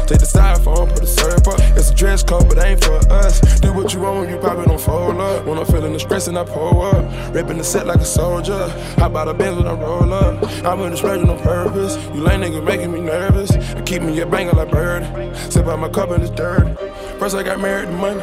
Take 0.06 0.20
the 0.20 0.26
styrofoam, 0.26 0.90
put 0.90 1.00
the 1.00 1.06
syrup 1.06 1.48
up. 1.48 1.58
It's 1.78 1.90
a 1.90 1.94
dress 1.94 2.22
code, 2.22 2.46
but 2.46 2.58
ain't 2.58 2.84
for 2.84 2.96
us. 3.10 3.40
Do 3.60 3.72
what 3.72 3.94
you 3.94 4.00
want 4.00 4.20
when 4.20 4.28
you 4.28 4.36
it, 4.36 4.42
don't 4.42 4.78
fold 4.78 5.16
up. 5.16 5.46
When 5.46 5.56
I'm 5.56 5.64
feeling 5.64 5.94
the 5.94 5.98
stress 5.98 6.26
and 6.28 6.36
I 6.36 6.44
pull 6.44 6.82
up. 6.82 7.34
Ripping 7.34 7.56
the 7.56 7.64
set 7.64 7.86
like 7.86 8.00
a 8.00 8.04
soldier. 8.04 8.68
How 8.98 9.06
about 9.06 9.28
a 9.28 9.34
Benz 9.34 9.56
when 9.56 9.66
I 9.66 9.72
roll 9.72 10.12
up? 10.12 10.42
I'm 10.62 10.80
in 10.80 10.90
the 10.90 10.96
splurging 10.98 11.30
on 11.30 11.38
purpose. 11.40 11.96
You 12.14 12.20
lame 12.20 12.42
niggas 12.42 12.64
making 12.64 12.92
me 12.92 13.00
nervous. 13.00 13.50
I 13.52 13.80
keep 13.80 14.02
me 14.02 14.20
a 14.20 14.26
banger 14.26 14.52
like 14.52 14.70
bird. 14.70 15.34
Sip 15.50 15.66
out 15.66 15.78
my 15.78 15.88
cup 15.88 16.10
and 16.10 16.22
it's 16.22 16.30
dirty. 16.30 16.74
First 17.18 17.34
I 17.34 17.42
got 17.42 17.58
married 17.58 17.86
to 17.86 17.92
money, 17.92 18.20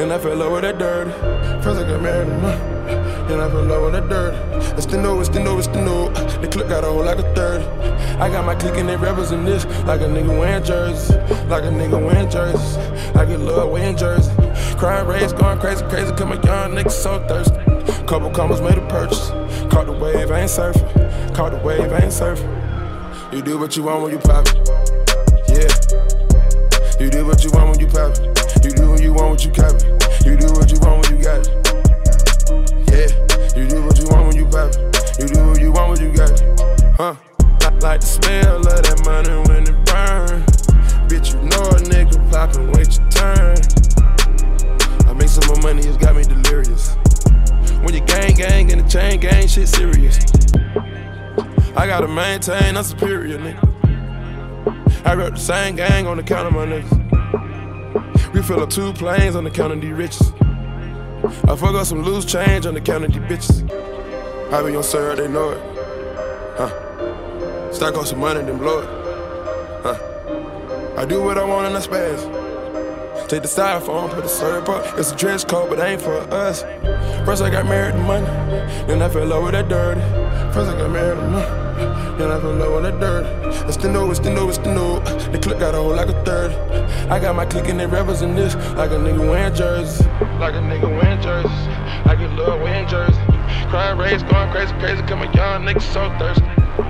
then 0.00 0.12
I 0.12 0.18
fell 0.18 0.32
in 0.32 0.38
love 0.38 0.52
with 0.52 0.62
that 0.62 0.78
dirty. 0.78 1.10
First 1.62 1.78
I 1.78 1.86
got 1.86 2.00
married. 2.00 2.28
Then 3.28 3.38
I 3.38 3.50
fell 3.50 3.62
in 3.62 3.68
love 3.68 3.82
with 3.82 3.92
that 3.92 4.08
dirt. 4.08 4.32
It's 4.78 4.86
the 4.86 4.96
new, 4.96 5.20
it's 5.20 5.28
the 5.28 5.40
new, 5.40 5.58
it's 5.58 5.66
the 5.66 5.82
new. 5.82 6.08
The 6.40 6.48
clip 6.50 6.68
got 6.68 6.84
a 6.84 6.86
hole 6.86 7.04
like 7.04 7.18
a 7.18 7.34
third. 7.34 7.60
I 8.18 8.30
got 8.30 8.46
my 8.46 8.54
clique 8.54 8.76
and 8.76 8.88
they 8.88 8.94
in 8.94 9.44
this 9.44 9.66
like 9.84 10.00
a 10.00 10.04
nigga 10.04 10.38
wearing 10.38 10.64
jerseys, 10.64 11.10
like 11.50 11.64
a 11.64 11.68
nigga 11.68 12.02
wearing 12.02 12.30
jerseys. 12.30 12.78
I 13.14 13.26
get 13.26 13.40
love 13.40 13.70
wearing 13.70 13.94
jersey. 13.94 14.32
Crime 14.78 15.06
rates 15.06 15.34
going 15.34 15.58
crazy, 15.58 15.84
crazy. 15.84 16.14
Come 16.14 16.32
a 16.32 16.36
young 16.36 16.72
nigga 16.72 16.90
so 16.90 17.22
thirsty. 17.28 17.56
Couple 18.06 18.30
commas 18.30 18.62
made 18.62 18.78
a 18.78 18.86
purchase. 18.88 19.28
Caught 19.70 19.86
the 19.86 19.92
wave, 19.92 20.30
I 20.30 20.40
ain't 20.40 20.50
surfing. 20.50 21.34
Caught 21.34 21.52
the 21.52 21.58
wave, 21.58 21.92
I 21.92 21.98
ain't 21.98 22.12
surfing. 22.12 23.34
You 23.34 23.42
do 23.42 23.58
what 23.58 23.76
you 23.76 23.82
want 23.82 24.02
when 24.02 24.12
you 24.12 24.18
pop 24.18 24.46
it. 24.48 24.56
Yeah. 25.48 25.68
You 26.98 27.10
do 27.10 27.26
what 27.26 27.44
you 27.44 27.50
want 27.50 27.70
when 27.70 27.80
you 27.80 27.86
pop 27.86 28.16
it. 28.16 28.39
You 28.62 28.70
do 28.72 28.90
what 28.90 29.00
you 29.00 29.12
want 29.14 29.30
when 29.30 29.38
you 29.40 29.50
cop 29.52 29.72
it. 29.74 30.26
You 30.26 30.36
do 30.36 30.52
what 30.52 30.70
you 30.70 30.78
want 30.80 31.08
when 31.08 31.16
you 31.16 31.24
got 31.24 31.40
it. 31.40 31.48
Yeah, 32.92 33.08
you 33.56 33.66
do 33.66 33.82
what 33.82 33.98
you 33.98 34.06
want 34.08 34.28
when 34.28 34.36
you 34.36 34.44
pop 34.44 34.68
it. 34.68 35.18
You 35.18 35.28
do 35.28 35.46
what 35.48 35.60
you 35.60 35.72
want 35.72 35.88
when 35.90 36.00
you 36.00 36.14
got 36.14 36.30
it. 36.30 36.60
Huh? 36.96 37.16
I 37.62 37.70
like 37.80 38.00
the 38.00 38.06
smell 38.06 38.58
of 38.58 38.64
that 38.64 39.00
money 39.06 39.32
when 39.48 39.62
it 39.64 39.76
burn. 39.88 40.44
Bitch, 41.08 41.32
you 41.32 41.40
know 41.48 41.70
a 41.72 41.80
nigga 41.88 42.20
poppin', 42.30 42.70
wait 42.72 42.98
your 42.98 43.08
turn. 43.08 43.56
I 45.08 45.14
make 45.14 45.28
some 45.28 45.46
more 45.48 45.62
money, 45.62 45.86
it's 45.86 45.96
got 45.96 46.14
me 46.14 46.24
delirious. 46.24 46.96
When 47.80 47.94
you 47.94 48.00
gang 48.00 48.34
gang 48.34 48.72
and 48.72 48.82
the 48.82 48.88
chain 48.88 49.20
gang, 49.20 49.46
shit 49.48 49.68
serious. 49.68 50.18
I 51.74 51.86
gotta 51.86 52.08
maintain, 52.08 52.76
I'm 52.76 52.84
superior, 52.84 53.38
nigga. 53.38 55.06
I 55.06 55.14
rep 55.14 55.32
the 55.32 55.40
same 55.40 55.76
gang 55.76 56.06
on 56.06 56.18
the 56.18 56.22
count 56.22 56.46
of 56.46 56.52
my 56.52 56.66
niggas. 56.66 56.99
We 58.40 58.46
fill 58.46 58.62
up 58.62 58.70
two 58.70 58.94
planes 58.94 59.36
on 59.36 59.44
the 59.44 59.50
count 59.50 59.74
of 59.74 59.82
these 59.82 59.92
riches. 59.92 60.32
I 61.44 61.54
fuck 61.56 61.74
up 61.74 61.84
some 61.84 62.00
loose 62.00 62.24
change 62.24 62.64
on 62.64 62.72
the 62.72 62.80
count 62.80 63.04
of 63.04 63.12
these 63.12 63.20
bitches. 63.20 63.70
I 64.50 64.62
be 64.62 64.74
on 64.74 64.82
sir, 64.82 65.14
they 65.14 65.28
know 65.28 65.50
it. 65.50 65.60
Huh? 66.56 67.70
Stack 67.70 67.96
up 67.96 68.06
some 68.06 68.20
money, 68.20 68.40
then 68.40 68.56
blow 68.56 68.78
it. 68.78 68.88
Huh? 69.82 70.96
I 70.96 71.04
do 71.04 71.22
what 71.22 71.36
I 71.36 71.44
want 71.44 71.66
and 71.66 71.76
I 71.76 71.80
spaz. 71.80 73.28
Take 73.28 73.42
the 73.42 73.48
styrofoam, 73.48 74.08
put 74.08 74.22
the 74.22 74.28
syrup 74.30 74.70
up. 74.70 74.98
It's 74.98 75.12
a 75.12 75.16
dress 75.16 75.44
code, 75.44 75.68
but 75.68 75.78
ain't 75.78 76.00
for 76.00 76.14
us. 76.14 76.62
First 77.26 77.42
I 77.42 77.50
got 77.50 77.66
married 77.66 77.92
to 77.92 77.98
money, 77.98 78.24
then 78.86 79.02
I 79.02 79.10
fell 79.10 79.24
in 79.24 79.28
love 79.28 79.42
with 79.44 79.52
that 79.52 79.68
dirty. 79.68 80.00
First 80.54 80.70
I 80.70 80.78
got 80.78 80.90
married 80.90 81.16
to 81.20 81.28
money. 81.28 81.59
Then 82.18 82.30
I 82.30 82.36
in 82.36 82.58
love 82.58 82.74
with 82.74 82.82
that 82.84 83.00
dirt. 83.00 83.24
It's 83.68 83.76
the 83.76 83.90
new, 83.90 84.10
it's 84.10 84.20
the 84.20 84.30
new, 84.30 84.48
it's 84.48 84.58
the 84.58 84.74
new. 84.74 85.00
The 85.32 85.38
clip 85.38 85.58
got 85.58 85.74
a 85.74 85.78
hole 85.78 85.94
like 85.94 86.08
a 86.08 86.24
third. 86.24 86.52
I 87.10 87.18
got 87.18 87.34
my 87.34 87.46
clique 87.46 87.68
and 87.68 87.80
they 87.80 87.84
in 87.84 88.34
this 88.34 88.54
like 88.76 88.90
a 88.90 88.94
nigga 88.94 89.20
wearing 89.20 89.54
jerseys. 89.54 90.06
Like 90.38 90.54
a 90.54 90.62
nigga 90.62 90.88
wearing 90.88 91.20
jerseys. 91.20 91.50
I 92.06 92.16
get 92.18 92.30
love 92.32 92.60
wearing 92.60 92.88
jerseys. 92.88 93.16
Crime 93.70 93.98
rates 93.98 94.22
going 94.24 94.50
crazy, 94.50 94.72
crazy. 94.74 95.02
Come 95.02 95.22
a 95.22 95.32
young 95.34 95.64
nigga 95.64 95.80
so 95.80 96.08
thirsty. 96.18 96.44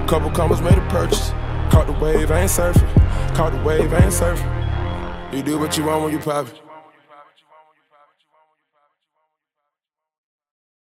Couple 0.09 0.31
commas 0.31 0.61
made 0.61 0.79
a 0.79 0.89
purchase. 0.89 1.31
Caught 1.71 1.87
the 1.87 1.93
wave, 2.05 2.31
I 2.31 2.41
ain't 2.41 2.51
surfing. 2.51 3.35
Caught 3.35 3.53
the 3.53 3.63
wave, 3.63 3.93
I 3.93 3.99
ain't 3.99 4.13
surfing. 4.13 5.35
You 5.35 5.43
do 5.43 5.59
what 5.59 5.77
you 5.77 5.85
want 5.85 6.05
when 6.05 6.13
you 6.13 6.19
pop 6.19 6.49
it. 6.49 6.70